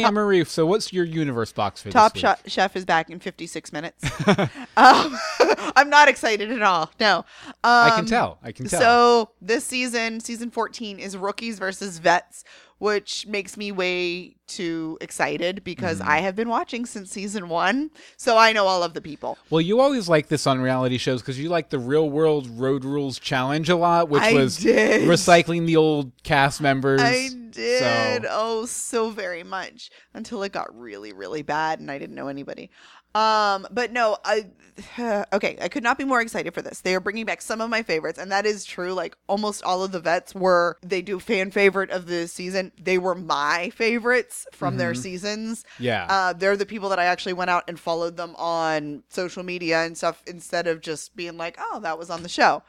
Cam 0.02 0.14
Marie, 0.14 0.44
so 0.44 0.66
what's 0.66 0.92
your 0.92 1.04
universe 1.04 1.52
box 1.52 1.82
for 1.82 1.90
Top? 1.90 2.16
Chef 2.16 2.42
Chef 2.46 2.76
is 2.76 2.84
back 2.84 3.10
in 3.10 3.18
56 3.20 3.72
minutes. 3.72 4.04
um, 4.28 4.48
I'm 5.76 5.90
not 5.90 6.08
excited 6.08 6.50
at 6.50 6.62
all. 6.62 6.90
No. 7.00 7.18
Um, 7.18 7.54
I 7.64 7.92
can 7.96 8.06
tell. 8.06 8.38
I 8.42 8.52
can 8.52 8.66
tell. 8.66 8.80
So 8.80 9.30
this 9.40 9.64
season, 9.64 10.20
season 10.20 10.50
14, 10.50 10.98
is 10.98 11.16
rookies 11.16 11.58
versus 11.58 11.98
vets, 11.98 12.44
which 12.84 13.26
makes 13.26 13.56
me 13.56 13.72
way 13.72 14.36
too 14.46 14.98
excited 15.00 15.64
because 15.64 16.00
Mm-hmm. 16.00 16.10
I 16.10 16.18
have 16.20 16.36
been 16.36 16.50
watching 16.50 16.84
since 16.84 17.10
season 17.10 17.48
one, 17.48 17.90
so 18.18 18.36
I 18.36 18.52
know 18.52 18.66
all 18.66 18.82
of 18.82 18.92
the 18.92 19.00
people. 19.00 19.38
Well, 19.48 19.62
you 19.62 19.80
always 19.80 20.06
like 20.08 20.28
this 20.28 20.46
on 20.46 20.60
reality 20.60 20.98
shows 20.98 21.22
because 21.22 21.38
you 21.38 21.48
like 21.48 21.70
the 21.70 21.78
Real 21.78 22.10
World 22.10 22.46
Road 22.48 22.84
Rules 22.84 23.18
Challenge 23.18 23.70
a 23.70 23.76
lot, 23.76 24.10
which 24.10 24.22
I 24.22 24.34
was 24.34 24.58
did. 24.58 25.08
recycling 25.08 25.64
the 25.66 25.76
old 25.76 26.12
cast 26.24 26.60
members. 26.60 27.00
I 27.00 27.30
did. 27.50 28.22
So, 28.24 28.28
Oh, 28.30 28.66
so 28.66 29.08
very 29.10 29.44
much 29.44 29.90
until 30.12 30.42
it 30.42 30.52
got 30.52 30.76
really, 30.78 31.12
really 31.12 31.42
bad 31.42 31.80
and 31.80 31.90
I 31.90 31.98
didn't 31.98 32.14
know 32.16 32.28
anybody. 32.28 32.70
Um, 33.14 33.66
but 33.70 33.92
no, 33.92 34.18
I 34.24 34.46
okay, 35.32 35.56
I 35.60 35.68
could 35.68 35.82
not 35.82 35.98
be 35.98 36.04
more 36.04 36.20
excited 36.20 36.52
for 36.52 36.62
this. 36.62 36.80
They 36.80 36.94
are 36.94 37.00
bringing 37.00 37.24
back 37.24 37.42
some 37.42 37.60
of 37.60 37.70
my 37.70 37.82
favorites, 37.82 38.18
and 38.18 38.32
that 38.32 38.44
is 38.44 38.64
true. 38.64 38.92
Like 38.92 39.16
almost 39.28 39.62
all 39.62 39.84
of 39.84 39.92
the 39.92 40.00
vets 40.00 40.34
were 40.34 40.78
they 40.82 41.00
do 41.02 41.20
fan 41.20 41.50
favorite 41.50 41.90
of 41.90 42.06
the 42.06 42.26
season. 42.26 42.72
They 42.80 42.98
were 42.98 43.14
my 43.14 43.70
favorites 43.70 44.46
from 44.52 44.76
their 44.76 44.94
seasons. 44.94 45.64
yeah. 45.78 46.06
Uh, 46.08 46.32
they're 46.32 46.56
the 46.56 46.66
people 46.66 46.88
that 46.88 46.98
I 46.98 47.04
actually 47.04 47.34
went 47.34 47.50
out 47.50 47.64
and 47.68 47.78
followed 47.78 48.16
them 48.16 48.34
on 48.36 49.04
social 49.08 49.42
media 49.42 49.84
and 49.84 49.96
stuff 49.96 50.22
instead 50.26 50.66
of 50.66 50.80
just 50.80 51.14
being 51.14 51.36
like, 51.36 51.56
oh, 51.58 51.80
that 51.80 51.98
was 51.98 52.10
on 52.10 52.22
the 52.22 52.28
show. 52.28 52.62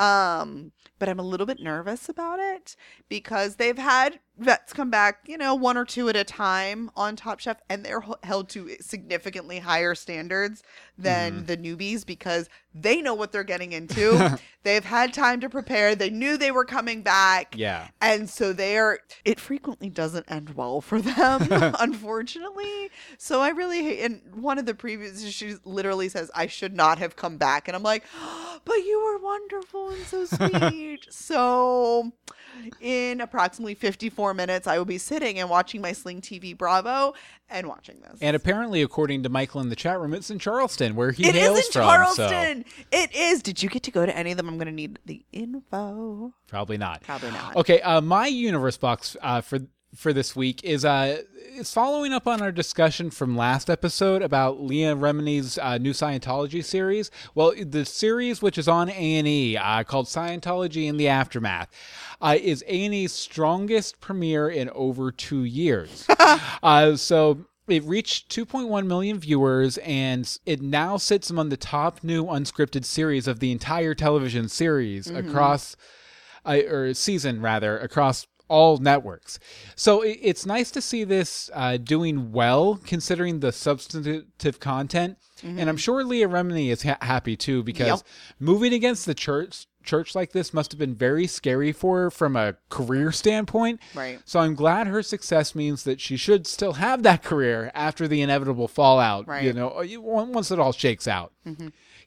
Um, 0.00 0.72
but 0.98 1.08
I'm 1.08 1.18
a 1.18 1.24
little 1.24 1.46
bit 1.46 1.60
nervous 1.60 2.08
about 2.08 2.38
it 2.40 2.76
because 3.08 3.56
they've 3.56 3.78
had 3.78 4.20
vets 4.38 4.72
come 4.72 4.90
back, 4.90 5.20
you 5.26 5.36
know, 5.36 5.54
one 5.54 5.76
or 5.76 5.84
two 5.84 6.08
at 6.08 6.16
a 6.16 6.24
time 6.24 6.90
on 6.96 7.16
Top 7.16 7.40
Chef, 7.40 7.58
and 7.68 7.84
they're 7.84 8.02
held 8.22 8.48
to 8.50 8.76
significantly 8.80 9.58
higher 9.58 9.94
standards 9.94 10.62
than 10.96 11.44
mm-hmm. 11.44 11.46
the 11.46 11.56
newbies 11.56 12.04
because 12.04 12.48
they 12.74 13.00
know 13.00 13.14
what 13.14 13.32
they're 13.32 13.44
getting 13.44 13.72
into. 13.72 14.38
They've 14.62 14.84
had 14.84 15.14
time 15.14 15.40
to 15.40 15.48
prepare. 15.48 15.94
They 15.94 16.10
knew 16.10 16.36
they 16.36 16.50
were 16.50 16.64
coming 16.64 17.02
back. 17.02 17.54
yeah. 17.56 17.88
And 18.00 18.28
so 18.28 18.52
they're 18.52 19.00
it 19.24 19.40
frequently 19.40 19.88
doesn't 19.88 20.30
end 20.30 20.50
well 20.50 20.80
for 20.80 21.00
them, 21.00 21.46
unfortunately. 21.80 22.90
So 23.16 23.40
I 23.40 23.50
really 23.50 23.82
hate 23.82 24.00
and 24.00 24.20
one 24.34 24.58
of 24.58 24.66
the 24.66 24.74
previous 24.74 25.24
issues 25.24 25.60
literally 25.64 26.08
says, 26.08 26.30
I 26.34 26.46
should 26.46 26.74
not 26.74 26.98
have 26.98 27.16
come 27.16 27.38
back. 27.38 27.68
And 27.68 27.76
I'm 27.76 27.82
like, 27.82 28.04
but 28.64 28.76
you 28.76 29.02
were 29.04 29.24
wonderful 29.24 29.90
and 29.90 30.04
so 30.04 30.24
sweet. 30.26 31.06
so 31.10 32.12
in 32.80 33.20
approximately 33.20 33.74
54 33.74 34.34
minutes, 34.34 34.66
I 34.66 34.78
will 34.78 34.84
be 34.84 34.98
sitting 34.98 35.38
and 35.38 35.48
watching 35.50 35.80
my 35.80 35.92
Sling 35.92 36.20
TV 36.20 36.56
Bravo 36.56 37.14
and 37.50 37.66
watching 37.66 38.00
this. 38.00 38.18
And 38.20 38.36
apparently, 38.36 38.82
according 38.82 39.22
to 39.22 39.28
Michael 39.28 39.60
in 39.60 39.68
the 39.68 39.76
chat 39.76 39.98
room, 40.00 40.12
it's 40.14 40.30
in 40.30 40.38
Charleston, 40.38 40.94
where 40.96 41.10
he 41.12 41.26
It 41.26 41.34
is 41.34 41.40
hails 41.42 41.58
in 41.58 41.72
from. 41.72 41.82
Charleston. 41.82 42.64
It 42.92 43.14
is. 43.14 43.42
Did 43.42 43.62
you 43.62 43.68
get 43.68 43.82
to 43.84 43.90
go 43.90 44.04
to 44.04 44.16
any 44.16 44.30
of 44.30 44.36
them? 44.36 44.48
I'm 44.48 44.56
going 44.56 44.66
to 44.66 44.72
need 44.72 44.98
the 45.06 45.24
info. 45.32 46.32
Probably 46.46 46.76
not. 46.78 47.02
Probably 47.02 47.30
not. 47.30 47.56
Okay, 47.56 47.80
uh, 47.80 48.00
my 48.00 48.26
universe 48.26 48.76
box 48.76 49.16
uh, 49.22 49.40
for 49.40 49.60
for 49.94 50.12
this 50.12 50.36
week 50.36 50.62
is 50.64 50.84
uh 50.84 51.22
is 51.58 51.72
following 51.72 52.12
up 52.12 52.28
on 52.28 52.40
our 52.40 52.52
discussion 52.52 53.10
from 53.10 53.36
last 53.36 53.68
episode 53.68 54.22
about 54.22 54.60
Leah 54.60 54.94
Remini's 54.94 55.58
uh, 55.58 55.76
new 55.76 55.92
Scientology 55.92 56.62
series. 56.62 57.10
Well, 57.34 57.52
the 57.60 57.84
series 57.84 58.40
which 58.40 58.58
is 58.58 58.68
on 58.68 58.88
A 58.88 58.92
and 58.92 59.26
E 59.26 59.56
uh, 59.56 59.82
called 59.82 60.06
Scientology 60.06 60.88
and 60.88 61.00
the 61.00 61.08
Aftermath 61.08 61.68
uh, 62.20 62.36
is 62.40 62.62
A 62.68 62.84
and 62.84 62.94
E's 62.94 63.12
strongest 63.12 64.00
premiere 64.00 64.48
in 64.48 64.70
over 64.70 65.10
two 65.10 65.44
years. 65.44 66.06
uh, 66.62 66.96
so. 66.96 67.46
It 67.66 67.84
reached 67.84 68.34
2.1 68.34 68.86
million 68.86 69.18
viewers, 69.18 69.76
and 69.76 70.38
it 70.46 70.62
now 70.62 70.96
sits 70.96 71.28
among 71.28 71.50
the 71.50 71.58
top 71.58 72.02
new 72.02 72.24
unscripted 72.24 72.86
series 72.86 73.28
of 73.28 73.40
the 73.40 73.52
entire 73.52 73.94
television 73.94 74.48
series 74.48 75.10
across 75.10 75.76
uh, 76.46 76.62
or 76.66 76.94
season 76.94 77.42
rather 77.42 77.78
across 77.78 78.26
all 78.48 78.78
networks. 78.78 79.38
So 79.76 80.02
it, 80.02 80.18
it's 80.22 80.46
nice 80.46 80.70
to 80.72 80.80
see 80.80 81.04
this 81.04 81.50
uh, 81.54 81.76
doing 81.76 82.32
well 82.32 82.80
considering 82.84 83.40
the 83.40 83.52
substantive 83.52 84.60
content. 84.60 85.18
And 85.42 85.68
I'm 85.68 85.76
sure 85.76 86.02
Leah 86.02 86.28
Remini 86.28 86.70
is 86.70 86.82
ha- 86.82 86.98
happy 87.00 87.36
too 87.36 87.62
because 87.62 87.86
Yep. 87.86 88.00
moving 88.40 88.72
against 88.72 89.06
the 89.06 89.14
church 89.14 89.66
church 89.84 90.14
like 90.14 90.32
this 90.32 90.52
must 90.52 90.70
have 90.70 90.78
been 90.78 90.94
very 90.94 91.26
scary 91.26 91.72
for 91.72 91.98
her 92.00 92.10
from 92.10 92.36
a 92.36 92.54
career 92.68 93.10
standpoint. 93.10 93.80
Right. 93.94 94.20
So 94.26 94.40
I'm 94.40 94.54
glad 94.54 94.86
her 94.86 95.02
success 95.02 95.54
means 95.54 95.84
that 95.84 95.98
she 96.00 96.16
should 96.18 96.46
still 96.46 96.74
have 96.74 97.04
that 97.04 97.22
career 97.22 97.70
after 97.74 98.06
the 98.06 98.20
inevitable 98.20 98.68
fallout. 98.68 99.26
Right. 99.26 99.44
You 99.44 99.52
know, 99.54 99.82
once 100.00 100.50
it 100.50 100.58
all 100.58 100.72
shakes 100.72 101.08
out. 101.08 101.32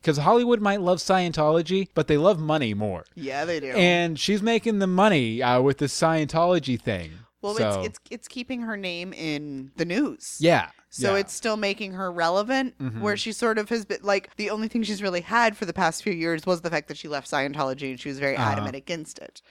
Because 0.02 0.18
Hollywood 0.18 0.62
might 0.62 0.82
love 0.82 0.97
Scientology, 0.97 1.89
but 1.93 2.08
they 2.08 2.18
love 2.18 2.39
money 2.39 2.74
more 2.74 3.06
Yeah, 3.16 3.45
they 3.45 3.60
do. 3.60 3.68
and 3.72 4.20
she's 4.20 4.41
making 4.41 4.80
the 4.80 4.88
money 4.88 5.43
uh, 5.43 5.62
with 5.62 5.78
this 5.78 5.93
Scientology 5.99 6.80
thing. 6.82 7.12
well, 7.41 7.56
so, 7.56 7.70
it's, 7.82 7.88
it's 7.88 7.99
it's 8.10 8.28
keeping 8.28 8.62
her 8.62 8.76
name 8.78 9.14
in 9.14 9.72
the 9.78 9.86
news. 9.86 10.38
yeah. 10.39 10.70
So 10.93 11.04
yeah. 11.04 11.10
Mm-hmm. 11.12 11.20
it's 11.22 11.34
still 11.34 11.56
making 11.56 11.93
her 11.93 12.12
relevant, 12.12 12.74
where 12.99 13.16
she 13.16 13.32
sort 13.32 13.58
of 13.58 13.70
has 13.70 13.86
been 13.86 13.99
like 14.02 14.36
the 14.36 14.49
only 14.49 14.68
thing 14.68 14.84
she's 14.84 15.02
really 15.02 15.22
had 15.22 15.56
for 15.56 15.66
the 15.66 15.72
past 15.72 16.04
few 16.04 16.12
years 16.12 16.45
was 16.45 16.60
the 16.62 16.70
fact 16.70 16.89
that 16.89 16.97
she 16.97 17.08
left 17.08 17.32
Scientology 17.32 17.91
and 17.91 17.99
she 17.99 18.10
was 18.10 18.20
very 18.20 18.36
Uh-huh. 18.36 18.52
adamant 18.52 18.76
against 18.76 19.18
it. 19.20 19.41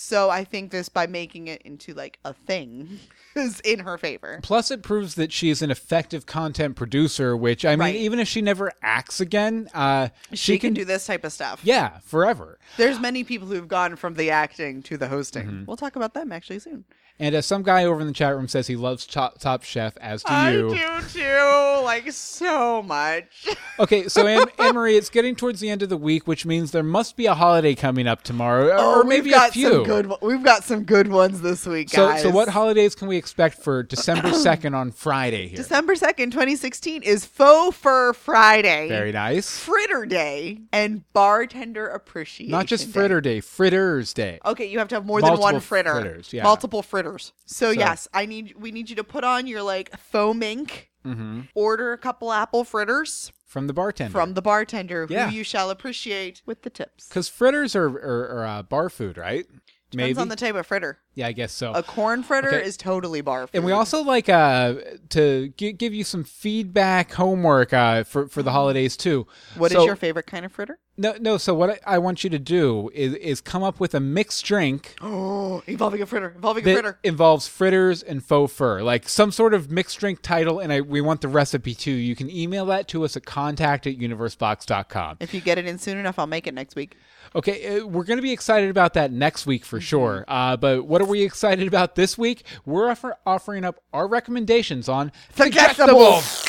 So 0.00 0.30
I 0.30 0.44
think 0.44 0.70
this 0.70 0.88
by 0.88 1.08
making 1.08 1.48
it 1.48 1.60
into 1.62 1.92
like 1.92 2.20
a 2.24 2.32
thing 2.32 3.00
is 3.34 3.58
in 3.60 3.80
her 3.80 3.98
favor. 3.98 4.38
Plus, 4.44 4.70
it 4.70 4.82
proves 4.82 5.16
that 5.16 5.32
she's 5.32 5.60
an 5.60 5.72
effective 5.72 6.24
content 6.24 6.76
producer, 6.76 7.36
which, 7.36 7.64
I 7.64 7.70
mean, 7.70 7.78
Right. 7.80 7.96
even 7.96 8.20
if 8.20 8.28
she 8.28 8.40
never 8.40 8.70
acts 8.80 9.20
again, 9.20 9.68
uh, 9.74 10.10
She, 10.32 10.56
can, 10.58 10.72
do 10.72 10.84
this 10.84 11.04
type 11.04 11.24
of 11.24 11.32
stuff. 11.32 11.60
yeah, 11.64 11.98
forever. 12.04 12.60
There's 12.76 13.00
many 13.00 13.24
people 13.24 13.48
who've 13.48 13.66
gone 13.66 13.96
from 13.96 14.14
the 14.14 14.30
acting 14.30 14.82
to 14.84 14.96
the 14.96 15.08
hosting. 15.08 15.46
Mm-hmm. 15.46 15.64
We'll 15.66 15.76
talk 15.76 15.96
about 15.96 16.14
them 16.14 16.30
actually 16.30 16.60
soon. 16.60 16.84
And 17.20 17.34
as 17.34 17.46
some 17.46 17.62
guy 17.64 17.84
over 17.84 18.00
in 18.00 18.06
the 18.06 18.12
chat 18.12 18.34
room 18.36 18.46
says 18.46 18.68
he 18.68 18.76
loves 18.76 19.04
Top, 19.06 19.38
Top 19.38 19.64
Chef, 19.64 19.96
as 20.00 20.22
do 20.22 20.32
you. 20.32 20.38
I 20.38 21.00
do 21.00 21.08
too, 21.08 21.84
like 21.84 22.10
so 22.12 22.82
much. 22.82 23.48
Okay, 23.80 24.08
so 24.08 24.26
Anne, 24.26 24.48
Marie, 24.74 24.96
it's 24.96 25.08
getting 25.08 25.36
towards 25.36 25.60
the 25.60 25.70
end 25.70 25.84
of 25.84 25.88
the 25.88 25.96
week, 25.96 26.26
which 26.26 26.44
means 26.44 26.72
there 26.72 26.82
must 26.82 27.16
be 27.16 27.26
a 27.26 27.34
holiday 27.34 27.76
coming 27.76 28.08
up 28.08 28.24
tomorrow, 28.24 28.70
or, 28.70 28.74
oh, 28.76 29.00
or 29.00 29.04
maybe 29.04 29.20
Oh, 29.20 29.22
we've 29.22 29.32
got 29.34 29.50
a 29.50 29.52
few. 29.52 29.70
some 29.70 29.84
good. 29.84 30.12
We've 30.20 30.42
got 30.42 30.64
some 30.64 30.82
good 30.82 31.06
ones 31.06 31.42
this 31.42 31.64
week, 31.64 31.88
so, 31.90 32.08
guys. 32.08 32.22
so 32.22 32.30
so 32.30 32.34
what 32.34 32.48
holidays 32.48 32.96
can 32.96 33.06
we 33.06 33.16
expect 33.16 33.62
for 33.62 33.84
December 33.84 34.32
second 34.32 34.74
on 34.74 34.90
Friday 34.90 35.46
here? 35.46 35.58
December 35.58 35.94
second, 35.94 36.32
twenty 36.32 36.56
sixteen, 36.56 37.04
is 37.04 37.24
Faux 37.24 37.76
Fur 37.76 38.12
Friday. 38.14 38.88
Very 38.88 39.12
nice. 39.12 39.56
Fritter 39.60 40.06
Day 40.06 40.58
and 40.72 41.04
Bartender 41.12 41.86
Appreciation. 41.86 42.50
Not 42.50 42.66
just 42.66 42.88
Fritter 42.88 43.20
Day, 43.20 43.38
Fritters 43.40 44.12
Day. 44.12 44.40
Okay, 44.44 44.66
you 44.66 44.80
have 44.80 44.88
to 44.88 44.96
have 44.96 45.06
more 45.06 45.22
than 45.22 45.38
one 45.38 45.60
fritter. 45.60 45.92
fritters, 45.92 46.32
yeah. 46.32 46.42
Multiple 46.42 46.82
fritters. 46.82 47.07
So, 47.16 47.28
So- 47.46 47.70
yes, 47.70 48.08
I 48.12 48.26
need 48.26 48.54
we 48.58 48.70
need 48.72 48.90
you 48.90 48.96
to 48.96 49.04
put 49.04 49.24
on 49.24 49.46
your 49.46 49.62
like 49.62 49.96
faux 49.98 50.36
mink. 50.36 50.90
hmm 51.04 51.42
Order 51.54 51.92
a 51.92 51.98
couple 51.98 52.32
apple 52.32 52.64
fritters 52.64 53.32
From 53.46 53.66
the 53.68 53.72
bartender. 53.72 54.12
from 54.12 54.34
the 54.34 54.42
bartender, 54.42 55.06
Yeah. 55.08 55.30
who 55.30 55.36
you 55.36 55.44
shall 55.44 55.70
appreciate 55.70 56.42
with 56.44 56.62
the 56.62 56.70
tips. 56.70 57.08
Because 57.08 57.28
fritters 57.28 57.74
are, 57.76 57.86
are, 57.88 58.28
are 58.40 58.46
uh, 58.46 58.62
bar 58.62 58.90
food, 58.90 59.16
right? 59.16 59.46
Depends 59.90 60.16
Maybe. 60.16 60.20
on 60.20 60.28
the 60.28 60.36
type 60.36 60.54
of 60.54 60.66
fritter. 60.66 60.98
yeah, 61.14 61.26
I 61.28 61.32
guess 61.32 61.50
so. 61.52 61.72
A 61.72 61.82
corn 61.82 62.22
fritter 62.22 62.48
Okay. 62.54 62.62
is 62.66 62.76
totally 62.76 63.22
bar 63.22 63.46
food. 63.46 63.56
And 63.56 63.64
we 63.64 63.72
also 63.72 64.02
like 64.02 64.28
uh, 64.28 64.74
to 65.10 65.48
gi- 65.56 65.72
give 65.72 65.94
you 65.94 66.04
some 66.04 66.24
feedback 66.24 67.12
homework 67.12 67.72
uh, 67.72 68.04
for 68.04 68.28
for 68.28 68.42
the 68.42 68.52
holidays 68.52 68.96
too. 68.98 69.26
What 69.56 69.70
is 69.72 69.76
So- 69.78 69.84
your 69.86 69.96
favorite 69.96 70.26
kind 70.26 70.44
of 70.44 70.52
fritter? 70.52 70.78
No, 71.00 71.14
no. 71.20 71.36
So 71.38 71.54
what 71.54 71.70
I, 71.70 71.94
I 71.94 71.98
want 71.98 72.24
you 72.24 72.28
to 72.30 72.40
do 72.40 72.90
is 72.92 73.14
is 73.14 73.40
come 73.40 73.62
up 73.62 73.78
with 73.80 73.94
a 73.94 74.00
mixed 74.00 74.44
drink 74.44 74.96
Oh, 75.00 75.62
involving 75.66 76.02
a 76.02 76.06
fritter. 76.06 76.32
Involving 76.34 76.68
a 76.68 76.72
fritter. 76.74 76.98
involves 77.04 77.46
fritters 77.48 78.02
and 78.02 78.22
faux 78.22 78.52
fur, 78.52 78.82
like 78.82 79.08
some 79.08 79.30
sort 79.32 79.54
of 79.54 79.70
mixed 79.70 79.98
drink 80.00 80.20
title. 80.22 80.58
And 80.58 80.70
I, 80.72 80.80
we 80.82 81.00
want 81.00 81.20
the 81.22 81.28
recipe 81.28 81.74
too. 81.74 81.92
You 81.92 82.14
can 82.16 82.28
email 82.30 82.66
that 82.66 82.88
to 82.88 83.04
us 83.04 83.16
at 83.16 83.24
contact 83.24 83.86
at 83.86 83.96
universebox.com. 83.98 85.18
If 85.20 85.32
you 85.32 85.40
get 85.40 85.56
it 85.56 85.66
in 85.66 85.78
soon 85.78 85.98
enough, 85.98 86.18
I'll 86.18 86.26
make 86.26 86.46
it 86.46 86.52
next 86.54 86.74
week. 86.76 86.96
Okay, 87.34 87.78
uh, 87.80 87.86
we're 87.86 88.04
going 88.04 88.18
to 88.18 88.22
be 88.22 88.32
excited 88.32 88.70
about 88.70 88.94
that 88.94 89.12
next 89.12 89.46
week 89.46 89.64
for 89.64 89.80
sure. 89.80 90.24
Uh, 90.28 90.56
but 90.56 90.86
what 90.86 91.00
are 91.02 91.06
we 91.06 91.22
excited 91.22 91.68
about 91.68 91.94
this 91.94 92.16
week? 92.16 92.44
We're 92.64 92.90
offer- 92.90 93.16
offering 93.26 93.64
up 93.64 93.82
our 93.92 94.08
recommendations 94.08 94.88
on 94.88 95.12
Suggestible. 95.34 96.20
Squeal. 96.20 96.47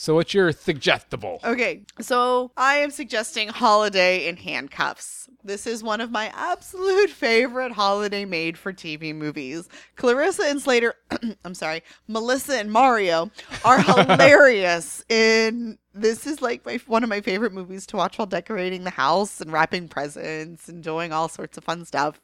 So 0.00 0.14
what's 0.14 0.32
your 0.32 0.52
suggestible? 0.52 1.40
Okay, 1.42 1.82
so 2.00 2.52
I 2.56 2.76
am 2.76 2.92
suggesting 2.92 3.48
Holiday 3.48 4.28
in 4.28 4.36
Handcuffs. 4.36 5.28
This 5.42 5.66
is 5.66 5.82
one 5.82 6.00
of 6.00 6.12
my 6.12 6.30
absolute 6.36 7.10
favorite 7.10 7.72
holiday 7.72 8.24
made 8.24 8.56
for 8.56 8.72
TV 8.72 9.12
movies. 9.12 9.68
Clarissa 9.96 10.44
and 10.44 10.62
Slater, 10.62 10.94
I'm 11.44 11.54
sorry, 11.54 11.82
Melissa 12.06 12.60
and 12.60 12.70
Mario 12.70 13.32
are 13.64 13.82
hilarious 13.82 15.04
in 15.08 15.78
this 15.94 16.28
is 16.28 16.40
like 16.40 16.64
my 16.64 16.78
one 16.86 17.02
of 17.02 17.08
my 17.08 17.20
favorite 17.20 17.52
movies 17.52 17.84
to 17.88 17.96
watch 17.96 18.18
while 18.18 18.26
decorating 18.26 18.84
the 18.84 18.90
house 18.90 19.40
and 19.40 19.52
wrapping 19.52 19.88
presents 19.88 20.68
and 20.68 20.80
doing 20.80 21.12
all 21.12 21.28
sorts 21.28 21.58
of 21.58 21.64
fun 21.64 21.84
stuff 21.84 22.20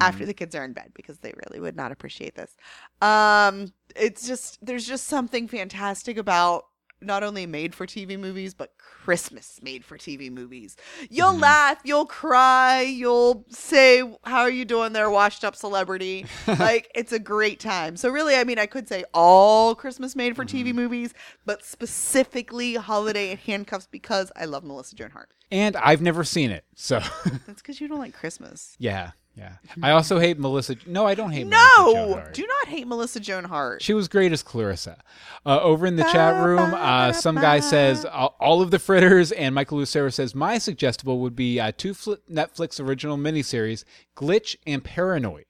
after 0.00 0.24
the 0.24 0.32
kids 0.32 0.54
are 0.54 0.64
in 0.64 0.72
bed 0.72 0.92
because 0.94 1.18
they 1.18 1.34
really 1.44 1.60
would 1.60 1.76
not 1.76 1.92
appreciate 1.92 2.34
this. 2.34 2.56
Um 3.02 3.74
it's 3.94 4.26
just 4.26 4.64
there's 4.64 4.86
just 4.86 5.06
something 5.06 5.48
fantastic 5.48 6.16
about 6.16 6.64
not 7.00 7.22
only 7.22 7.46
made 7.46 7.74
for 7.74 7.86
TV 7.86 8.18
movies, 8.18 8.54
but 8.54 8.76
Christmas 8.78 9.60
made 9.62 9.84
for 9.84 9.96
TV 9.96 10.30
movies. 10.30 10.76
You'll 11.08 11.32
mm-hmm. 11.32 11.40
laugh, 11.40 11.80
you'll 11.84 12.06
cry, 12.06 12.82
you'll 12.82 13.44
say, 13.48 14.02
How 14.24 14.40
are 14.40 14.50
you 14.50 14.64
doing 14.64 14.92
there, 14.92 15.10
washed 15.10 15.44
up 15.44 15.56
celebrity? 15.56 16.26
like, 16.46 16.90
it's 16.94 17.12
a 17.12 17.18
great 17.18 17.60
time. 17.60 17.96
So, 17.96 18.10
really, 18.10 18.36
I 18.36 18.44
mean, 18.44 18.58
I 18.58 18.66
could 18.66 18.88
say 18.88 19.04
all 19.14 19.74
Christmas 19.74 20.14
made 20.14 20.36
for 20.36 20.44
TV 20.44 20.68
mm-hmm. 20.68 20.76
movies, 20.76 21.14
but 21.46 21.64
specifically 21.64 22.74
Holiday 22.74 23.30
in 23.30 23.38
Handcuffs 23.38 23.86
because 23.86 24.30
I 24.36 24.44
love 24.44 24.64
Melissa 24.64 24.96
Joan 24.96 25.10
Hart. 25.10 25.30
And 25.52 25.76
I've 25.76 26.00
never 26.00 26.22
seen 26.22 26.50
it, 26.50 26.64
so 26.76 27.00
That's 27.46 27.60
because 27.60 27.80
you 27.80 27.88
don't 27.88 27.98
like 27.98 28.14
Christmas. 28.14 28.76
yeah, 28.78 29.12
yeah. 29.40 29.52
I 29.82 29.92
also 29.92 30.18
hate 30.18 30.38
Melissa. 30.38 30.76
No, 30.86 31.06
I 31.06 31.14
don't 31.14 31.30
hate. 31.30 31.46
Melissa 31.46 31.76
Joan 31.76 31.94
No! 32.08 32.14
Hart. 32.14 32.34
Do 32.34 32.46
not 32.46 32.68
hate 32.68 32.86
Melissa 32.86 33.20
Joan 33.20 33.44
Hart. 33.44 33.82
She 33.82 33.94
was 33.94 34.06
great 34.06 34.32
as 34.32 34.42
Clarissa. 34.42 35.02
Uh, 35.46 35.60
over 35.60 35.86
in 35.86 35.96
the 35.96 36.04
chat 36.04 36.44
room, 36.44 36.74
uh, 36.74 37.12
some 37.12 37.36
guy 37.36 37.60
says 37.60 38.04
all, 38.04 38.36
all 38.38 38.60
of 38.60 38.70
the 38.70 38.78
fritters, 38.78 39.32
and 39.32 39.54
Michael 39.54 39.78
Lucero 39.78 40.10
says 40.10 40.34
my 40.34 40.58
suggestible 40.58 41.20
would 41.20 41.34
be 41.34 41.58
uh, 41.58 41.72
two 41.76 41.94
fl- 41.94 42.14
Netflix 42.30 42.78
original 42.78 43.16
miniseries, 43.16 43.84
Glitch 44.14 44.56
and 44.66 44.84
Paranoid. 44.84 45.46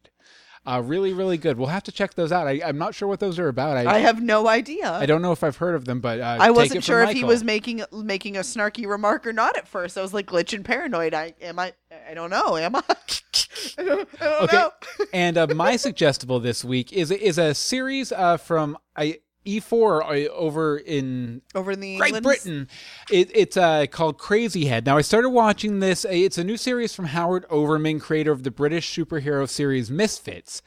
Uh, 0.67 0.83
really, 0.85 1.13
really 1.15 1.39
good. 1.39 1.57
We'll 1.57 1.69
have 1.69 1.85
to 1.85 1.93
check 1.93 2.15
those 2.15 2.33
out. 2.33 2.47
I, 2.47 2.61
I'm 2.65 2.77
not 2.77 2.95
sure 2.95 3.09
what 3.09 3.19
those 3.19 3.39
are 3.39 3.49
about. 3.49 3.79
I, 3.79 3.95
I 3.95 3.99
have 4.01 4.23
no 4.23 4.47
idea. 4.47 4.93
I 4.93 5.07
don't 5.07 5.23
know 5.23 5.33
if 5.33 5.43
I've 5.43 5.57
heard 5.57 5.75
of 5.75 5.87
them, 5.87 6.01
but 6.01 6.21
uh, 6.21 6.37
I 6.39 6.51
wasn't 6.51 6.85
sure 6.85 7.03
if 7.03 7.13
he 7.13 7.25
was 7.25 7.43
making 7.43 7.83
making 7.93 8.37
a 8.37 8.41
snarky 8.41 8.87
remark 8.87 9.27
or 9.27 9.33
not 9.33 9.57
at 9.57 9.67
first. 9.67 9.97
I 9.97 10.03
was 10.03 10.13
like 10.13 10.27
glitch 10.27 10.53
and 10.53 10.63
paranoid. 10.65 11.15
I 11.15 11.33
am 11.41 11.59
I 11.59 11.73
I 12.09 12.13
don't 12.15 12.29
know. 12.31 12.57
Am 12.59 12.77
I? 12.77 12.83
I 12.87 12.95
don't, 13.85 14.09
I 14.21 14.25
don't 14.25 14.43
Okay. 14.45 14.57
know. 14.57 14.71
and 15.15 15.39
uh, 15.39 15.47
my 15.49 15.77
suggestible 15.77 16.41
this 16.41 16.63
week 16.63 16.93
is 16.93 17.11
is 17.11 17.39
a 17.39 17.55
series 17.55 18.13
uh, 18.13 18.37
from 18.37 18.77
I, 18.95 19.21
E4 19.47 20.27
uh, 20.29 20.31
over 20.33 20.77
in 20.79 21.43
Over 21.55 21.73
in 21.73 21.81
the 21.81 21.97
Great 21.99 22.15
Englands? 22.15 22.27
Britain. 22.45 22.69
It, 23.11 23.31
it's 23.35 23.57
uh, 23.57 23.87
called 23.91 24.19
Crazy 24.19 24.67
Head. 24.67 24.87
Now, 24.87 24.97
I 24.97 25.03
started 25.03 25.31
watching 25.31 25.81
this. 25.81 26.05
It's 26.09 26.39
a 26.39 26.45
new 26.45 26.57
series 26.57 26.95
from 26.95 27.07
Howard 27.07 27.47
Overman, 27.51 28.01
creator 28.01 28.33
of 28.33 28.43
the 28.43 28.51
British 28.51 28.95
superhero 28.95 29.49
series 29.49 29.91
Misfits. 29.91 30.63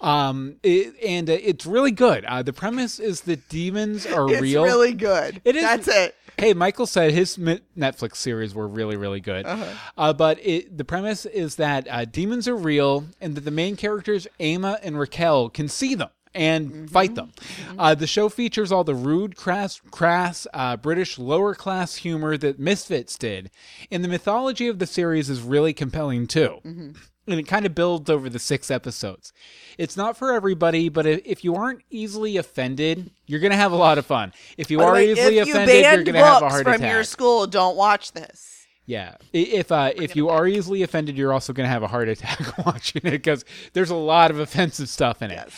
Um, 0.00 0.56
it, 0.62 0.94
and 1.04 1.28
uh, 1.28 1.34
it's 1.34 1.66
really 1.66 1.90
good. 1.90 2.24
Uh, 2.24 2.42
the 2.42 2.54
premise 2.54 2.98
is 2.98 3.22
that 3.22 3.48
demons 3.50 4.06
are 4.06 4.30
It's 4.32 4.40
real. 4.40 4.64
really 4.64 4.94
good. 4.94 5.42
It 5.44 5.56
is- 5.56 5.62
That's 5.62 5.88
it. 5.88 6.14
Hey, 6.38 6.54
Michael 6.54 6.86
said 6.86 7.10
his 7.12 7.36
Netflix 7.36 8.16
series 8.16 8.54
were 8.54 8.66
really, 8.66 8.96
really 8.96 9.20
good. 9.20 9.44
Uh-huh. 9.44 9.64
uh 9.98 10.12
but 10.14 10.38
it, 10.42 10.78
the 10.78 10.86
premise 10.86 11.26
is 11.26 11.56
that 11.56 11.86
uh, 11.90 12.06
demons 12.06 12.48
are 12.48 12.56
real 12.56 13.04
and 13.20 13.34
that 13.34 13.42
the 13.42 13.50
main 13.50 13.76
characters, 13.76 14.26
Ama 14.38 14.78
and 14.82 14.98
Raquel, 14.98 15.50
can 15.50 15.68
see 15.68 15.94
them 15.94 16.08
and 16.34 16.70
Mm-hmm. 16.70 16.86
fight 16.86 17.14
them. 17.14 17.32
Uh, 17.78 17.94
the 17.94 18.06
show 18.06 18.28
features 18.28 18.70
all 18.72 18.84
the 18.84 18.94
rude, 18.94 19.36
crass, 19.36 19.80
crass 19.90 20.46
uh, 20.54 20.76
British 20.76 21.18
lower 21.18 21.54
class 21.54 21.96
humor 21.96 22.36
that 22.36 22.58
Misfits 22.58 23.16
did. 23.18 23.50
And 23.90 24.04
the 24.04 24.08
mythology 24.08 24.68
of 24.68 24.78
the 24.78 24.86
series 24.86 25.28
is 25.30 25.42
really 25.42 25.72
compelling 25.72 26.26
too. 26.26 26.58
Mm-hmm. 26.64 26.90
And 27.26 27.38
it 27.38 27.44
kind 27.44 27.64
of 27.66 27.74
builds 27.74 28.10
over 28.10 28.28
the 28.28 28.38
six 28.40 28.70
episodes. 28.70 29.32
It's 29.78 29.96
not 29.96 30.16
for 30.16 30.32
everybody, 30.32 30.88
but 30.88 31.06
if, 31.06 31.44
you 31.44 31.54
aren't 31.54 31.82
easily 31.90 32.36
offended, 32.36 33.10
you're 33.26 33.38
going 33.40 33.52
to 33.52 33.56
have 33.56 33.70
a 33.72 33.76
lot 33.76 33.98
of 33.98 34.06
fun. 34.06 34.32
If 34.56 34.70
you 34.70 34.78
By 34.78 34.84
are 34.84 34.92
way, 34.94 35.12
easily 35.12 35.36
you 35.36 35.42
offended, 35.42 35.84
you're 35.84 36.02
going 36.02 36.14
to 36.14 36.24
have 36.24 36.42
a 36.42 36.48
heart 36.48 36.64
from 36.64 36.74
attack. 36.74 36.90
your 36.90 37.04
school, 37.04 37.46
don't 37.46 37.76
watch 37.76 38.12
this. 38.12 38.66
Yeah. 38.86 39.14
If 39.32 39.70
uh, 39.70 39.92
if 39.94 40.16
you 40.16 40.30
are 40.30 40.48
easily 40.48 40.82
offended, 40.82 41.16
you're 41.16 41.32
also 41.32 41.52
going 41.52 41.66
to 41.66 41.70
have 41.70 41.84
a 41.84 41.86
heart 41.86 42.08
attack 42.08 42.58
watching 42.66 43.02
it 43.04 43.10
because 43.12 43.44
there's 43.74 43.90
a 43.90 43.94
lot 43.94 44.32
of 44.32 44.40
offensive 44.40 44.88
stuff 44.88 45.22
in 45.22 45.30
it. 45.30 45.48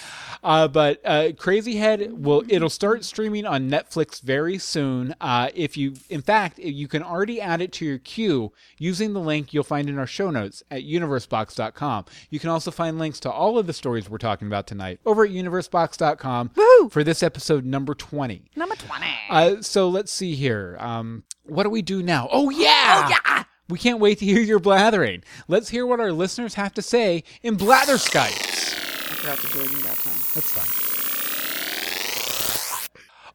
Uh, 0.43 0.69
but 0.69 1.01
uh, 1.05 1.31
Crazy 1.37 1.77
Head 1.77 2.25
will 2.25 2.43
it'll 2.49 2.71
start 2.71 3.05
streaming 3.05 3.47
on 3.47 3.71
Netflix 3.71 4.21
very 4.21 4.59
soon. 4.59 5.15
Uh, 5.21 5.51
if 5.55 5.77
you, 5.77 5.95
in 6.09 6.23
fact, 6.23 6.59
you 6.59 6.89
can 6.89 7.03
already 7.03 7.41
add 7.41 7.61
it 7.61 7.73
to 7.75 7.85
your 7.85 7.99
queue 7.99 8.53
using 8.79 9.13
the 9.13 9.21
link 9.21 9.55
you'll 9.55 9.63
find 9.63 9.89
in 9.89 9.99
our 9.99 10.07
show 10.07 10.31
notes 10.31 10.63
at 10.71 10.83
universebox.com. 10.83 12.07
You 12.31 12.41
can 12.41 12.51
also 12.51 12.71
find 12.71 12.99
links 12.99 13.21
to 13.21 13.31
all 13.31 13.59
of 13.59 13.67
the 13.67 13.73
stories 13.73 14.11
we're 14.11 14.19
talking 14.19 14.49
about 14.49 14.67
tonight 14.67 15.01
over 15.07 15.25
at 15.25 15.31
universebox.com 15.31 16.51
Woo! 16.57 16.89
for 16.89 17.05
this 17.05 17.23
episode 17.23 17.65
number 17.65 17.95
20. 17.95 18.51
Number 18.57 18.75
20. 18.75 19.07
Uh, 19.31 19.63
so 19.63 19.89
let's 19.89 20.13
see 20.13 20.35
here. 20.35 20.77
Um, 20.81 21.25
what 21.45 21.65
do 21.65 21.71
we 21.71 21.83
do 21.83 22.03
now? 22.03 22.29
Oh 22.31 22.51
yeah! 22.51 23.07
Oh, 23.07 23.09
yeah! 23.11 23.45
We 23.69 23.79
can't 23.79 24.01
wait 24.01 24.19
to 24.19 24.25
hear 24.25 24.41
your 24.41 24.59
blathering. 24.59 25.23
Let's 25.49 25.71
hear 25.71 25.87
what 25.87 26.01
our 26.01 26.13
listeners 26.13 26.55
have 26.55 26.75
to 26.75 26.83
say 26.83 27.25
in 27.43 27.57
Blatherskites. 27.57 28.49
I 28.49 28.52
forgot 29.23 29.39
to 29.39 29.47
join 29.49 29.71
you 29.71 29.79
that 29.85 29.97
time. 29.99 30.21
That's 30.35 30.51
fine. 30.51 30.69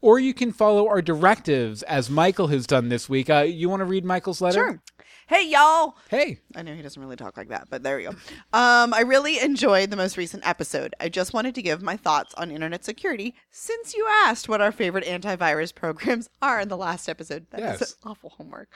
Or 0.00 0.18
you 0.18 0.34
can 0.34 0.52
follow 0.52 0.88
our 0.88 1.02
directives 1.02 1.82
as 1.84 2.10
Michael 2.10 2.48
has 2.48 2.66
done 2.66 2.88
this 2.88 3.08
week. 3.08 3.30
Uh, 3.30 3.40
you 3.40 3.68
want 3.68 3.80
to 3.80 3.84
read 3.84 4.04
Michael's 4.04 4.40
letter? 4.40 4.60
Sure. 4.60 4.80
Hey, 5.28 5.48
y'all. 5.50 5.96
Hey. 6.08 6.38
I 6.54 6.62
know 6.62 6.72
he 6.72 6.82
doesn't 6.82 7.02
really 7.02 7.16
talk 7.16 7.36
like 7.36 7.48
that, 7.48 7.66
but 7.68 7.82
there 7.82 7.96
we 7.96 8.04
go. 8.04 8.10
Um, 8.52 8.94
I 8.94 9.00
really 9.00 9.38
enjoyed 9.40 9.90
the 9.90 9.96
most 9.96 10.16
recent 10.16 10.46
episode. 10.46 10.94
I 10.98 11.10
just 11.10 11.34
wanted 11.34 11.54
to 11.56 11.62
give 11.62 11.82
my 11.82 11.96
thoughts 11.96 12.32
on 12.34 12.50
internet 12.50 12.84
security 12.86 13.34
since 13.50 13.92
you 13.94 14.06
asked 14.24 14.48
what 14.48 14.62
our 14.62 14.72
favorite 14.72 15.04
antivirus 15.04 15.74
programs 15.74 16.30
are 16.42 16.60
in 16.60 16.68
the 16.68 16.76
last 16.76 17.06
episode. 17.08 17.46
That 17.50 17.60
is 17.74 17.80
Yes. 17.80 17.96
awful 18.04 18.30
homework. 18.30 18.68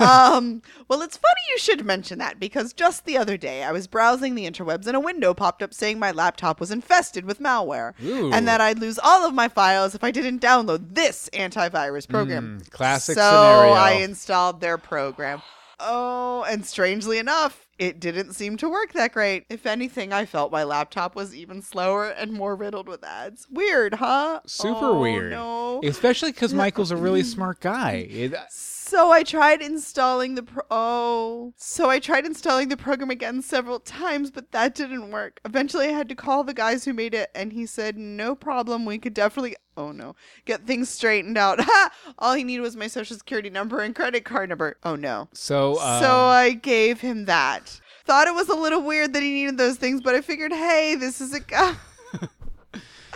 um, 0.00 0.62
well, 0.88 1.02
it's 1.02 1.16
funny 1.16 1.40
you 1.52 1.58
should 1.58 1.84
mention 1.84 2.18
that 2.18 2.40
because 2.40 2.72
just 2.72 3.04
the 3.04 3.16
other 3.16 3.36
day 3.36 3.62
I 3.62 3.70
was 3.70 3.86
browsing 3.86 4.34
the 4.34 4.50
interwebs 4.50 4.86
and 4.88 4.96
a 4.96 5.00
window 5.00 5.34
popped 5.34 5.62
up 5.62 5.72
saying 5.72 5.98
my 6.00 6.10
laptop 6.10 6.58
was 6.58 6.70
infested 6.72 7.26
with 7.26 7.38
malware 7.38 7.92
Ooh. 8.04 8.32
and 8.32 8.48
that 8.48 8.60
I'd 8.60 8.80
lose 8.80 8.98
all 8.98 9.24
of 9.26 9.34
my 9.34 9.48
files 9.48 9.94
if 9.94 10.02
I 10.02 10.10
didn't 10.10 10.40
download 10.40 10.94
this 10.94 11.28
antivirus 11.32 12.08
program. 12.08 12.60
Mm, 12.60 12.70
classic 12.70 13.14
so 13.16 13.20
scenario. 13.20 13.72
I 13.72 13.92
installed 14.02 14.60
their 14.60 14.78
program. 14.78 15.42
Oh, 15.80 16.44
and 16.48 16.64
strangely 16.66 17.18
enough, 17.18 17.66
it 17.78 18.00
didn't 18.00 18.32
seem 18.32 18.56
to 18.58 18.68
work 18.68 18.92
that 18.94 19.12
great. 19.12 19.44
If 19.48 19.64
anything, 19.66 20.12
I 20.12 20.24
felt 20.24 20.50
my 20.50 20.64
laptop 20.64 21.14
was 21.14 21.34
even 21.34 21.62
slower 21.62 22.06
and 22.08 22.32
more 22.32 22.56
riddled 22.56 22.88
with 22.88 23.04
ads. 23.04 23.46
Weird, 23.50 23.94
huh? 23.94 24.40
Super 24.46 24.86
Oh, 24.86 25.00
weird. 25.00 25.30
No. 25.30 25.80
Especially 25.84 26.32
because 26.32 26.52
Michael's 26.52 26.90
a 26.90 26.96
really 26.96 27.22
smart 27.34 27.60
guy. 27.60 28.08
It- 28.10 28.34
uh, 28.34 28.44
So 28.88 29.10
I 29.10 29.22
tried 29.22 29.60
installing 29.60 30.34
the 30.34 30.42
pro- 30.42 30.62
oh. 30.70 31.52
So 31.58 31.90
I 31.90 31.98
tried 31.98 32.24
installing 32.24 32.70
the 32.70 32.76
program 32.78 33.10
again 33.10 33.42
several 33.42 33.80
times, 33.80 34.30
but 34.30 34.50
that 34.52 34.74
didn't 34.74 35.10
work. 35.10 35.40
Eventually, 35.44 35.88
I 35.88 35.92
had 35.92 36.08
to 36.08 36.14
call 36.14 36.42
the 36.42 36.54
guys 36.54 36.86
who 36.86 36.94
made 36.94 37.12
it, 37.12 37.30
and 37.34 37.52
he 37.52 37.66
said, 37.66 37.98
"No 37.98 38.34
problem. 38.34 38.86
We 38.86 38.96
could 38.96 39.12
definitely 39.12 39.56
oh 39.76 39.92
no 39.92 40.16
get 40.46 40.66
things 40.66 40.88
straightened 40.88 41.36
out. 41.36 41.60
Ha! 41.60 41.90
All 42.18 42.32
he 42.32 42.44
needed 42.44 42.62
was 42.62 42.76
my 42.76 42.86
social 42.86 43.18
security 43.18 43.50
number 43.50 43.80
and 43.80 43.94
credit 43.94 44.24
card 44.24 44.48
number. 44.48 44.78
Oh 44.82 44.96
no. 44.96 45.28
so, 45.34 45.78
um, 45.80 46.02
so 46.02 46.10
I 46.10 46.52
gave 46.52 47.02
him 47.02 47.26
that. 47.26 47.82
Thought 48.06 48.28
it 48.28 48.34
was 48.34 48.48
a 48.48 48.54
little 48.54 48.82
weird 48.82 49.12
that 49.12 49.22
he 49.22 49.34
needed 49.34 49.58
those 49.58 49.76
things, 49.76 50.00
but 50.00 50.14
I 50.14 50.22
figured, 50.22 50.50
hey, 50.50 50.94
this 50.94 51.20
is 51.20 51.34
a 51.34 51.40
guy. 51.54 51.74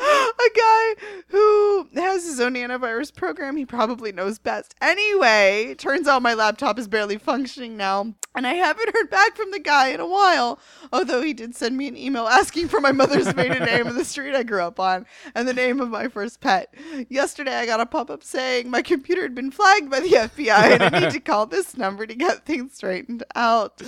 A 0.33 0.51
guy 0.57 0.95
who 1.29 1.89
has 1.95 2.25
his 2.25 2.41
own 2.41 2.55
antivirus 2.55 3.15
program, 3.15 3.57
he 3.57 3.65
probably 3.65 4.11
knows 4.11 4.39
best. 4.39 4.75
Anyway, 4.81 5.77
turns 5.79 6.09
out 6.09 6.23
my 6.23 6.35
laptop 6.35 6.79
is 6.79 6.89
barely 6.89 7.19
functioning 7.19 7.77
now, 7.77 8.15
and 8.35 8.47
I 8.47 8.55
haven't 8.55 8.93
heard 8.93 9.11
back 9.11 9.37
from 9.37 9.53
the 9.53 9.61
guy 9.61 9.89
in 9.89 10.01
a 10.01 10.07
while. 10.07 10.59
Although 10.93 11.23
he 11.23 11.33
did 11.33 11.55
send 11.55 11.77
me 11.77 11.87
an 11.87 11.97
email 11.97 12.27
asking 12.27 12.69
for 12.69 12.81
my 12.81 12.91
mother's 12.91 13.35
maiden 13.37 13.65
name 13.65 13.87
and 13.87 13.97
the 13.97 14.05
street 14.05 14.35
I 14.35 14.43
grew 14.43 14.63
up 14.63 14.81
on, 14.81 15.07
and 15.37 15.47
the 15.47 15.55
name 15.55 15.81
of 15.81 15.91
my 15.91 16.09
first 16.09 16.41
pet. 16.41 16.75
Yesterday, 17.09 17.55
I 17.55 17.67
got 17.67 17.81
a 17.81 17.87
pop 17.87 18.11
up 18.11 18.25
saying 18.25 18.69
my 18.69 18.83
computer 18.83 19.23
had 19.23 19.35
been 19.37 19.53
flagged 19.53 19.91
by 19.91 20.01
the 20.01 20.09
FBI 20.09 20.81
and 20.81 20.83
I 20.83 20.99
need 20.99 21.11
to 21.13 21.21
call 21.21 21.47
this 21.47 21.77
number 21.77 22.07
to 22.07 22.15
get 22.15 22.45
things 22.45 22.75
straightened 22.75 23.23
out. 23.37 23.81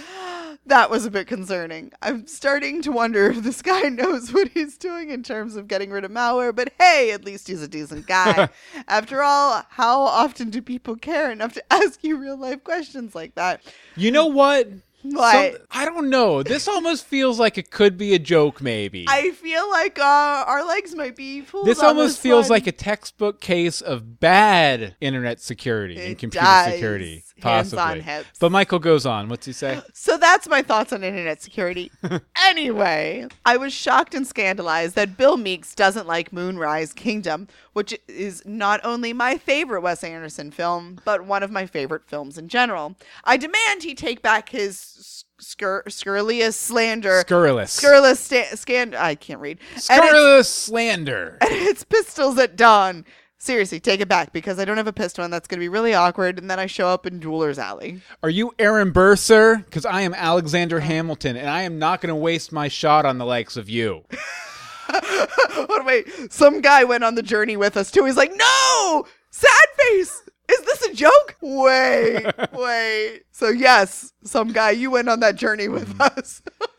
That 0.67 0.91
was 0.91 1.05
a 1.05 1.11
bit 1.11 1.27
concerning. 1.27 1.93
I'm 2.03 2.27
starting 2.27 2.83
to 2.83 2.93
wonder 2.93 3.31
if 3.31 3.43
this 3.43 3.63
guy 3.63 3.83
knows 3.89 4.33
what 4.33 4.49
he's 4.49 4.77
doing 4.79 5.11
in 5.11 5.23
terms 5.23 5.57
of 5.57 5.69
getting 5.69 5.91
rid 5.91 6.05
of 6.05 6.11
malware, 6.11 6.55
but 6.55 6.73
hey, 6.79 7.13
at 7.13 7.25
least 7.25 7.49
he's 7.49 7.63
a 7.63 7.69
decent 7.69 8.07
guy. 8.07 8.49
After 8.89 9.23
all, 9.23 9.63
how 9.71 10.03
often 10.03 10.51
do 10.51 10.63
people 10.63 10.97
care 10.97 11.31
enough 11.31 11.55
to 11.55 11.65
ask 11.73 12.03
you 12.03 12.17
real 12.17 12.37
life 12.37 12.65
questions 12.65 13.15
like 13.15 13.35
that? 13.35 13.63
you 13.97 14.11
know 14.11 14.27
what? 14.27 14.69
What? 15.03 15.53
Some- 15.53 15.63
I 15.71 15.85
don't 15.85 16.09
know. 16.09 16.43
This 16.43 16.67
almost 16.67 17.05
feels 17.05 17.39
like 17.39 17.59
it 17.59 17.71
could 17.71 17.99
be 17.99 18.15
a 18.15 18.19
joke, 18.19 18.63
maybe. 18.63 19.05
I 19.07 19.33
feel 19.33 19.69
like 19.71 19.99
uh, 19.99 20.45
our 20.47 20.67
legs 20.67 20.95
might 20.95 21.15
be 21.15 21.43
pulled. 21.43 21.67
this 21.67 21.81
almost 21.83 22.19
feels 22.19 22.45
one. 22.49 22.57
like 22.57 22.67
a 22.67 22.73
textbook 22.73 23.41
case 23.43 23.83
of 23.83 24.19
bad 24.19 24.97
internet 25.03 25.41
security 25.41 26.01
and 26.01 26.19
computer 26.19 26.47
does. 26.47 26.73
security, 26.73 27.23
Hands 27.43 27.73
possibly. 27.75 27.83
on 27.83 28.01
hips. 28.01 28.29
But 28.39 28.53
Michael 28.53 28.79
goes 28.79 29.05
on. 29.07 29.29
What's 29.29 29.45
he 29.47 29.53
say? 29.53 29.81
So 29.93 30.17
that's 30.17 30.49
my 30.49 30.63
thoughts 30.63 30.93
on 30.93 31.03
internet 31.03 31.43
security. 31.43 31.91
anyway, 32.49 33.27
I 33.45 33.57
was 33.57 33.73
shocked 33.73 34.15
and 34.15 34.27
scandalized 34.27 34.95
that 34.95 35.17
Bill 35.17 35.37
Meeks 35.37 35.75
doesn't 35.75 36.07
like 36.07 36.33
Moonrise 36.33 36.93
Kingdom, 36.93 37.49
which 37.73 37.99
is 38.09 38.43
not 38.47 38.81
only 38.85 39.13
my 39.13 39.37
favorite 39.37 39.81
Wes 39.81 40.05
Anderson 40.05 40.51
film, 40.51 41.01
but 41.05 41.25
one 41.25 41.43
of 41.43 41.51
my 41.51 41.67
favorite 41.67 42.07
films 42.07 42.39
in 42.39 42.49
general. 42.49 42.95
I 43.25 43.37
demand 43.37 43.83
he 43.83 43.95
take 43.95 44.23
back 44.23 44.51
his 44.51 45.25
scur- 45.41 45.91
scurrilous 45.91 46.57
slander. 46.57 47.21
Scurrilous. 47.27 47.73
Scurrilous 47.73 48.21
sta-. 48.21 48.97
I 48.97 49.15
can't 49.17 49.41
read. 49.41 49.59
And 49.75 49.83
Scurrilous 49.83 50.49
slander. 50.49 51.39
and 51.41 51.51
it's 51.53 51.85
pistols 51.85 52.39
at 52.39 52.57
dawn. 52.57 53.05
Seriously, 53.45 53.79
take 53.79 54.01
it 54.01 54.09
back 54.09 54.33
because 54.33 54.59
I 54.59 54.65
don't 54.65 54.79
have 54.79 54.87
a 54.87 54.93
pistol 54.93 55.23
and 55.23 55.31
that's 55.31 55.47
going 55.47 55.59
to 55.59 55.63
be 55.63 55.69
really 55.69 55.93
awkward. 55.93 56.39
And 56.39 56.51
then 56.51 56.59
I 56.59 56.65
show 56.65 56.89
up 56.89 57.05
in 57.05 57.21
Jeweler's 57.21 57.59
Alley. 57.59 58.01
Are 58.23 58.31
you 58.31 58.55
Aaron 58.59 58.91
Burr, 58.91 59.17
sir? 59.17 59.59
Because 59.59 59.85
I 59.85 60.01
am 60.01 60.15
Alexander 60.15 60.81
Hamilton, 60.81 61.37
and 61.37 61.51
I 61.51 61.61
am 61.61 61.79
not 61.79 62.01
going 62.01 62.09
to 62.09 62.15
waste 62.15 62.53
my 62.53 62.69
shot 62.69 63.05
on 63.05 63.19
the 63.19 63.27
likes 63.27 63.59
of 63.59 63.69
you. 63.69 64.07
oh, 64.89 65.83
wait, 65.85 66.33
some 66.33 66.63
guy 66.63 66.85
went 66.85 67.05
on 67.05 67.17
the 67.17 67.23
journey 67.23 67.59
with 67.59 67.77
us 67.77 67.91
too. 67.91 68.07
He's 68.07 68.17
like, 68.17 68.33
no, 68.35 69.05
sad 69.29 69.67
face. 69.77 70.23
Is 70.51 70.61
this 70.63 70.83
a 70.87 70.95
joke? 70.95 71.37
Wait, 71.43 72.25
wait. 72.55 73.25
So 73.31 73.51
yes, 73.51 74.15
some 74.25 74.53
guy, 74.53 74.71
you 74.71 74.91
went 74.91 75.11
on 75.11 75.21
that 75.21 75.37
journey 75.37 75.69
with 75.69 75.93
hmm. 75.93 76.01
us. 76.01 76.41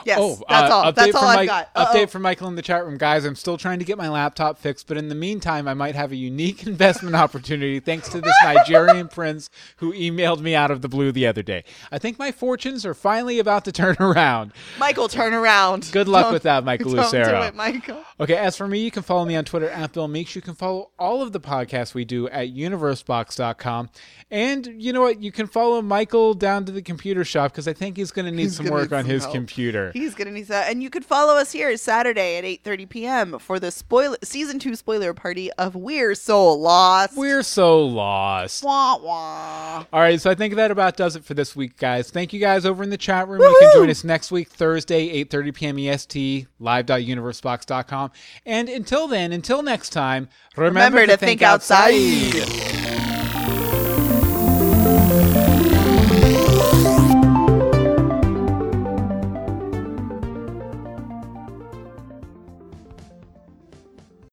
Yes, 0.05 0.17
Oh, 0.19 0.41
that's 0.49 0.71
uh, 0.71 0.75
all. 0.75 0.91
That's 0.91 1.15
all 1.15 1.23
I've 1.23 1.47
got. 1.47 1.69
Uh-oh. 1.75 1.93
Update 1.93 2.09
from 2.09 2.23
Michael 2.23 2.47
in 2.47 2.55
the 2.55 2.61
chat 2.61 2.83
room, 2.83 2.97
guys. 2.97 3.23
I'm 3.23 3.35
still 3.35 3.57
trying 3.57 3.79
to 3.79 3.85
get 3.85 3.97
my 3.97 4.09
laptop 4.09 4.57
fixed, 4.57 4.87
but 4.87 4.97
in 4.97 5.07
the 5.07 5.15
meantime, 5.15 5.67
I 5.67 5.73
might 5.73 5.95
have 5.95 6.11
a 6.11 6.15
unique 6.17 6.65
investment 6.67 7.15
opportunity 7.15 7.79
thanks 7.79 8.09
to 8.09 8.19
this 8.19 8.35
Nigerian 8.43 9.07
prince 9.07 9.49
who 9.77 9.93
emailed 9.93 10.41
me 10.41 10.55
out 10.55 10.71
of 10.71 10.81
the 10.81 10.89
blue 10.89 11.11
the 11.11 11.27
other 11.27 11.43
day. 11.43 11.63
I 11.91 11.99
think 11.99 12.19
my 12.19 12.31
fortunes 12.31 12.85
are 12.85 12.93
finally 12.93 13.39
about 13.39 13.63
to 13.65 13.71
turn 13.71 13.95
around. 13.99 14.51
Michael, 14.79 15.07
turn 15.07 15.33
around. 15.33 15.89
Good 15.93 16.07
luck 16.07 16.25
Don't- 16.25 16.33
with 16.33 16.43
that. 16.43 16.54
Michael 16.65 16.91
Don't 16.93 17.05
Lucero. 17.05 17.41
do 17.41 17.47
it, 17.47 17.55
Michael. 17.55 18.01
Okay, 18.19 18.35
as 18.35 18.55
for 18.55 18.67
me, 18.67 18.79
you 18.79 18.91
can 18.91 19.03
follow 19.03 19.25
me 19.25 19.35
on 19.35 19.43
Twitter 19.45 19.69
at 19.69 19.91
Bill 19.93 20.07
Meeks. 20.07 20.35
You 20.35 20.41
can 20.41 20.53
follow 20.55 20.91
all 20.97 21.21
of 21.21 21.31
the 21.33 21.39
podcasts 21.39 21.93
we 21.93 22.05
do 22.05 22.29
at 22.29 22.47
universebox.com. 22.55 23.89
And 24.31 24.67
you 24.81 24.93
know 24.93 25.01
what? 25.01 25.21
You 25.21 25.31
can 25.31 25.47
follow 25.47 25.81
Michael 25.81 26.33
down 26.33 26.65
to 26.65 26.71
the 26.71 26.81
computer 26.81 27.23
shop 27.23 27.51
because 27.51 27.67
I 27.67 27.73
think 27.73 27.97
he's 27.97 28.11
going 28.11 28.25
to 28.25 28.31
need 28.31 28.43
He's 28.43 28.55
some 28.57 28.67
work 28.67 28.91
need 28.91 28.97
on 28.97 29.03
some 29.03 29.09
his 29.11 29.23
help. 29.23 29.35
computer. 29.35 29.91
He's 29.93 30.15
gonna 30.15 30.31
need 30.31 30.47
that, 30.47 30.69
and 30.71 30.81
you 30.83 30.89
could 30.89 31.05
follow 31.05 31.35
us 31.35 31.51
here 31.51 31.75
Saturday 31.77 32.37
at 32.37 32.43
eight 32.45 32.63
thirty 32.63 32.85
p.m. 32.85 33.39
for 33.39 33.59
the 33.59 33.71
spoiler 33.71 34.17
season 34.23 34.59
two 34.59 34.75
spoiler 34.75 35.13
party 35.13 35.51
of 35.53 35.75
We're 35.75 36.15
So 36.15 36.53
Lost. 36.53 37.15
We're 37.17 37.43
so 37.43 37.85
lost. 37.85 38.63
wah 38.63 38.97
wah. 38.97 39.85
All 39.91 39.99
right, 39.99 40.19
so 40.19 40.29
I 40.29 40.35
think 40.35 40.55
that 40.55 40.71
about 40.71 40.97
does 40.97 41.15
it 41.15 41.23
for 41.23 41.33
this 41.33 41.55
week, 41.55 41.77
guys. 41.77 42.09
Thank 42.11 42.33
you 42.33 42.39
guys 42.39 42.65
over 42.65 42.83
in 42.83 42.89
the 42.89 42.97
chat 42.97 43.27
room. 43.27 43.41
You 43.41 43.57
can 43.59 43.73
join 43.73 43.89
us 43.89 44.03
next 44.03 44.31
week, 44.31 44.49
Thursday, 44.49 45.23
8.30 45.25 45.53
p.m. 45.55 45.79
EST, 45.79 46.44
live.universebox.com. 46.59 48.11
And 48.45 48.69
until 48.69 49.07
then, 49.07 49.31
until 49.31 49.61
next 49.61 49.89
time, 49.89 50.29
remember, 50.55 50.97
Remember 50.99 51.07
to 51.07 51.17
think 51.17 51.41
outside. 51.41 52.84